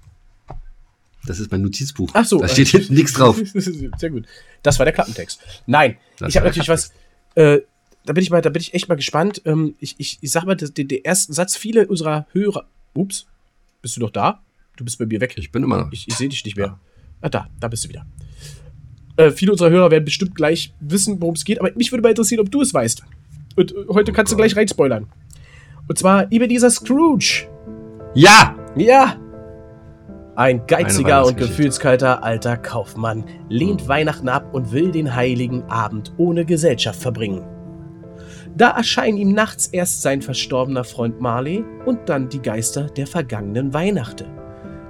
Das 1.26 1.40
ist 1.40 1.50
mein 1.50 1.62
Notizbuch. 1.62 2.10
Ach 2.12 2.24
so. 2.24 2.38
Da 2.38 2.48
steht 2.48 2.68
hinten 2.68 2.94
nichts 2.94 3.14
drauf. 3.14 3.40
Sehr 3.54 4.10
gut. 4.10 4.26
Das 4.62 4.78
war 4.78 4.84
der 4.84 4.92
Klappentext. 4.92 5.40
Nein, 5.66 5.96
Das 6.18 6.28
ich 6.28 6.36
habe 6.36 6.46
natürlich 6.46 6.68
was. 6.68 6.92
Äh, 7.34 7.60
da 8.04 8.12
bin 8.12 8.22
ich 8.22 8.30
mal, 8.30 8.40
da 8.42 8.50
bin 8.50 8.60
ich 8.60 8.74
echt 8.74 8.88
mal 8.88 8.94
gespannt. 8.96 9.42
Ähm, 9.44 9.74
ich, 9.80 9.94
ich, 9.98 10.18
ich 10.20 10.30
sag 10.30 10.44
mal, 10.44 10.54
das- 10.56 10.72
den, 10.74 10.88
den 10.88 11.04
ersten 11.04 11.32
Satz, 11.32 11.56
viele 11.56 11.86
unserer 11.86 12.26
Hörer. 12.32 12.66
Ups, 12.94 13.26
bist 13.82 13.96
du 13.96 14.00
noch 14.00 14.10
da? 14.10 14.40
Du 14.76 14.84
bist 14.84 14.98
bei 14.98 15.06
mir 15.06 15.20
weg. 15.20 15.34
Ich 15.36 15.50
bin 15.52 15.62
immer 15.62 15.78
noch. 15.78 15.92
Ich, 15.92 16.06
ich 16.08 16.14
sehe 16.14 16.28
dich 16.28 16.44
nicht 16.44 16.56
mehr. 16.56 16.78
Ah, 17.20 17.28
da, 17.28 17.46
da 17.60 17.68
bist 17.68 17.84
du 17.84 17.88
wieder. 17.88 18.04
Äh, 19.16 19.30
viele 19.30 19.52
unserer 19.52 19.70
Hörer 19.70 19.90
werden 19.90 20.04
bestimmt 20.04 20.34
gleich 20.34 20.74
wissen, 20.80 21.20
worum 21.20 21.34
es 21.34 21.44
geht, 21.44 21.60
aber 21.60 21.70
mich 21.76 21.92
würde 21.92 22.02
mal 22.02 22.08
interessieren, 22.10 22.40
ob 22.40 22.50
du 22.50 22.60
es 22.60 22.74
weißt. 22.74 23.02
Und 23.56 23.72
äh, 23.72 23.74
heute 23.90 24.12
kannst 24.12 24.32
du 24.32 24.36
gleich 24.36 24.56
reinspoilern. 24.56 25.06
Und 25.86 25.98
zwar 25.98 26.30
über 26.32 26.46
dieser 26.48 26.70
Scrooge. 26.70 27.46
Ja! 28.14 28.56
Ja! 28.76 29.16
Ein 30.36 30.66
geiziger 30.66 31.24
und 31.26 31.36
gefühlskalter 31.36 32.24
alter 32.24 32.56
Kaufmann 32.56 33.24
lehnt 33.48 33.86
Weihnachten 33.86 34.28
ab 34.28 34.52
und 34.52 34.72
will 34.72 34.90
den 34.90 35.14
heiligen 35.14 35.62
Abend 35.64 36.12
ohne 36.16 36.44
Gesellschaft 36.44 37.00
verbringen. 37.00 37.44
Da 38.56 38.70
erscheinen 38.70 39.18
ihm 39.18 39.32
nachts 39.32 39.66
erst 39.66 40.02
sein 40.02 40.22
verstorbener 40.22 40.84
Freund 40.84 41.20
Marley 41.20 41.64
und 41.86 42.08
dann 42.08 42.28
die 42.28 42.40
Geister 42.40 42.84
der 42.84 43.08
vergangenen 43.08 43.74
Weihnachten, 43.74 44.28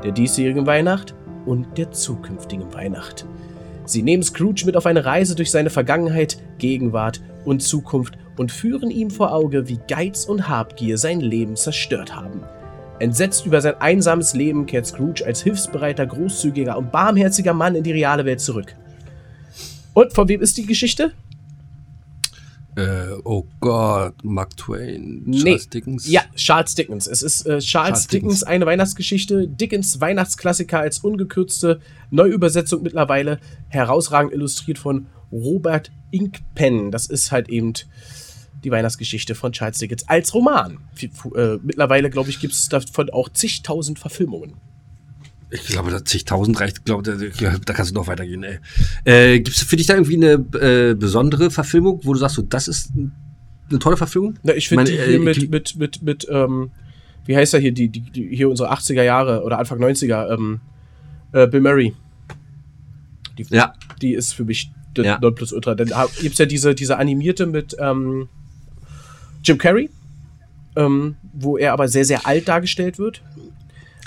der 0.02 0.12
diesjährigen 0.12 0.66
Weihnacht 0.66 1.14
und 1.46 1.78
der 1.78 1.90
zukünftigen 1.90 2.74
Weihnacht. 2.74 3.26
Sie 3.86 4.02
nehmen 4.02 4.22
Scrooge 4.22 4.66
mit 4.66 4.76
auf 4.76 4.84
eine 4.84 5.06
Reise 5.06 5.34
durch 5.34 5.50
seine 5.50 5.70
Vergangenheit, 5.70 6.38
Gegenwart 6.58 7.22
und 7.46 7.62
Zukunft 7.62 8.18
und 8.36 8.52
führen 8.52 8.90
ihm 8.90 9.10
vor 9.10 9.32
Auge, 9.32 9.66
wie 9.68 9.80
Geiz 9.88 10.24
und 10.26 10.48
Habgier 10.48 10.98
sein 10.98 11.20
Leben 11.20 11.56
zerstört 11.56 12.14
haben. 12.14 12.42
Entsetzt 12.98 13.46
über 13.46 13.60
sein 13.60 13.80
einsames 13.80 14.34
Leben 14.34 14.66
kehrt 14.66 14.86
Scrooge 14.86 15.24
als 15.24 15.42
hilfsbereiter, 15.42 16.06
großzügiger 16.06 16.76
und 16.76 16.92
barmherziger 16.92 17.54
Mann 17.54 17.74
in 17.74 17.82
die 17.82 17.92
reale 17.92 18.24
Welt 18.24 18.40
zurück. 18.40 18.74
Und 19.94 20.12
von 20.12 20.28
wem 20.28 20.42
ist 20.42 20.56
die 20.58 20.66
Geschichte? 20.66 21.12
Äh, 22.76 23.12
oh 23.24 23.44
Gott, 23.60 24.14
Mark 24.24 24.56
Twain, 24.56 25.22
Nee. 25.26 25.42
Charles 25.42 25.68
Dickens. 25.68 26.08
Ja, 26.10 26.22
Charles 26.34 26.74
Dickens. 26.74 27.06
Es 27.06 27.22
ist 27.22 27.42
äh, 27.42 27.58
Charles, 27.60 27.64
Charles 27.66 28.06
Dickens, 28.08 28.32
Dickens. 28.40 28.42
eine 28.42 28.66
Weihnachtsgeschichte. 28.66 29.46
Dickens 29.46 30.00
Weihnachtsklassiker 30.00 30.80
als 30.80 30.98
ungekürzte 30.98 31.80
Neuübersetzung 32.10 32.82
mittlerweile. 32.82 33.38
Herausragend 33.68 34.32
illustriert 34.32 34.78
von 34.78 35.06
Robert 35.30 35.92
Inkpen. 36.10 36.90
Das 36.90 37.06
ist 37.06 37.30
halt 37.32 37.48
eben 37.48 37.72
die 38.64 38.70
Weihnachtsgeschichte 38.70 39.34
von 39.34 39.52
Charles 39.52 39.78
Dickens 39.78 40.08
als 40.08 40.34
Roman. 40.34 40.78
F- 40.96 41.26
Äh, 41.36 41.58
mittlerweile, 41.62 42.10
glaube 42.10 42.30
ich, 42.30 42.40
gibt 42.40 42.54
es 42.54 42.68
davon 42.68 43.10
auch 43.10 43.28
zigtausend 43.28 43.98
Verfilmungen. 43.98 44.54
Ich 45.54 45.66
glaube, 45.68 45.90
da 45.90 46.04
zigtausend 46.04 46.58
reicht, 46.60 46.84
glaube 46.84 47.02
da, 47.64 47.72
kannst 47.72 47.90
du 47.92 47.94
noch 47.94 48.06
weitergehen, 48.08 48.42
ey. 48.42 48.58
Äh, 49.04 49.38
gibt's 49.40 49.62
für 49.62 49.76
dich 49.76 49.86
da 49.86 49.94
irgendwie 49.94 50.16
eine 50.16 50.32
äh, 50.60 50.94
besondere 50.94 51.50
Verfilmung, 51.50 52.00
wo 52.02 52.12
du 52.12 52.18
sagst, 52.18 52.36
so, 52.36 52.42
das 52.42 52.66
ist 52.66 52.90
eine 53.70 53.78
tolle 53.78 53.96
Verfilmung? 53.96 54.34
Na, 54.42 54.54
ich 54.54 54.68
finde 54.68 54.84
die 54.84 54.96
äh, 54.96 55.04
hier 55.06 55.18
ich- 55.30 55.48
mit, 55.48 55.50
mit, 55.50 55.76
mit, 55.76 56.02
mit, 56.02 56.26
ähm, 56.30 56.70
wie 57.26 57.36
heißt 57.36 57.54
er 57.54 57.60
hier, 57.60 57.72
die, 57.72 57.88
die, 57.88 58.00
die 58.00 58.34
hier 58.34 58.50
unsere 58.50 58.72
80er 58.72 59.02
Jahre 59.02 59.42
oder 59.44 59.58
Anfang 59.58 59.78
90er, 59.80 60.34
ähm, 60.34 60.60
äh, 61.32 61.46
Bill 61.46 61.60
Murray. 61.60 61.94
Die, 63.38 63.46
Ja. 63.50 63.74
die 64.02 64.14
ist 64.14 64.32
für 64.32 64.44
mich 64.44 64.70
das 64.94 65.06
Ja. 65.06 65.18
Nonplusultra. 65.20 65.74
Dann 65.74 65.88
gibt 66.20 66.32
es 66.32 66.38
ja 66.38 66.46
diese, 66.46 66.74
diese 66.74 66.98
animierte 66.98 67.46
mit 67.46 67.76
ähm, 67.78 68.28
Jim 69.42 69.58
Carrey, 69.58 69.88
ähm, 70.76 71.16
wo 71.32 71.56
er 71.58 71.72
aber 71.72 71.88
sehr, 71.88 72.04
sehr 72.04 72.26
alt 72.26 72.48
dargestellt 72.48 72.98
wird. 72.98 73.22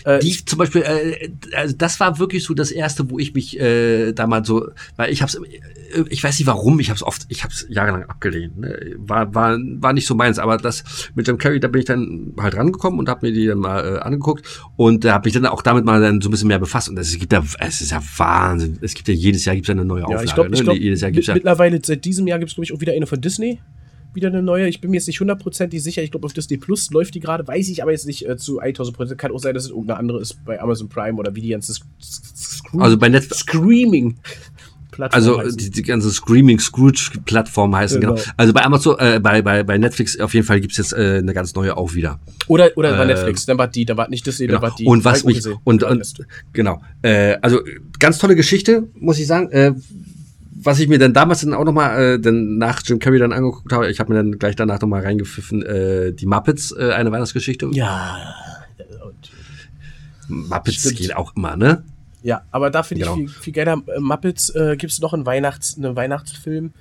Äh, 0.08 0.20
Die 0.20 0.46
zum 0.46 0.60
Beispiel, 0.60 0.84
äh, 0.84 1.30
also 1.54 1.76
das 1.78 2.00
war 2.00 2.18
wirklich 2.18 2.46
so 2.46 2.54
das 2.54 2.72
erste, 2.72 3.10
wo 3.10 3.20
ich 3.20 3.34
mich 3.34 3.60
äh, 3.60 4.14
damals 4.14 4.48
so, 4.48 4.70
weil 4.96 5.12
ich 5.12 5.22
hab's, 5.22 5.36
äh, 5.36 6.06
ich 6.08 6.24
weiß 6.24 6.40
nicht 6.40 6.48
warum, 6.48 6.80
ich 6.80 6.90
hab's 6.90 7.04
oft, 7.04 7.26
ich 7.28 7.44
hab's 7.44 7.66
jahrelang 7.68 8.06
abgelehnt, 8.06 8.58
ne? 8.58 8.96
war, 8.96 9.36
war, 9.36 9.58
war 9.60 9.92
nicht 9.92 10.08
so 10.08 10.16
meins, 10.16 10.40
aber 10.40 10.56
das 10.56 10.86
mit 11.14 11.28
Jim 11.28 11.38
Carrey, 11.38 11.60
da 11.60 11.68
bin 11.68 11.80
ich 11.80 11.88
dann 11.88 12.34
halt 12.40 12.56
rangekommen 12.56 13.02
und 13.02 13.10
hab 13.10 13.22
mir 13.22 13.34
die 13.34 13.48
dann 13.48 13.58
mal 13.58 13.96
äh, 13.96 14.00
angeguckt 14.00 14.46
und 14.78 15.04
da 15.04 15.12
habe 15.12 15.28
ich 15.28 15.34
dann 15.34 15.46
auch 15.46 15.62
damit 15.62 15.84
mal 15.84 16.00
dann 16.00 16.22
so 16.22 16.30
ein 16.30 16.32
bisschen 16.32 16.48
mehr 16.48 16.60
befasst 16.60 16.88
und 16.88 16.98
es 16.98 17.20
gibt 17.20 17.34
ja, 17.34 17.44
es 17.60 17.82
ist 17.82 17.92
ja 17.92 18.02
Wahnsinn, 18.16 18.78
es 18.80 18.94
gibt 18.94 19.10
ja 19.10 19.14
jedes 19.14 19.44
Jahr 19.44 19.56
gibt's 19.56 19.68
ja 19.68 19.74
eine 19.74 19.84
neue 19.84 20.06
Auflage, 20.06 20.22
ja, 20.22 20.26
ich 20.26 20.34
glaube, 20.34 20.52
ne? 20.52 20.62
glaub, 20.62 20.78
jedes 20.78 21.02
Jahr 21.02 21.12
gibt's 21.12 21.28
ja, 21.28 21.34
mittlerweile 21.34 21.82
seit 21.84 22.06
diesem 22.06 22.28
Jahr 22.28 22.40
gibt 22.40 22.52
es, 22.52 22.56
glaube 22.56 22.64
ich, 22.64 22.74
auch 22.74 22.80
wieder 22.80 22.94
eine 22.94 23.08
von 23.08 23.20
Disney. 23.20 23.60
Wieder 24.18 24.30
eine 24.30 24.42
neue. 24.42 24.68
Ich 24.68 24.82
bin 24.82 24.90
mir 24.90 24.98
jetzt 24.98 25.06
nicht 25.06 25.20
hundertprozentig 25.20 25.84
sicher. 25.84 26.02
Ich 26.02 26.10
glaube, 26.10 26.26
auf 26.26 26.34
Disney 26.34 26.58
Plus 26.58 26.90
läuft 26.90 27.14
die 27.14 27.20
gerade. 27.20 27.48
Weiß 27.48 27.70
ich 27.70 27.84
aber 27.84 27.92
jetzt 27.92 28.08
nicht 28.08 28.28
äh, 28.28 28.36
zu 28.36 28.58
1000 28.60 28.98
Prozent. 28.98 29.20
Kann 29.20 29.32
auch 29.32 29.38
sein, 29.38 29.54
dass 29.54 29.66
es 29.66 29.70
irgendeine 29.70 30.00
andere 30.00 30.20
ist 30.20 30.44
bei 30.44 30.60
Amazon 30.60 30.90
Prime 30.90 31.20
oder 31.20 31.36
wie 31.36 31.42
die 31.42 31.50
ganze 31.50 31.72
Sc- 31.74 31.84
Sc- 32.02 32.64
Scroo- 32.64 32.82
also 32.82 32.98
bei 32.98 33.10
Netflix, 33.10 33.42
Screaming. 33.42 34.16
Plattform 34.90 35.16
Also 35.22 35.40
heißen. 35.40 35.58
die, 35.58 35.70
die 35.70 35.84
ganze 35.84 36.10
Screaming 36.10 36.58
Scrooge 36.60 37.12
Plattform 37.26 37.76
heißen 37.76 38.02
genau. 38.02 38.16
Genau. 38.16 38.26
Also 38.38 38.54
bei 38.54 38.64
Amazon, 38.66 38.96
äh, 38.98 39.20
bei, 39.22 39.44
bei, 39.44 39.62
bei 39.62 39.78
Netflix 39.78 40.20
auf 40.20 40.34
jeden 40.34 40.48
Fall 40.48 40.62
gibt's 40.62 40.78
jetzt 40.78 40.94
äh, 40.94 41.20
eine 41.20 41.36
ganz 41.36 41.54
neue 41.54 41.78
auch 41.78 41.94
wieder. 41.94 42.20
oder 42.48 42.72
oder 42.76 42.98
bei 42.98 43.04
äh, 43.04 43.08
Netflix. 43.08 43.46
Dann 43.46 43.60
war 43.60 43.68
die, 43.68 43.86
dann 43.86 43.98
war 43.98 44.10
nicht 44.10 44.26
Disney, 44.26 44.48
Genau. 44.48 44.60
dann 44.62 44.72
war 44.72 44.76
die. 44.76 44.86
Und 44.86 45.06
was 45.06 45.24
mich 45.26 45.46
und, 45.64 45.84
und 45.84 46.00
das- 46.00 46.16
genau. 46.54 46.82
Äh, 47.04 47.38
also 47.44 47.60
ganz 48.00 48.18
tolle 48.18 48.36
Geschichte, 48.36 48.88
muss 48.96 49.20
ich 49.20 49.28
sagen. 49.28 49.50
Was 50.60 50.80
ich 50.80 50.88
mir 50.88 50.98
dann 50.98 51.14
damals 51.14 51.42
dann 51.42 51.54
auch 51.54 51.64
noch 51.66 51.74
mal 51.74 52.16
äh, 52.16 52.20
dann 52.20 52.58
nach 52.58 52.82
Jim 52.84 53.00
Carrey 53.00 53.20
dann 53.20 53.32
angeguckt 53.34 53.72
habe, 53.72 53.90
ich 53.92 54.00
habe 54.00 54.12
mir 54.12 54.18
dann 54.24 54.40
gleich 54.40 54.56
danach 54.56 54.82
noch 54.82 54.88
mal 54.88 55.02
reingepfiffen, 55.04 55.62
äh, 55.64 56.14
die 56.14 56.26
Muppets, 56.26 56.72
äh, 56.72 56.92
eine 56.94 57.12
Weihnachtsgeschichte. 57.12 57.70
ja. 57.74 58.18
Und, 59.06 59.32
Muppets 60.50 60.80
Stimmt. 60.80 60.98
geht 60.98 61.16
auch 61.16 61.36
immer, 61.36 61.56
ne? 61.56 61.84
ja, 62.24 62.42
aber 62.52 62.70
da 62.70 62.84
finde 62.84 63.04
ich 63.04 63.10
Genau. 63.10 63.16
viel, 63.16 63.30
viel 63.30 63.54
geiler. 63.54 63.82
Äh, 63.88 64.00
Muppets 64.00 64.50
äh, 64.50 64.76
gibt 64.78 64.92
es 64.92 65.00
noch 65.00 65.14
einen, 65.14 65.26
Weihnachts-, 65.26 65.78
einen 65.78 65.96
Weihnachtsfilm. 65.96 66.74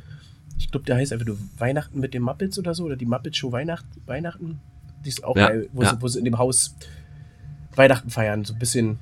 Ich 0.59 0.71
glaube, 0.71 0.87
der 0.87 0.97
heißt 0.97 1.13
einfach 1.13 1.27
nur 1.27 1.37
Weihnachten 1.59 2.01
mit 2.01 2.15
den 2.15 2.23
Muppets 2.23 2.59
oder 2.59 2.75
so. 2.75 2.85
Oder 2.85 2.97
die 2.97 3.05
Muppet 3.07 3.37
Show 3.37 3.53
Weihnacht, 3.53 3.85
Weihnachten. 4.07 4.59
Die 5.05 5.11
ist 5.11 5.23
auch 5.23 5.37
Ja, 5.37 5.49
geil, 5.49 5.69
wo, 5.73 5.83
ja. 5.83 5.91
sie, 5.91 6.03
wo 6.03 6.09
sie 6.09 6.19
in 6.19 6.25
dem 6.25 6.39
Haus 6.39 6.75
Weihnachten 7.77 8.11
feiern. 8.11 8.45
So 8.45 8.55
ein 8.55 8.59
bisschen. 8.59 8.99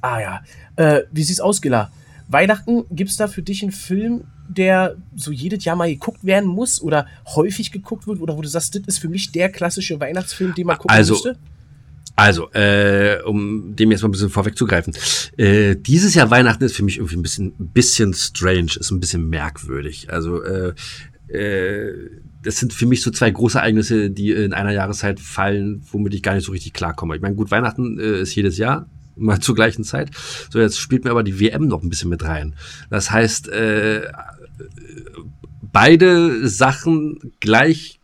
Ah 0.00 0.20
ja. 0.20 0.42
Äh, 0.76 1.02
wie 1.12 1.22
sieht's 1.22 1.40
aus, 1.40 1.60
Gilla? 1.62 1.90
Weihnachten, 2.28 2.84
gibt 2.90 3.10
es 3.10 3.16
da 3.16 3.28
für 3.28 3.42
dich 3.42 3.62
einen 3.62 3.72
Film, 3.72 4.24
der 4.48 4.96
so 5.16 5.32
jedes 5.32 5.64
Jahr 5.64 5.76
mal 5.76 5.88
geguckt 5.88 6.24
werden 6.24 6.48
muss 6.48 6.80
oder 6.80 7.06
häufig 7.34 7.72
geguckt 7.72 8.06
wird 8.06 8.20
oder 8.20 8.36
wo 8.36 8.42
du 8.42 8.48
sagst, 8.48 8.74
das 8.74 8.82
ist 8.86 8.98
für 8.98 9.08
mich 9.08 9.32
der 9.32 9.50
klassische 9.50 10.00
Weihnachtsfilm, 10.00 10.54
den 10.54 10.66
man 10.66 10.78
gucken 10.78 10.96
Also, 10.96 11.14
müsste? 11.14 11.36
Also, 12.16 12.50
äh, 12.52 13.20
um 13.24 13.74
dem 13.74 13.90
jetzt 13.90 14.02
mal 14.02 14.08
ein 14.08 14.12
bisschen 14.12 14.30
vorwegzugreifen. 14.30 14.94
Äh, 15.36 15.74
dieses 15.74 16.14
Jahr 16.14 16.30
Weihnachten 16.30 16.62
ist 16.62 16.76
für 16.76 16.84
mich 16.84 16.98
irgendwie 16.98 17.16
ein 17.16 17.22
bisschen, 17.22 17.54
ein 17.58 17.68
bisschen 17.68 18.14
strange, 18.14 18.72
ist 18.78 18.92
ein 18.92 19.00
bisschen 19.00 19.28
merkwürdig. 19.28 20.12
Also, 20.12 20.42
äh, 20.42 20.74
äh, 21.28 22.10
das 22.42 22.58
sind 22.58 22.72
für 22.72 22.86
mich 22.86 23.02
so 23.02 23.10
zwei 23.10 23.30
große 23.30 23.58
Ereignisse, 23.58 24.10
die 24.10 24.30
in 24.30 24.52
einer 24.52 24.70
Jahreszeit 24.70 25.18
fallen, 25.18 25.82
womit 25.90 26.14
ich 26.14 26.22
gar 26.22 26.34
nicht 26.34 26.44
so 26.44 26.52
richtig 26.52 26.72
klarkomme. 26.72 27.16
Ich 27.16 27.22
meine, 27.22 27.34
gut, 27.34 27.50
Weihnachten 27.50 27.98
äh, 27.98 28.20
ist 28.20 28.34
jedes 28.34 28.58
Jahr, 28.58 28.86
mal 29.16 29.40
zur 29.40 29.54
gleichen 29.54 29.84
Zeit. 29.84 30.10
So, 30.50 30.60
jetzt 30.60 30.78
spielt 30.78 31.04
mir 31.04 31.10
aber 31.10 31.22
die 31.22 31.40
WM 31.40 31.66
noch 31.66 31.82
ein 31.82 31.88
bisschen 31.88 32.10
mit 32.10 32.24
rein. 32.24 32.54
Das 32.90 33.10
heißt, 33.10 33.48
äh, 33.48 34.10
beide 35.60 36.48
Sachen 36.48 37.32
gleich 37.40 38.00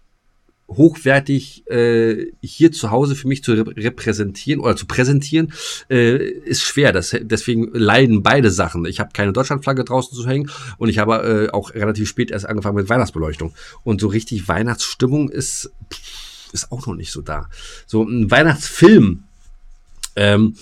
hochwertig 0.70 1.68
äh, 1.68 2.26
hier 2.40 2.72
zu 2.72 2.90
Hause 2.90 3.16
für 3.16 3.28
mich 3.28 3.42
zu 3.42 3.52
repräsentieren 3.52 4.61
oder 4.61 4.76
zu 4.76 4.86
präsentieren, 4.86 5.52
äh, 5.88 6.16
ist 6.16 6.62
schwer. 6.62 6.92
Das, 6.92 7.16
deswegen 7.20 7.70
leiden 7.72 8.22
beide 8.22 8.50
Sachen. 8.50 8.84
Ich 8.86 9.00
habe 9.00 9.11
keine 9.12 9.32
Deutschlandflagge 9.32 9.84
draußen 9.84 10.16
zu 10.16 10.26
hängen 10.26 10.50
und 10.78 10.88
ich 10.88 10.98
habe 10.98 11.48
äh, 11.48 11.52
auch 11.52 11.74
relativ 11.74 12.08
spät 12.08 12.30
erst 12.30 12.46
angefangen 12.46 12.76
mit 12.76 12.88
Weihnachtsbeleuchtung. 12.88 13.52
Und 13.82 14.00
so 14.00 14.08
richtig 14.08 14.48
Weihnachtsstimmung 14.48 15.28
ist, 15.28 15.70
ist 16.52 16.70
auch 16.70 16.86
noch 16.86 16.94
nicht 16.94 17.12
so 17.12 17.20
da. 17.20 17.48
So 17.86 18.04
ein 18.04 18.30
Weihnachtsfilm. 18.30 19.24
Ähm, 20.16 20.56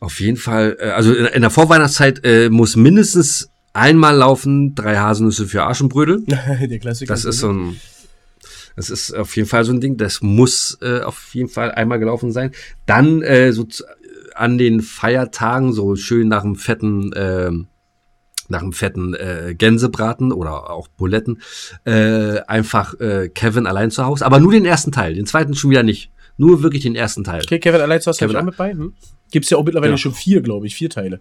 auf 0.00 0.20
jeden 0.20 0.36
Fall, 0.36 0.76
äh, 0.78 0.90
also 0.90 1.14
in, 1.14 1.26
in 1.26 1.40
der 1.42 1.50
Vorweihnachtszeit 1.50 2.24
äh, 2.24 2.50
muss 2.50 2.76
mindestens 2.76 3.50
einmal 3.72 4.16
laufen, 4.16 4.74
drei 4.74 4.96
Haselnüsse 4.96 5.46
für 5.46 5.64
Aschenbrödel. 5.64 6.24
Der 6.26 6.78
Klassiker. 6.78 7.12
Das 7.12 7.24
ist 7.24 7.38
so 7.38 7.50
ein, 7.50 7.80
das 8.76 8.90
ist 8.90 9.12
auf 9.12 9.34
jeden 9.36 9.48
Fall 9.48 9.64
so 9.64 9.72
ein 9.72 9.80
Ding, 9.80 9.96
das 9.96 10.22
muss 10.22 10.78
äh, 10.80 11.00
auf 11.00 11.34
jeden 11.34 11.48
Fall 11.48 11.72
einmal 11.72 11.98
gelaufen 11.98 12.32
sein. 12.32 12.52
Dann 12.86 13.22
äh, 13.22 13.52
so 13.52 13.64
zu, 13.64 13.84
an 14.34 14.58
den 14.58 14.80
Feiertagen 14.80 15.72
so 15.72 15.96
schön 15.96 16.28
nach 16.28 16.42
dem 16.42 16.56
fetten, 16.56 17.12
äh, 17.12 17.50
nach 18.48 18.60
dem 18.60 18.72
fetten 18.72 19.14
äh, 19.14 19.54
Gänsebraten 19.56 20.32
oder 20.32 20.70
auch 20.70 20.88
Buletten 20.88 21.40
äh, 21.84 22.40
einfach 22.40 22.98
äh, 23.00 23.28
Kevin 23.28 23.66
allein 23.66 23.90
zu 23.90 24.04
Hause, 24.04 24.26
aber 24.26 24.40
nur 24.40 24.52
den 24.52 24.64
ersten 24.64 24.92
Teil, 24.92 25.14
den 25.14 25.26
zweiten 25.26 25.54
schon 25.54 25.70
wieder 25.70 25.82
nicht. 25.82 26.10
Nur 26.36 26.62
wirklich 26.62 26.82
den 26.82 26.96
ersten 26.96 27.22
Teil. 27.24 27.42
Okay, 27.42 27.58
Kevin 27.58 27.80
allein 27.80 28.00
zu 28.00 28.08
Hause 28.08 28.18
Kevin 28.20 28.36
auch 28.36 28.42
mit 28.42 28.56
bei. 28.56 28.72
Hm? 28.72 28.92
Gibt 29.30 29.44
es 29.44 29.50
ja 29.50 29.58
auch 29.58 29.64
mittlerweile 29.64 29.92
Ja. 29.92 29.98
schon 29.98 30.12
vier, 30.12 30.40
glaube 30.42 30.66
ich, 30.66 30.74
vier 30.74 30.90
Teile. 30.90 31.20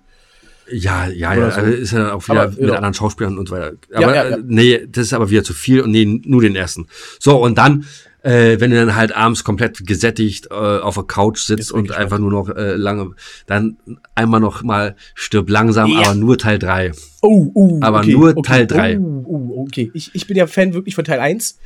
Ja, 0.72 1.08
ja, 1.08 1.34
ja, 1.36 1.52
so. 1.52 1.60
also 1.62 1.72
ist 1.72 1.92
ja 1.92 2.14
auch 2.14 2.24
wieder 2.28 2.42
Aber, 2.44 2.50
mit 2.52 2.60
genau. 2.60 2.74
anderen 2.76 2.94
Schauspielern 2.94 3.38
und 3.38 3.50
so 3.50 3.56
weiter. 3.56 3.74
Ja, 3.92 3.98
Aber 4.08 4.16
ja, 4.16 4.30
ja. 4.30 4.38
äh, 4.38 4.42
nee, 4.46 4.88
das 4.88 5.06
ist 5.08 5.14
aber 5.14 5.30
wieder 5.30 5.44
zu 5.44 5.54
viel 5.54 5.82
und 5.82 5.92
nee, 5.92 6.22
nur 6.26 6.42
den 6.42 6.56
ersten. 6.56 6.88
So, 7.20 7.38
und 7.44 7.58
dann, 7.58 7.86
äh, 8.22 8.62
wenn 8.62 8.72
du 8.72 8.78
dann 8.78 8.96
halt 8.96 9.14
abends 9.14 9.44
komplett 9.44 9.86
gesättigt 9.86 10.48
äh, 10.52 10.54
auf 10.54 10.96
der 10.96 11.04
Couch 11.04 11.42
sitzt 11.42 11.74
und 11.74 11.86
ich 11.86 11.96
einfach 11.98 12.18
nur 12.18 12.32
noch 12.32 12.48
äh, 12.50 12.76
lange, 12.76 13.12
dann 13.46 13.76
einmal 14.16 14.40
noch 14.40 14.64
mal 14.64 14.96
stirb 15.16 15.50
langsam, 15.50 15.90
Ja. 15.92 16.00
aber 16.00 16.16
nur 16.16 16.38
Teil 16.38 16.60
drei. 16.60 16.94
Oh, 17.22 17.52
oh, 17.54 17.80
Aber 17.82 18.00
okay, 18.00 18.14
nur 18.14 18.30
okay, 18.30 18.42
Teil 18.48 18.68
drei. 18.68 18.98
Oh, 18.98 19.26
oh, 19.28 19.64
okay. 19.68 19.92
Ich, 19.94 20.12
ich 20.16 20.28
bin 20.28 20.38
ja 20.38 20.48
Fan 20.48 20.74
wirklich 20.74 20.96
von 20.96 21.04
Teil 21.04 21.20
1. 21.20 21.60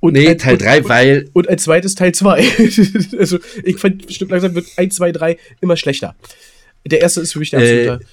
Und 0.00 0.14
Nee, 0.14 0.28
ein- 0.28 0.38
Teil 0.38 0.54
und, 0.54 0.62
drei, 0.62 0.78
und, 0.78 0.88
weil, 0.88 1.28
und 1.34 1.48
als 1.48 1.64
zweites 1.64 1.94
Teil 1.94 2.12
2. 2.12 2.42
also, 3.18 3.38
ich 3.64 3.78
fand, 3.78 4.10
Stück 4.12 4.30
langsam 4.30 4.54
wird 4.54 4.66
1, 4.76 4.94
2, 4.96 5.12
3 5.12 5.36
immer 5.60 5.76
schlechter. 5.76 6.16
Der 6.86 7.00
erste 7.02 7.20
ist 7.20 7.32
für 7.34 7.38
mich 7.38 7.50
der 7.50 7.60
Äh, 7.60 7.88
absolute 7.88 8.06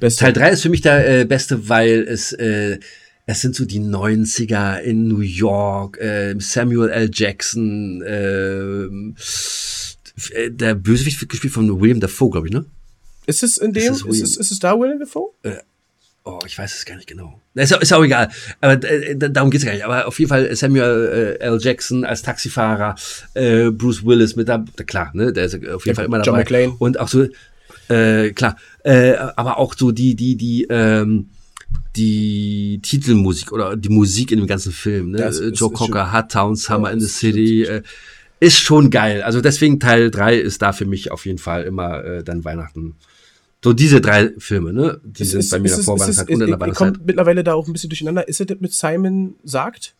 beste. 0.00 0.20
Teil 0.24 0.32
drei 0.34 0.50
ist 0.50 0.62
für 0.62 0.68
mich 0.68 0.82
der 0.82 1.20
äh, 1.20 1.24
beste, 1.24 1.68
weil 1.68 2.02
es, 2.02 2.32
äh, 2.32 2.78
es 3.26 3.40
sind 3.40 3.54
so 3.56 3.64
die 3.64 3.80
90er 3.80 4.80
in 4.80 5.08
New 5.08 5.20
York, 5.20 5.96
äh, 5.98 6.34
Samuel 6.38 6.90
L. 6.90 7.08
Jackson, 7.10 8.02
ähm, 8.06 9.16
äh, 10.34 10.50
der 10.50 10.74
Bösewicht 10.74 11.20
wird 11.22 11.30
gespielt 11.30 11.54
von 11.54 11.80
William 11.80 12.00
Dafoe, 12.00 12.30
glaube 12.30 12.48
ich, 12.48 12.52
ne? 12.52 12.66
Ist 13.26 13.42
es 13.42 13.56
in 13.56 13.72
dem, 13.72 13.82
Ist 13.84 13.88
ist 13.90 13.94
es 13.94 14.00
es, 14.00 14.04
William? 14.06 14.40
ist 14.40 14.50
es 14.52 14.58
da 14.58 14.78
Willem 14.78 14.98
Dafoe? 15.00 15.30
Oh, 16.26 16.38
ich 16.46 16.56
weiß 16.56 16.74
es 16.74 16.86
gar 16.86 16.96
nicht 16.96 17.06
genau. 17.06 17.38
Ist, 17.54 17.74
auch- 17.74 17.80
ist 17.82 17.92
auch 17.92 18.02
egal. 18.02 18.30
Aber 18.62 18.82
äh, 18.82 19.14
da- 19.14 19.28
darum 19.28 19.50
geht's 19.50 19.64
gar 19.64 19.72
nicht. 19.74 19.84
Aber 19.84 20.06
auf 20.06 20.18
jeden 20.18 20.30
Fall 20.30 20.56
Samuel 20.56 21.36
äh, 21.38 21.44
L. 21.44 21.58
Jackson 21.60 22.04
als 22.04 22.22
Taxifahrer, 22.22 22.94
äh, 23.34 23.70
Bruce 23.70 24.06
Willis 24.06 24.34
mit 24.34 24.48
da, 24.48 24.64
klar, 24.86 25.10
ne? 25.12 25.34
Der 25.34 25.44
ist 25.44 25.54
auf 25.54 25.84
jeden 25.84 25.88
Ja, 25.88 25.94
Fall 25.94 26.04
immer 26.06 26.16
John 26.18 26.24
dabei. 26.36 26.38
McClane. 26.38 26.74
Und 26.78 26.98
auch 26.98 27.08
so, 27.08 27.26
äh, 27.90 28.30
klar, 28.30 28.56
äh, 28.84 29.14
aber 29.36 29.58
auch 29.58 29.74
so 29.76 29.92
die, 29.92 30.14
die, 30.14 30.36
die, 30.36 30.64
ähm, 30.70 31.28
die 31.96 32.80
Titelmusik 32.82 33.52
oder 33.52 33.76
die 33.76 33.90
Musik 33.90 34.32
in 34.32 34.38
dem 34.38 34.46
ganzen 34.46 34.72
Film, 34.72 35.10
ne? 35.10 35.18
Das 35.18 35.38
Joe 35.40 35.50
ist 35.50 35.60
Cocker, 35.74 36.10
Hot 36.12 36.32
Town, 36.32 36.56
Summer 36.56 36.90
in 36.90 37.00
the 37.00 37.06
City, 37.06 37.64
äh, 37.64 37.82
ist 38.40 38.58
schon 38.58 38.90
geil. 38.90 39.22
Also 39.22 39.40
deswegen 39.42 39.78
Teil 39.78 40.10
drei 40.10 40.36
ist 40.36 40.62
da 40.62 40.72
für 40.72 40.86
mich 40.86 41.10
auf 41.10 41.26
jeden 41.26 41.38
Fall 41.38 41.64
immer 41.64 42.02
äh, 42.04 42.24
dann 42.24 42.44
Weihnachten. 42.44 42.94
So 43.64 43.72
diese 43.72 44.00
drei 44.02 44.30
Filme, 44.36 44.74
ne? 44.74 45.00
Die 45.02 45.22
Ist- 45.22 45.30
sind 45.30 45.40
ist- 45.40 45.50
bei 45.50 45.58
mir 45.58 45.68
der 45.68 45.78
es- 45.78 45.88
ist 45.88 45.88
es- 45.88 46.18
und 46.18 46.28
in 46.28 46.38
der 46.40 46.60
Weihnachtszeit. 46.60 46.94
komme 46.94 47.04
mittlerweile 47.06 47.42
da 47.42 47.54
auch 47.54 47.66
ein 47.66 47.72
bisschen 47.72 47.88
durcheinander. 47.88 48.28
Ist 48.28 48.38
es 48.40 48.46
das 48.46 48.60
mit 48.60 48.72
Simon 48.74 49.36
sagt? 49.42 49.94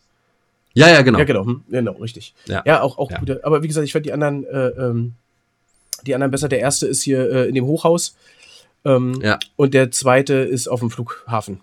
Ja, 0.75 0.87
ja, 0.89 1.01
genau. 1.01 1.17
Ja, 1.17 1.25
genau, 1.25 1.45
hm, 1.45 1.63
genau, 1.71 1.93
richtig. 1.93 2.35
Ja. 2.45 2.61
Ja, 2.65 2.81
auch, 2.81 2.99
auch 2.99 3.09
Ja. 3.09 3.17
gute. 3.17 3.43
Aber 3.43 3.63
wie 3.63 3.67
gesagt, 3.67 3.85
ich 3.87 3.91
fand 3.93 4.05
die 4.05 4.13
anderen, 4.13 4.43
äh, 4.45 4.67
ähm, 4.67 5.13
die 6.05 6.13
anderen 6.13 6.29
besser. 6.29 6.47
Der 6.47 6.59
erste 6.59 6.85
ist 6.85 7.01
hier 7.01 7.27
äh, 7.31 7.47
in 7.49 7.55
dem 7.55 7.65
Hochhaus. 7.65 8.15
Ähm, 8.85 9.19
Ja. 9.23 9.39
Und 9.55 9.73
der 9.73 9.89
zweite 9.89 10.35
ist 10.35 10.67
auf 10.67 10.81
dem 10.81 10.91
Flughafen. 10.91 11.61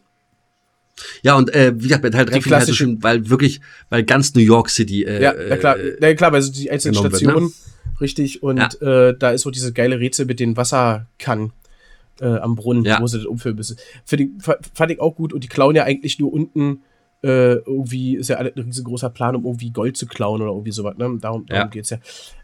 Ja, 1.22 1.36
und 1.36 1.54
äh, 1.54 1.72
wie 1.76 1.86
gesagt, 1.86 2.02
Teil 2.02 2.24
3 2.24 2.34
Die 2.34 2.42
finde 2.42 2.56
halt 2.58 2.66
so 2.66 2.74
schön, 2.74 3.00
weil 3.02 3.30
wirklich, 3.30 3.60
weil 3.90 4.02
ganz 4.02 4.34
New 4.34 4.40
York 4.42 4.70
City 4.70 5.04
äh, 5.04 5.22
ja, 5.22 5.34
na 5.48 5.56
klar, 5.56 5.78
äh, 5.78 5.96
na 6.00 6.12
klar, 6.14 6.32
weil 6.32 6.42
so 6.42 6.50
die 6.52 6.68
einzelnen 6.70 6.94
genommen 6.94 7.12
wird, 7.12 7.22
ne? 7.22 7.28
Stationen, 7.30 7.52
richtig, 8.00 8.42
und 8.42 8.82
äh, 8.82 9.14
da 9.16 9.30
ist 9.30 9.42
so 9.42 9.50
diese 9.52 9.72
geile 9.72 10.00
Rätsel 10.00 10.26
mit 10.26 10.40
den 10.40 10.56
Wasserkannen 10.56 11.52
äh, 12.20 12.26
am 12.26 12.54
Brunnen, 12.54 12.84
Ja. 12.84 13.00
wo 13.00 13.06
sie 13.06 13.18
das 13.18 13.26
umfüllen 13.26 13.56
müssen. 13.56 13.76
Fa- 14.38 14.58
fand 14.74 14.92
ich 14.92 15.00
auch 15.00 15.14
gut 15.14 15.32
und 15.32 15.42
die 15.44 15.48
klauen 15.48 15.74
ja 15.76 15.84
eigentlich 15.84 16.18
nur 16.18 16.32
unten 16.32 16.82
äh, 17.24 17.54
irgendwie, 17.54 18.16
ist 18.16 18.28
ja 18.30 18.38
ein 18.38 18.46
riesengroßer 18.48 19.08
Plan, 19.10 19.36
um 19.36 19.44
irgendwie 19.44 19.70
Gold 19.70 19.96
zu 19.96 20.06
klauen 20.06 20.42
oder 20.42 20.50
irgendwie 20.50 20.72
sowas, 20.72 20.96
ne? 20.98 21.04
Darum, 21.20 21.20
darum 21.20 21.46
Ja. 21.48 21.66
geht's 21.66 21.90
ja. 21.90 21.98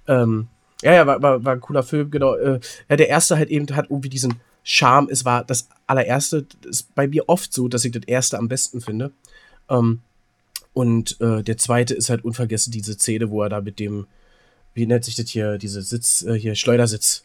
Ähm, 0.06 0.46
ja, 0.82 0.94
ja, 0.94 1.06
war, 1.06 1.20
war, 1.20 1.44
war 1.44 1.52
ein 1.54 1.60
cooler 1.60 1.82
Film, 1.82 2.10
genau. 2.12 2.36
Äh, 2.36 2.60
ja, 2.88 2.96
der 2.96 3.08
erste 3.08 3.36
halt 3.36 3.48
eben 3.50 3.66
hat 3.74 3.86
irgendwie 3.90 4.08
diesen 4.08 4.34
Charme. 4.62 5.08
Es 5.10 5.24
war 5.24 5.42
das 5.44 5.68
allererste, 5.88 6.46
das 6.62 6.70
ist 6.82 6.94
bei 6.94 7.08
mir 7.08 7.28
oft 7.28 7.52
so, 7.52 7.66
dass 7.66 7.84
ich 7.84 7.90
das 7.90 8.04
erste 8.06 8.38
am 8.38 8.46
besten 8.46 8.80
finde. 8.80 9.10
Ähm, 9.68 10.00
und 10.74 11.20
äh, 11.20 11.42
der 11.42 11.56
zweite 11.56 11.94
ist 11.94 12.08
halt 12.08 12.24
unvergessen 12.24 12.70
diese 12.70 12.94
Szene, 12.94 13.30
wo 13.30 13.42
er 13.42 13.48
da 13.48 13.60
mit 13.60 13.80
dem, 13.80 14.06
wie 14.74 14.86
nennt 14.86 15.04
sich 15.04 15.16
das 15.16 15.28
hier, 15.28 15.58
diese 15.58 15.82
Sitz, 15.82 16.22
äh, 16.22 16.34
hier, 16.34 16.54
Schleudersitz, 16.54 17.24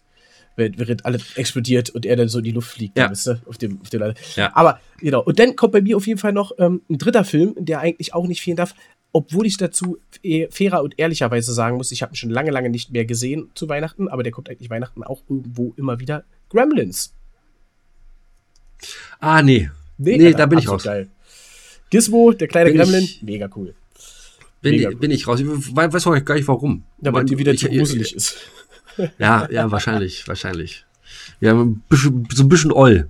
während 0.55 1.05
alles 1.05 1.35
explodiert 1.35 1.89
und 1.89 2.05
er 2.05 2.15
dann 2.15 2.27
so 2.29 2.37
in 2.39 2.43
die 2.43 2.51
Luft 2.51 2.71
fliegt, 2.71 2.97
Ja. 2.97 3.09
weißt 3.09 3.27
du, 3.27 3.41
auf 3.45 3.57
dem, 3.57 3.81
auf 3.81 3.89
dem 3.89 3.99
Leiter. 4.01 4.19
Ja. 4.35 4.55
Aber, 4.55 4.79
genau. 4.99 5.21
Und 5.23 5.39
dann 5.39 5.55
kommt 5.55 5.73
bei 5.73 5.81
mir 5.81 5.97
auf 5.97 6.05
jeden 6.07 6.19
Fall 6.19 6.33
noch 6.33 6.51
ähm, 6.59 6.81
ein 6.89 6.97
dritter 6.97 7.23
Film, 7.25 7.55
der 7.57 7.79
eigentlich 7.79 8.13
auch 8.13 8.27
nicht 8.27 8.41
fehlen 8.41 8.57
darf, 8.57 8.75
obwohl 9.11 9.45
ich 9.45 9.57
dazu 9.57 9.97
eh 10.23 10.47
fairer 10.49 10.81
und 10.83 10.97
ehrlicherweise 10.97 11.53
sagen 11.53 11.77
muss, 11.77 11.91
ich 11.91 12.01
habe 12.01 12.13
ihn 12.13 12.15
schon 12.15 12.29
lange, 12.31 12.49
lange 12.51 12.69
nicht 12.69 12.91
mehr 12.91 13.05
gesehen 13.05 13.49
zu 13.53 13.69
Weihnachten, 13.69 14.07
aber 14.07 14.23
der 14.23 14.31
kommt 14.31 14.49
eigentlich 14.49 14.69
Weihnachten 14.69 15.03
auch 15.03 15.21
irgendwo 15.29 15.73
immer 15.77 15.99
wieder. 15.99 16.23
Gremlins. 16.49 17.13
Ah, 19.19 19.41
nee. 19.41 19.69
Nee, 19.97 20.25
Alter, 20.25 20.37
da 20.39 20.45
bin 20.47 20.59
ich 20.59 20.67
raus. 20.69 20.83
Geil. 20.83 21.09
Gizmo, 21.89 22.31
der 22.33 22.47
kleine 22.47 22.71
Bin 22.71 22.79
Gremlin, 22.79 23.03
ich- 23.03 23.21
mega 23.21 23.47
cool. 23.55 23.73
Bin, 24.61 24.75
Mega 24.77 24.89
ich, 24.91 24.97
bin 24.97 25.11
ich 25.11 25.27
raus. 25.27 25.39
Ich 25.41 25.45
we- 25.45 25.93
weiß 25.93 26.07
auch 26.07 26.25
gar 26.25 26.35
nicht 26.35 26.47
warum. 26.47 26.83
Ja, 27.01 27.11
weil 27.13 27.25
dir 27.25 27.37
wieder 27.37 27.51
ich- 27.53 27.59
zu 27.59 27.67
ich- 27.67 27.77
gruselig 27.77 28.15
ist. 28.15 28.37
Ja, 29.17 29.47
ja, 29.49 29.71
wahrscheinlich, 29.71 30.27
wahrscheinlich. 30.27 30.85
Ja, 31.39 31.53
bisschen, 31.89 32.27
so 32.31 32.43
ein 32.43 32.49
bisschen 32.49 32.71
oll. 32.71 33.09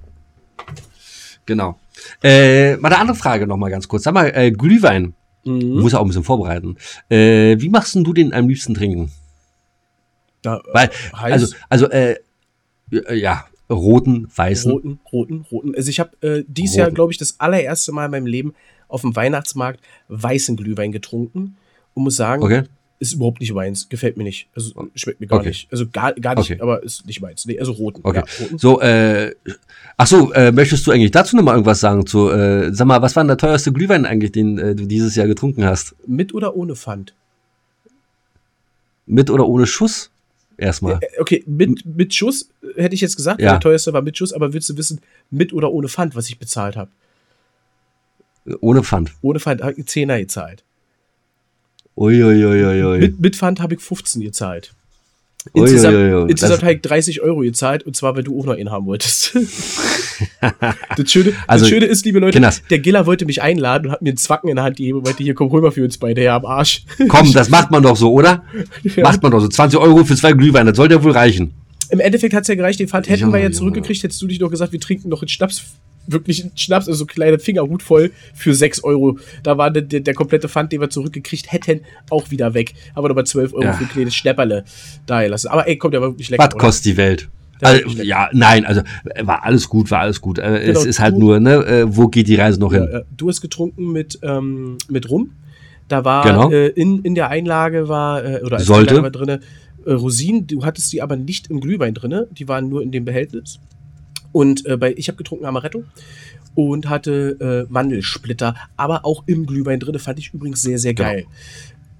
Genau. 1.45 1.79
Äh, 2.23 2.77
mal 2.77 2.89
eine 2.89 2.99
andere 2.99 3.17
Frage 3.17 3.47
noch 3.47 3.57
mal 3.57 3.69
ganz 3.69 3.87
kurz. 3.87 4.03
Sag 4.03 4.13
mal, 4.13 4.31
äh, 4.33 4.51
Glühwein. 4.51 5.13
Mhm. 5.45 5.81
Muss 5.81 5.93
auch 5.93 6.01
ein 6.01 6.07
bisschen 6.07 6.23
vorbereiten. 6.23 6.77
Äh, 7.09 7.59
wie 7.59 7.69
machst 7.69 7.95
denn 7.95 8.03
du 8.03 8.13
den 8.13 8.33
am 8.33 8.47
liebsten 8.47 8.73
trinken? 8.73 9.11
Da, 10.41 10.61
Weil, 10.71 10.89
heiß, 11.15 11.31
also, 11.33 11.55
also, 11.69 11.89
äh, 11.89 12.15
ja, 13.11 13.45
roten, 13.69 14.27
weißen. 14.35 14.71
roten, 14.71 14.99
roten, 15.11 15.45
roten. 15.51 15.75
Also 15.75 15.89
ich 15.89 15.99
habe 15.99 16.11
äh, 16.21 16.43
dieses 16.47 16.75
Roten. 16.75 16.79
Jahr, 16.79 16.91
glaube 16.91 17.11
ich, 17.11 17.17
das 17.17 17.39
allererste 17.39 17.91
Mal 17.91 18.05
in 18.05 18.11
meinem 18.11 18.25
Leben 18.25 18.53
auf 18.87 19.01
dem 19.01 19.15
Weihnachtsmarkt 19.15 19.79
weißen 20.09 20.55
Glühwein 20.55 20.91
getrunken 20.91 21.57
und 21.93 22.03
muss 22.03 22.15
sagen, 22.15 22.43
Okay. 22.43 22.63
Ist 23.03 23.13
überhaupt 23.13 23.39
nicht 23.41 23.53
meins. 23.53 23.87
Gefällt 23.89 24.17
mir 24.17 24.23
nicht. 24.23 24.47
Also 24.55 24.89
schmeckt 24.95 25.19
mir 25.19 25.27
gar 25.27 25.39
Okay. 25.39 25.49
nicht. 25.49 25.67
Also 25.71 25.85
gar, 25.91 26.13
gar 26.13 26.35
nicht, 26.35 26.51
Okay. 26.51 26.61
aber 26.61 26.81
ist 26.83 27.05
nicht 27.05 27.21
meins. 27.21 27.45
Nee, 27.45 27.59
also 27.59 27.73
roten. 27.73 28.01
Okay. 28.03 28.23
Ja, 28.25 28.43
roten. 28.45 28.57
So, 28.57 28.81
äh, 28.81 29.35
ach 29.97 30.07
so, 30.07 30.31
äh, 30.33 30.51
möchtest 30.51 30.87
du 30.87 30.91
eigentlich 30.91 31.11
dazu 31.11 31.35
noch 31.35 31.43
mal 31.43 31.51
irgendwas 31.53 31.79
sagen? 31.79 32.05
Zu, 32.05 32.29
äh, 32.29 32.73
sag 32.73 32.87
mal, 32.87 33.01
was 33.01 33.15
war 33.15 33.23
denn 33.23 33.27
der 33.27 33.37
teuerste 33.37 33.71
Glühwein 33.71 34.05
eigentlich, 34.05 34.31
den 34.31 34.57
äh, 34.57 34.73
du 34.75 34.85
dieses 34.85 35.15
Jahr 35.15 35.27
getrunken 35.27 35.63
hast? 35.65 35.95
Mit 36.07 36.33
oder 36.33 36.55
ohne 36.55 36.75
Pfand? 36.75 37.13
Mit 39.05 39.29
oder 39.29 39.47
ohne 39.47 39.67
Schuss? 39.67 40.09
Erstmal. 40.57 40.99
Äh, 41.01 41.19
Okay, 41.19 41.43
mit, 41.45 41.85
mit 41.85 42.13
Schuss 42.13 42.49
äh, 42.77 42.81
hätte 42.83 42.95
ich 42.95 43.01
jetzt 43.01 43.15
gesagt. 43.17 43.41
Ja. 43.41 43.51
Der 43.51 43.59
teuerste 43.59 43.91
war 43.93 44.01
mit 44.01 44.17
Schuss, 44.17 44.33
aber 44.33 44.53
willst 44.53 44.69
du 44.69 44.77
wissen, 44.77 45.01
mit 45.29 45.51
oder 45.53 45.71
ohne 45.71 45.89
Pfand, 45.89 46.15
was 46.15 46.29
ich 46.29 46.39
bezahlt 46.39 46.75
habe? 46.75 46.89
Ohne 48.61 48.83
Pfand. 48.83 49.11
Ohne 49.21 49.39
Pfand 49.39 49.61
habe 49.61 49.71
ich 49.73 49.77
einen 49.77 49.87
Zehner 49.87 50.19
gezahlt. 50.19 50.63
Uiuiuiui. 51.95 52.99
Mit, 52.99 53.19
mit 53.19 53.35
Pfand 53.35 53.59
habe 53.59 53.75
ich 53.75 53.81
15 53.81 54.21
gezahlt. 54.21 54.73
Insgesamt, 55.53 55.95
Uiuiui, 55.95 56.31
insgesamt 56.31 56.53
das- 56.53 56.61
habe 56.63 56.73
ich 56.73 56.81
30 56.81 57.21
Euro 57.21 57.39
gezahlt 57.41 57.83
und 57.83 57.95
zwar, 57.97 58.15
weil 58.15 58.23
du 58.23 58.39
auch 58.39 58.45
noch 58.45 58.53
einen 58.55 58.71
haben 58.71 58.85
wolltest. 58.85 59.35
das, 60.97 61.11
Schöne, 61.11 61.33
Also, 61.47 61.65
das 61.65 61.69
Schöne 61.69 61.85
ist, 61.85 62.05
liebe 62.05 62.19
Leute, 62.19 62.33
Kinders. 62.33 62.61
der 62.69 62.79
Giller 62.79 63.05
wollte 63.05 63.25
mich 63.25 63.41
einladen 63.41 63.87
und 63.87 63.91
hat 63.91 64.01
mir 64.01 64.09
einen 64.11 64.17
Zwacken 64.17 64.49
in 64.49 64.55
der 64.55 64.63
Hand 64.63 64.77
gegeben 64.77 64.99
und 64.99 65.03
meinte, 65.05 65.21
hier 65.21 65.33
komm 65.33 65.49
rüber 65.49 65.71
für 65.73 65.83
uns 65.83 65.97
beide 65.97 66.21
her 66.21 66.33
am 66.33 66.45
Arsch. 66.45 66.85
Komm, 67.09 67.33
das 67.33 67.49
macht 67.49 67.71
man 67.71 67.83
doch 67.83 67.97
so, 67.97 68.13
oder? 68.13 68.43
Ja. 68.83 69.03
Macht 69.03 69.21
man 69.21 69.31
doch 69.33 69.41
so. 69.41 69.47
20 69.49 69.77
Euro 69.79 70.05
für 70.05 70.15
zwei 70.15 70.31
Glühwein, 70.31 70.65
das 70.65 70.77
sollte 70.77 70.95
ja 70.95 71.03
wohl 71.03 71.11
reichen. 71.11 71.53
Im 71.89 71.99
Endeffekt 71.99 72.33
hat's 72.33 72.47
ja 72.47 72.55
gereicht, 72.55 72.79
den 72.79 72.87
Pfand 72.87 73.09
hätten 73.09 73.21
Junge, 73.23 73.33
wir 73.33 73.41
ja 73.43 73.51
zurückgekriegt, 73.51 74.01
hättest 74.01 74.21
du 74.21 74.27
dich 74.27 74.39
doch 74.39 74.49
gesagt, 74.49 74.71
wir 74.71 74.79
trinken 74.79 75.09
noch 75.09 75.21
einen 75.21 75.27
Schnaps, 75.29 75.63
wirklich 76.07 76.45
Schnaps, 76.55 76.87
also 76.87 76.99
so 76.99 77.05
kleine 77.05 77.39
Fingerhut 77.39 77.81
voll 77.83 78.11
für 78.33 78.53
6 78.53 78.83
Euro. 78.83 79.17
Da 79.43 79.57
war 79.57 79.71
der, 79.71 79.81
der, 79.83 80.13
komplette 80.13 80.49
Pfand, 80.49 80.71
den 80.71 80.81
wir 80.81 80.89
zurückgekriegt 80.89 81.51
hätten, 81.51 81.81
auch 82.09 82.31
wieder 82.31 82.53
weg. 82.53 82.73
Aber 82.95 83.07
nochmal 83.09 83.25
12 83.25 83.53
Euro 83.53 83.63
Ja. 83.63 83.73
für 83.73 83.83
ein 83.85 83.89
kleines 83.89 84.15
Schnäpperle 84.15 84.63
da 85.05 85.23
gelassen. 85.23 85.47
Aber 85.49 85.67
ey, 85.67 85.77
kommt 85.77 85.93
ja 85.93 86.01
wirklich 86.01 86.29
lecker. 86.29 86.43
Was 86.51 86.57
kostet 86.57 86.85
die 86.85 86.97
Welt? 86.97 87.29
Ja, 87.61 87.67
Also, 87.69 88.03
ja, 88.03 88.29
nein, 88.33 88.65
also 88.65 88.81
äh, 89.05 89.25
war 89.25 89.43
alles 89.45 89.69
gut, 89.69 89.89
war 89.91 89.99
alles 90.01 90.19
gut. 90.19 90.37
Äh, 90.39 90.63
Genau, 90.65 90.79
es 90.79 90.85
ist 90.85 90.99
halt 90.99 91.15
du- 91.15 91.19
nur, 91.19 91.39
ne, 91.39 91.53
äh, 91.65 91.85
wo 91.87 92.07
geht 92.09 92.27
die 92.27 92.35
Reise 92.35 92.59
noch 92.59 92.73
hin? 92.73 92.83
Ja, 92.91 92.99
ja. 92.99 93.05
Du 93.15 93.29
hast 93.29 93.39
getrunken 93.41 93.91
mit, 93.93 94.19
ähm, 94.21 94.77
mit 94.89 95.09
Rum. 95.09 95.31
Da 95.87 96.03
war 96.03 96.23
Genau. 96.25 96.49
äh, 96.51 96.67
in, 96.69 97.01
in 97.03 97.15
der 97.15 97.29
Einlage 97.29 97.87
war, 97.87 98.23
äh, 98.25 98.41
oder 98.43 98.57
als 98.57 98.65
Sollte. 98.65 98.95
Einlage 98.97 99.03
war 99.03 99.11
drinne 99.11 99.39
äh, 99.85 99.93
Rosinen, 99.93 100.47
du 100.47 100.63
hattest 100.65 100.91
die 100.93 101.01
aber 101.01 101.15
nicht 101.15 101.49
im 101.49 101.59
Glühwein 101.61 101.93
drinne, 101.93 102.27
die 102.31 102.47
waren 102.47 102.67
nur 102.69 102.81
in 102.81 102.91
dem 102.91 103.05
Behältnis. 103.05 103.59
Und 104.33 104.65
äh, 104.65 104.75
bei, 104.75 104.93
ich 104.97 105.07
habe 105.07 105.17
getrunken 105.17 105.45
Amaretto 105.45 105.85
und 106.55 106.89
hatte 106.89 107.65
äh, 107.69 107.71
Mandelsplitter, 107.71 108.55
aber 108.75 109.05
auch 109.05 109.23
im 109.27 109.45
Glühwein 109.45 109.79
drinne, 109.79 109.99
fand 109.99 110.19
ich 110.19 110.33
übrigens 110.33 110.61
sehr, 110.61 110.77
sehr 110.79 110.93
geil. 110.93 111.25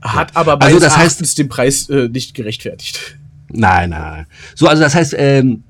Hat 0.02 0.36
aber 0.36 0.62
Also 0.62 0.80
das 0.80 0.94
heißt- 0.94 1.00
Erachtens 1.00 1.36
den 1.36 1.48
Preis 1.48 1.88
äh, 1.90 2.10
nicht 2.10 2.34
gerechtfertigt. 2.36 3.18
Nein, 3.50 3.92
nein, 3.92 4.02
nein. 4.02 4.26
So, 4.56 4.68
also 4.68 4.84
das 4.84 4.94
heißt, 4.96 5.16
ähm, 5.18 5.64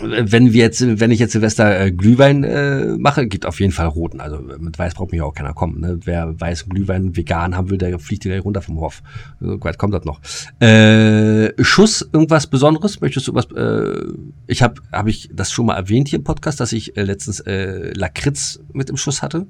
wenn 0.00 0.52
wir 0.52 0.62
jetzt, 0.62 1.00
wenn 1.00 1.10
ich 1.10 1.18
jetzt 1.18 1.32
Silvester 1.32 1.80
äh, 1.80 1.92
Glühwein 1.92 2.44
äh, 2.44 2.96
mache, 2.98 3.26
gibt 3.26 3.44
auf 3.46 3.60
jeden 3.60 3.72
Fall 3.72 3.86
roten. 3.86 4.20
Also 4.20 4.38
mit 4.38 4.78
Weiß 4.78 4.94
braucht 4.94 5.12
ja 5.12 5.24
auch 5.24 5.34
keiner 5.34 5.52
kommen. 5.52 5.80
Ne? 5.80 5.98
Wer 6.04 6.40
weißen 6.40 6.68
Glühwein 6.68 7.16
vegan 7.16 7.56
haben 7.56 7.70
will, 7.70 7.78
der 7.78 7.98
fliegt 7.98 8.22
gleich 8.22 8.44
runter 8.44 8.62
vom 8.62 8.80
Hof. 8.80 9.02
So 9.40 9.62
weit 9.62 9.78
kommt 9.78 9.92
das 9.94 10.04
noch. 10.04 10.20
Äh, 10.60 11.52
Schuss, 11.62 12.08
irgendwas 12.12 12.46
Besonderes? 12.46 13.00
Möchtest 13.00 13.28
du 13.28 13.34
was? 13.34 13.46
Äh, 13.52 14.14
ich 14.46 14.62
habe, 14.62 14.80
habe 14.92 15.10
ich 15.10 15.28
das 15.32 15.52
schon 15.52 15.66
mal 15.66 15.76
erwähnt 15.76 16.08
hier 16.08 16.18
im 16.18 16.24
Podcast, 16.24 16.60
dass 16.60 16.72
ich 16.72 16.96
äh, 16.96 17.02
letztens 17.02 17.40
äh, 17.40 17.92
Lakritz 17.94 18.60
mit 18.72 18.88
im 18.88 18.96
Schuss 18.96 19.22
hatte. 19.22 19.46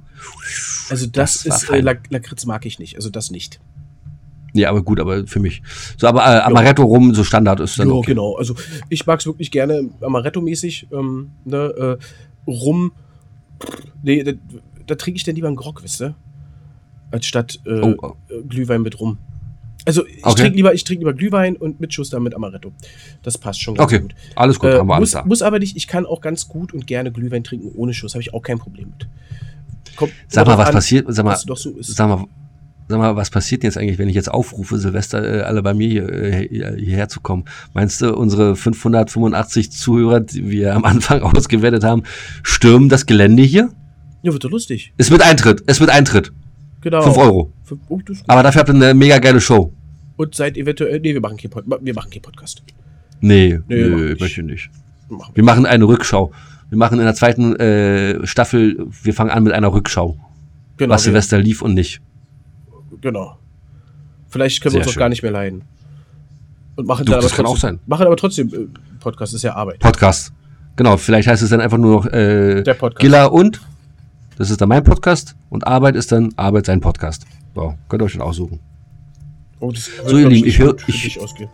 Also 0.90 1.06
das, 1.06 1.44
Das 1.44 1.62
ist, 1.62 1.70
äh, 1.70 1.80
Lakritz 1.80 2.46
mag 2.46 2.66
ich 2.66 2.78
nicht, 2.78 2.96
also 2.96 3.10
das 3.10 3.30
nicht. 3.30 3.60
Ja, 4.54 4.68
aber 4.70 4.82
gut, 4.82 5.00
aber 5.00 5.26
für 5.26 5.40
mich. 5.40 5.62
So, 5.96 6.06
aber 6.06 6.20
äh, 6.20 6.40
Amaretto 6.40 6.82
rum, 6.82 7.14
so 7.14 7.24
Standard 7.24 7.60
ist 7.60 7.78
dann 7.78 7.88
Ja, 7.88 7.94
okay. 7.94 8.10
genau. 8.10 8.36
Also 8.36 8.54
ich 8.90 9.06
mag 9.06 9.20
es 9.20 9.26
wirklich 9.26 9.50
gerne 9.50 9.88
Amaretto-mäßig. 10.00 10.88
Ähm, 10.92 11.30
ne, 11.44 11.98
äh, 12.46 12.50
rum. 12.50 12.92
Nee, 14.02 14.22
da, 14.24 14.32
da 14.86 14.94
trinke 14.96 15.16
ich 15.16 15.24
dann 15.24 15.34
lieber 15.34 15.46
einen 15.46 15.56
Grog, 15.56 15.82
wisst 15.82 16.02
ihr? 16.02 16.14
Als 17.10 17.26
statt 17.26 17.60
äh, 17.66 17.80
Oh, 17.80 18.14
äh, 18.28 18.42
Glühwein 18.46 18.82
mit 18.82 19.00
rum. 19.00 19.18
Also 19.84 20.06
ich 20.06 20.24
Okay. 20.24 20.42
trinke 20.42 20.56
lieber, 20.56 20.74
ich 20.74 20.84
trinke 20.84 21.00
lieber 21.00 21.12
Glühwein 21.14 21.56
und 21.56 21.80
mit 21.80 21.92
Schuss 21.94 22.10
dann 22.10 22.22
mit 22.22 22.34
Amaretto. 22.34 22.72
Das 23.22 23.36
passt 23.38 23.60
schon 23.62 23.74
ganz 23.74 23.90
Okay, 23.92 24.00
gut. 24.02 24.14
alles 24.36 24.58
gut, 24.58 24.70
Äh, 24.70 24.78
haben 24.78 24.86
wir 24.86 24.94
alles 24.96 25.12
muss, 25.14 25.22
da. 25.22 25.26
muss 25.26 25.42
aber 25.42 25.58
nicht, 25.58 25.76
ich 25.76 25.86
kann 25.88 26.06
auch 26.06 26.20
ganz 26.20 26.46
gut 26.46 26.72
und 26.72 26.86
gerne 26.86 27.10
Glühwein 27.10 27.42
trinken 27.42 27.72
ohne 27.74 27.92
Schuss, 27.94 28.14
habe 28.14 28.22
ich 28.22 28.32
auch 28.34 28.42
kein 28.42 28.58
Problem 28.58 28.90
mit. 28.90 29.08
Kommt 29.96 30.12
Sag 30.28 30.46
mal, 30.46 30.56
was 30.56 30.68
an, 30.68 30.74
passiert? 30.74 31.06
Sag 31.08 31.24
mal, 31.24 31.32
was 31.32 31.44
doch 31.44 31.56
so 31.56 31.70
ist. 31.70 31.94
sag 31.96 32.08
mal, 32.08 32.24
sag 32.92 32.98
mal, 33.00 33.16
was 33.16 33.30
passiert 33.30 33.62
denn 33.64 33.68
jetzt 33.68 33.76
eigentlich, 33.78 33.98
wenn 33.98 34.08
ich 34.08 34.14
jetzt 34.14 34.30
aufrufe, 34.30 34.78
Silvester 34.78 35.40
äh, 35.40 35.42
alle 35.42 35.62
bei 35.62 35.74
mir 35.74 35.88
hier, 35.88 36.08
äh, 36.12 36.48
hier- 36.48 36.76
hierher 36.78 37.08
zu 37.08 37.20
kommen? 37.20 37.44
Meinst 37.74 38.00
du, 38.00 38.14
unsere 38.14 38.54
585 38.54 39.72
Zuhörer, 39.72 40.20
die 40.20 40.48
wir 40.48 40.74
am 40.76 40.84
Anfang 40.84 41.20
ausgewertet 41.22 41.82
haben, 41.84 42.04
stürmen 42.44 42.88
das 42.88 43.06
Gelände 43.06 43.42
hier? 43.42 43.70
Ja, 44.22 44.32
wird 44.32 44.44
doch 44.44 44.50
lustig. 44.50 44.92
Ist 44.98 45.10
mit 45.10 45.20
Eintritt, 45.20 45.62
ist 45.62 45.80
mit 45.80 45.90
Eintritt. 45.90 46.32
Genau. 46.80 47.02
5 47.02 47.16
Euro. 47.18 47.52
Fünf- 47.64 47.80
oh. 47.88 48.00
Aber 48.28 48.42
dafür 48.44 48.60
habt 48.60 48.70
ihr 48.70 48.74
eine 48.74 48.94
mega 48.94 49.18
geile 49.18 49.40
Show. 49.40 49.72
Und 50.16 50.34
seid 50.34 50.56
eventuell, 50.56 51.00
nee, 51.00 51.12
wir 51.14 51.20
machen 51.20 51.36
keinen 51.36 51.50
Pod, 51.50 51.64
keinen 51.68 52.22
Podcast. 52.22 52.62
Nee, 53.20 53.58
Nee, 53.68 53.82
nö, 53.82 54.08
nicht. 54.10 54.20
möchte 54.20 54.40
ich 54.40 54.46
nicht. 54.46 54.70
Machen 55.08 55.32
wir. 55.32 55.36
Wir 55.36 55.44
machen 55.44 55.66
eine 55.66 55.84
Rückschau. 55.84 56.32
Wir 56.70 56.78
machen 56.78 56.98
in 56.98 57.04
der 57.04 57.14
zweiten 57.14 57.54
äh, 57.56 58.26
Staffel, 58.26 58.86
wir 59.02 59.12
fangen 59.14 59.30
an 59.30 59.42
mit 59.42 59.52
einer 59.52 59.72
Rückschau, 59.72 60.16
Genau, 60.78 60.94
was 60.94 61.02
Silvester 61.04 61.38
lief 61.38 61.60
und 61.62 61.74
nicht. 61.74 62.00
Genau. 63.00 63.38
Vielleicht 64.28 64.62
können 64.62 64.74
wir 64.74 64.80
Sehr 64.80 64.80
uns 64.82 64.88
auch 64.88 64.92
schön. 64.94 65.00
gar 65.00 65.08
nicht 65.08 65.22
mehr 65.22 65.32
leiden. 65.32 65.62
Und 66.76 66.86
machen 66.86 67.04
Du, 67.04 67.12
dann 67.12 67.20
aber 67.20 67.28
das 67.28 67.36
kann 67.36 67.44
trotzdem, 67.44 67.56
auch 67.56 67.60
sein. 67.60 67.80
Machen 67.86 68.06
aber 68.06 68.16
trotzdem 68.16 68.48
äh, 68.54 68.66
Podcast, 69.00 69.34
ist 69.34 69.42
ja 69.42 69.54
Arbeit. 69.54 69.78
Podcast. 69.80 70.32
Genau, 70.76 70.96
vielleicht 70.96 71.28
heißt 71.28 71.42
es 71.42 71.50
dann 71.50 71.60
einfach 71.60 71.76
nur 71.78 71.96
noch 71.96 72.06
äh, 72.06 72.62
Der 72.62 72.74
Podcast. 72.74 73.00
Giller 73.00 73.32
und. 73.32 73.60
Das 74.38 74.48
ist 74.50 74.60
dann 74.60 74.68
mein 74.70 74.82
Podcast 74.82 75.36
und 75.50 75.66
Arbeit 75.66 75.94
ist 75.94 76.10
dann 76.10 76.32
Arbeit 76.36 76.66
sein 76.66 76.80
Podcast. 76.80 77.26
So, 77.54 77.74
könnt 77.88 78.02
ihr 78.02 78.06
euch 78.06 78.12
dann 78.14 78.22
aussuchen. 78.22 78.58
Oh, 79.60 79.70
das 79.70 79.90
So, 80.06 80.16
ihr 80.16 80.28
Lieben, 80.28 80.48
ich 80.48 80.58
hör- 80.58 80.70
gut 80.72 80.80
für 80.82 80.90
ich- 80.90 81.20
ausgehen. 81.20 81.50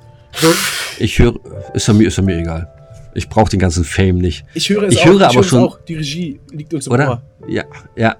Ich 1.01 1.19
höre, 1.19 1.35
ist 1.75 1.93
mir, 1.93 2.07
ist 2.07 2.23
mir 2.23 2.39
egal. 2.39 2.69
Ich 3.15 3.29
brauche 3.29 3.51
den 3.51 3.59
ganzen 3.59 3.83
Fame 3.83 4.19
nicht. 4.19 4.45
Ich 4.55 4.69
höre 4.71 4.85
es 4.85 4.95
Ich 4.95 5.01
auch, 5.01 5.07
höre 5.07 5.17
ich 5.17 5.23
aber 5.25 5.35
höre 5.35 5.43
schon- 5.45 5.59
auch. 5.65 5.81
Die 5.83 5.95
Regie 5.97 6.41
liegt 6.53 6.73
uns 6.73 6.87
im 6.87 6.93
Oder? 6.93 7.09
Ohr. 7.11 7.23
Ja, 7.49 7.65
ja. 7.97 8.17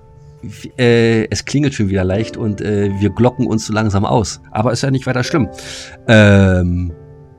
Äh, 0.79 1.27
es 1.31 1.45
klingelt 1.45 1.75
schon 1.75 1.89
wieder 1.89 2.05
leicht 2.05 2.37
und 2.37 2.61
äh, 2.61 2.91
wir 3.01 3.11
glocken 3.11 3.47
uns 3.47 3.67
so 3.67 3.73
langsam 3.73 4.05
aus. 4.05 4.41
Aber 4.53 4.73
ist 4.73 4.83
ja 4.83 4.91
nicht 4.91 5.07
weiter 5.07 5.25
schlimm. 5.25 5.49
Ähm, 6.07 6.93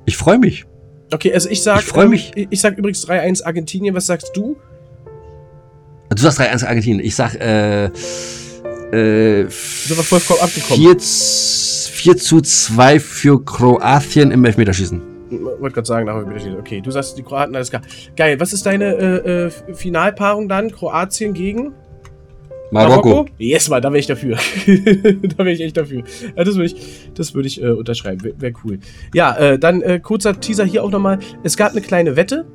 ich 0.06 0.18
freue 0.18 0.38
mich. 0.40 0.66
Okay, 1.14 1.34
also 1.34 1.50
ich 1.50 1.64
sag, 1.64 1.80
Ich 1.80 1.86
freu 1.86 2.08
mich. 2.08 2.32
ich, 2.36 2.48
ich 2.50 2.62
sag 2.62 2.78
übrigens 2.78 3.08
3-1 3.08 3.44
Argentinien. 3.46 3.96
Was 3.96 4.06
sagst 4.08 4.32
du? 4.36 4.58
Du 6.10 6.22
sagst 6.22 6.40
3-1 6.40 6.66
Argentinien. 6.66 7.00
Ich 7.06 7.16
sag, 7.16 7.36
äh, 7.36 7.86
äh, 7.86 7.90
Sind 9.50 9.98
wir 9.98 10.04
vollkommen 10.04 10.40
abgekommen? 10.42 10.84
4, 10.84 10.98
z- 10.98 11.90
4 11.94 12.18
zu 12.18 12.42
2 12.42 13.00
für 13.00 13.44
Kroatien 13.44 14.32
im 14.32 14.44
Elfmeterschießen. 14.46 15.02
Wollte 15.60 15.76
gerade 15.76 15.88
sagen, 15.88 16.06
nachher 16.08 16.28
wieder 16.28 16.58
Okay, 16.60 16.82
du 16.82 16.90
sagst 16.92 17.18
die 17.18 17.22
Kroaten, 17.24 17.56
alles 17.56 17.70
klar. 17.70 17.82
Geil, 18.16 18.40
was 18.40 18.52
ist 18.52 18.66
deine 18.66 18.94
äh, 18.96 19.46
äh, 19.48 19.52
Finalpaarung 19.74 20.50
dann? 20.50 20.72
Kroatien 20.72 21.34
gegen? 21.34 21.74
Marokko. 22.72 23.26
Yes, 23.38 23.70
Mann, 23.70 23.82
da 23.82 23.90
wäre 23.90 24.00
ich 24.00 24.08
dafür. 24.08 24.36
da 24.66 25.38
wäre 25.40 25.52
ich 25.52 25.62
echt 25.62 25.78
dafür. 25.78 26.04
Ja, 26.36 26.44
das 26.44 26.56
würde 26.56 26.66
ich, 26.66 26.76
das 27.16 27.34
würde 27.34 27.48
ich 27.48 27.62
äh, 27.62 27.70
unterschreiben. 27.70 28.24
Wäre 28.24 28.40
wär 28.40 28.52
cool. 28.64 28.80
Ja, 29.14 29.36
äh, 29.38 29.60
dann 29.60 29.82
äh, 29.82 30.00
kurzer 30.00 30.40
Teaser 30.40 30.66
hier 30.66 30.84
auch 30.84 30.92
nochmal. 30.92 31.20
Es 31.44 31.58
gab 31.58 31.72
eine 31.72 31.82
kleine 31.82 32.16
Wette. 32.16 32.46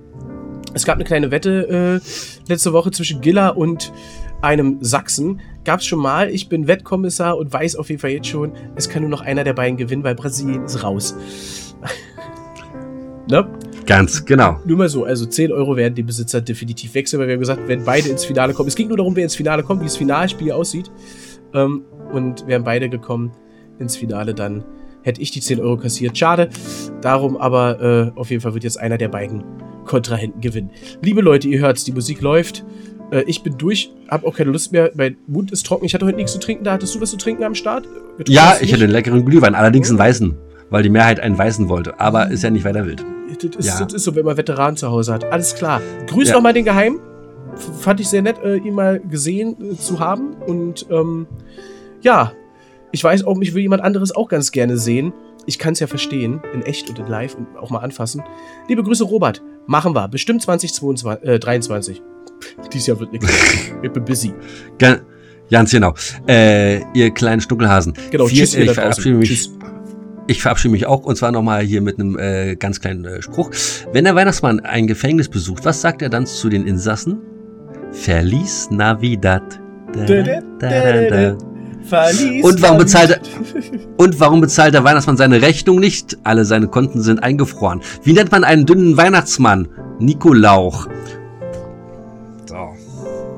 Es 0.72 0.84
gab 0.84 0.96
eine 0.96 1.04
kleine 1.04 1.30
Wette 1.30 2.00
äh, 2.02 2.48
letzte 2.48 2.72
Woche 2.72 2.90
zwischen 2.90 3.20
Gilla 3.20 3.48
und 3.48 3.92
einem 4.42 4.78
Sachsen. 4.80 5.40
Gab 5.64 5.80
es 5.80 5.86
schon 5.86 6.00
mal. 6.00 6.30
Ich 6.30 6.48
bin 6.48 6.66
Wettkommissar 6.66 7.36
und 7.36 7.52
weiß 7.52 7.76
auf 7.76 7.88
jeden 7.88 8.00
Fall 8.00 8.10
jetzt 8.10 8.28
schon, 8.28 8.52
es 8.76 8.88
kann 8.88 9.02
nur 9.02 9.10
noch 9.10 9.20
einer 9.20 9.44
der 9.44 9.54
beiden 9.54 9.76
gewinnen, 9.76 10.04
weil 10.04 10.14
Brasilien 10.14 10.64
ist 10.64 10.82
raus. 10.82 11.16
ne? 13.28 13.48
Ganz 13.86 14.24
genau. 14.24 14.60
Nur 14.64 14.78
mal 14.78 14.88
so, 14.88 15.04
also 15.04 15.26
10 15.26 15.52
Euro 15.52 15.76
werden 15.76 15.94
die 15.94 16.02
Besitzer 16.02 16.40
definitiv 16.40 16.94
wechseln, 16.94 17.20
weil 17.20 17.28
wir 17.28 17.34
haben 17.34 17.40
gesagt, 17.40 17.62
wenn 17.66 17.84
beide 17.84 18.08
ins 18.08 18.24
Finale 18.24 18.54
kommen. 18.54 18.68
Es 18.68 18.74
ging 18.74 18.88
nur 18.88 18.96
darum, 18.96 19.14
wer 19.16 19.24
ins 19.24 19.34
Finale 19.34 19.62
kommt, 19.62 19.80
wie 19.80 19.86
das 19.86 19.96
Finalspiel 19.96 20.52
aussieht. 20.52 20.90
Ähm, 21.52 21.84
und 22.12 22.46
wären 22.46 22.64
beide 22.64 22.88
gekommen 22.88 23.32
ins 23.78 23.96
Finale, 23.96 24.34
dann 24.34 24.64
hätte 25.02 25.20
ich 25.20 25.30
die 25.30 25.40
10 25.40 25.60
Euro 25.60 25.76
kassiert. 25.76 26.16
Schade. 26.16 26.48
Darum 27.00 27.36
aber 27.36 28.12
äh, 28.14 28.18
auf 28.18 28.30
jeden 28.30 28.40
Fall 28.40 28.54
wird 28.54 28.64
jetzt 28.64 28.80
einer 28.80 28.98
der 28.98 29.08
beiden 29.08 29.44
Kontrahenten 29.84 30.40
gewinnen. 30.40 30.70
Liebe 31.02 31.20
Leute, 31.20 31.48
ihr 31.48 31.60
hört's, 31.60 31.84
die 31.84 31.92
Musik 31.92 32.20
läuft. 32.22 32.64
Äh, 33.10 33.22
ich 33.26 33.42
bin 33.42 33.58
durch, 33.58 33.92
habe 34.08 34.26
auch 34.26 34.34
keine 34.34 34.50
Lust 34.50 34.72
mehr. 34.72 34.90
Mein 34.94 35.16
Mund 35.26 35.52
ist 35.52 35.66
trocken. 35.66 35.84
Ich 35.84 35.94
hatte 35.94 36.06
heute 36.06 36.16
nichts 36.16 36.32
zu 36.32 36.40
trinken. 36.40 36.64
Da 36.64 36.72
hattest 36.72 36.94
du 36.94 37.00
was 37.00 37.10
zu 37.10 37.16
trinken 37.16 37.44
am 37.44 37.54
Start? 37.54 37.84
Getrunken 37.84 38.32
Ja, 38.32 38.56
ich 38.60 38.72
hatte 38.72 38.84
einen 38.84 38.92
leckeren 38.92 39.24
Glühwein, 39.24 39.54
allerdings 39.54 39.90
einen 39.90 39.98
weißen, 39.98 40.34
weil 40.70 40.82
die 40.82 40.90
Mehrheit 40.90 41.20
einen 41.20 41.36
weißen 41.36 41.68
wollte. 41.68 42.00
Aber 42.00 42.30
ist 42.30 42.42
ja 42.42 42.50
nicht 42.50 42.64
weiter 42.64 42.86
wild. 42.86 43.04
Das 43.38 43.56
ist, 43.56 43.66
Ja. 43.78 43.84
das 43.84 43.92
ist 43.94 44.04
so, 44.04 44.14
wenn 44.14 44.24
man 44.24 44.36
Veteran 44.36 44.76
zu 44.76 44.88
Hause 44.90 45.12
hat. 45.14 45.24
Alles 45.24 45.54
klar. 45.54 45.80
Grüß 46.06 46.28
Ja. 46.28 46.34
noch 46.36 46.42
mal 46.42 46.52
den 46.52 46.64
Geheim. 46.64 47.00
F- 47.54 47.70
Fand 47.82 48.00
ich 48.00 48.08
sehr 48.08 48.22
nett, 48.22 48.36
äh, 48.44 48.56
ihn 48.56 48.74
mal 48.74 49.00
gesehen 49.00 49.56
äh, 49.72 49.76
zu 49.76 49.98
haben. 50.00 50.34
Und 50.46 50.86
ähm, 50.90 51.26
ja, 52.02 52.32
ich 52.92 53.02
weiß 53.02 53.24
auch, 53.24 53.36
mich 53.36 53.54
will 53.54 53.62
jemand 53.62 53.82
anderes 53.82 54.14
auch 54.14 54.28
ganz 54.28 54.50
gerne 54.52 54.76
sehen. 54.76 55.12
Ich 55.46 55.58
kann 55.58 55.72
es 55.74 55.80
ja 55.80 55.86
verstehen, 55.86 56.40
in 56.54 56.62
echt 56.62 56.88
und 56.88 56.98
in 56.98 57.06
live 57.06 57.34
und 57.34 57.46
auch 57.58 57.68
mal 57.70 57.80
anfassen. 57.80 58.22
Liebe 58.68 58.82
Grüße, 58.82 59.04
Robert. 59.04 59.42
Machen 59.66 59.94
wir. 59.94 60.08
Bestimmt 60.08 60.42
2022, 60.42 61.28
äh, 61.28 61.38
23. 61.38 62.02
Dies 62.72 62.86
Jahr 62.86 62.98
wird 63.00 63.12
nichts. 63.12 63.26
ich 63.82 63.90
bin 63.92 64.04
busy. 64.04 64.32
Ga- 64.78 65.00
Ganz 65.50 65.70
genau. 65.70 65.92
Äh, 66.26 66.80
ihr 66.94 67.10
kleinen 67.10 67.40
Stuckelhasen. 67.42 67.92
Genau, 68.10 68.26
Vier- 68.26 68.44
tschüss, 68.44 68.54
ihr 68.56 68.64
ich 68.64 68.70
verabschiede 68.72 69.16
mich. 69.16 69.28
Tschüss. 69.28 69.50
Ich 70.26 70.40
verabschiede 70.40 70.72
mich 70.72 70.86
auch 70.86 71.04
und 71.04 71.16
zwar 71.16 71.32
nochmal 71.32 71.62
hier 71.62 71.82
mit 71.82 71.98
einem 71.98 72.18
äh, 72.18 72.56
ganz 72.56 72.80
kleinen 72.80 73.04
äh, 73.04 73.22
Spruch. 73.22 73.50
Wenn 73.92 74.04
der 74.04 74.14
Weihnachtsmann 74.14 74.60
ein 74.60 74.86
Gefängnis 74.86 75.28
besucht, 75.28 75.64
was 75.64 75.80
sagt 75.82 76.00
er 76.00 76.08
dann 76.08 76.26
zu 76.26 76.48
den 76.48 76.66
Insassen? 76.66 77.18
Verlies 77.92 78.70
Navidad. 78.70 79.60
Da, 79.92 80.04
da, 80.04 80.40
da, 80.58 81.10
da. 81.10 81.38
Verlies 81.84 82.42
Und 82.42 82.62
warum 82.62 82.78
bezahlt 82.78 83.10
er, 83.10 83.20
und 83.98 84.18
warum 84.18 84.40
bezahlt 84.40 84.72
der 84.72 84.82
Weihnachtsmann 84.82 85.18
seine 85.18 85.42
Rechnung 85.42 85.78
nicht? 85.78 86.16
Alle 86.24 86.46
seine 86.46 86.68
Konten 86.68 87.02
sind 87.02 87.22
eingefroren. 87.22 87.82
Wie 88.02 88.14
nennt 88.14 88.32
man 88.32 88.44
einen 88.44 88.64
dünnen 88.64 88.96
Weihnachtsmann? 88.96 89.68
Nikolauch. 89.98 90.88
So. 92.46 92.56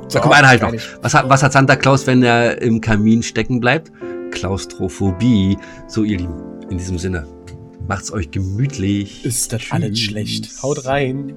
So, 0.08 0.20
komm, 0.20 0.32
eine 0.32 0.46
halt 0.46 0.62
noch. 0.62 0.72
Was 1.02 1.14
hat, 1.14 1.28
was 1.28 1.42
hat 1.42 1.52
Santa 1.52 1.74
Claus, 1.74 2.06
wenn 2.06 2.22
er 2.22 2.62
im 2.62 2.80
Kamin 2.80 3.24
stecken 3.24 3.58
bleibt? 3.58 3.90
Klaustrophobie. 4.30 5.58
So, 5.88 6.04
ihr 6.04 6.18
Lieben, 6.18 6.34
in 6.70 6.78
diesem 6.78 6.98
Sinne, 6.98 7.26
macht's 7.86 8.12
euch 8.12 8.30
gemütlich. 8.30 9.24
Ist 9.24 9.52
das 9.52 9.62
alles 9.70 9.98
schlecht. 9.98 10.62
Haut 10.62 10.84
rein. 10.86 11.36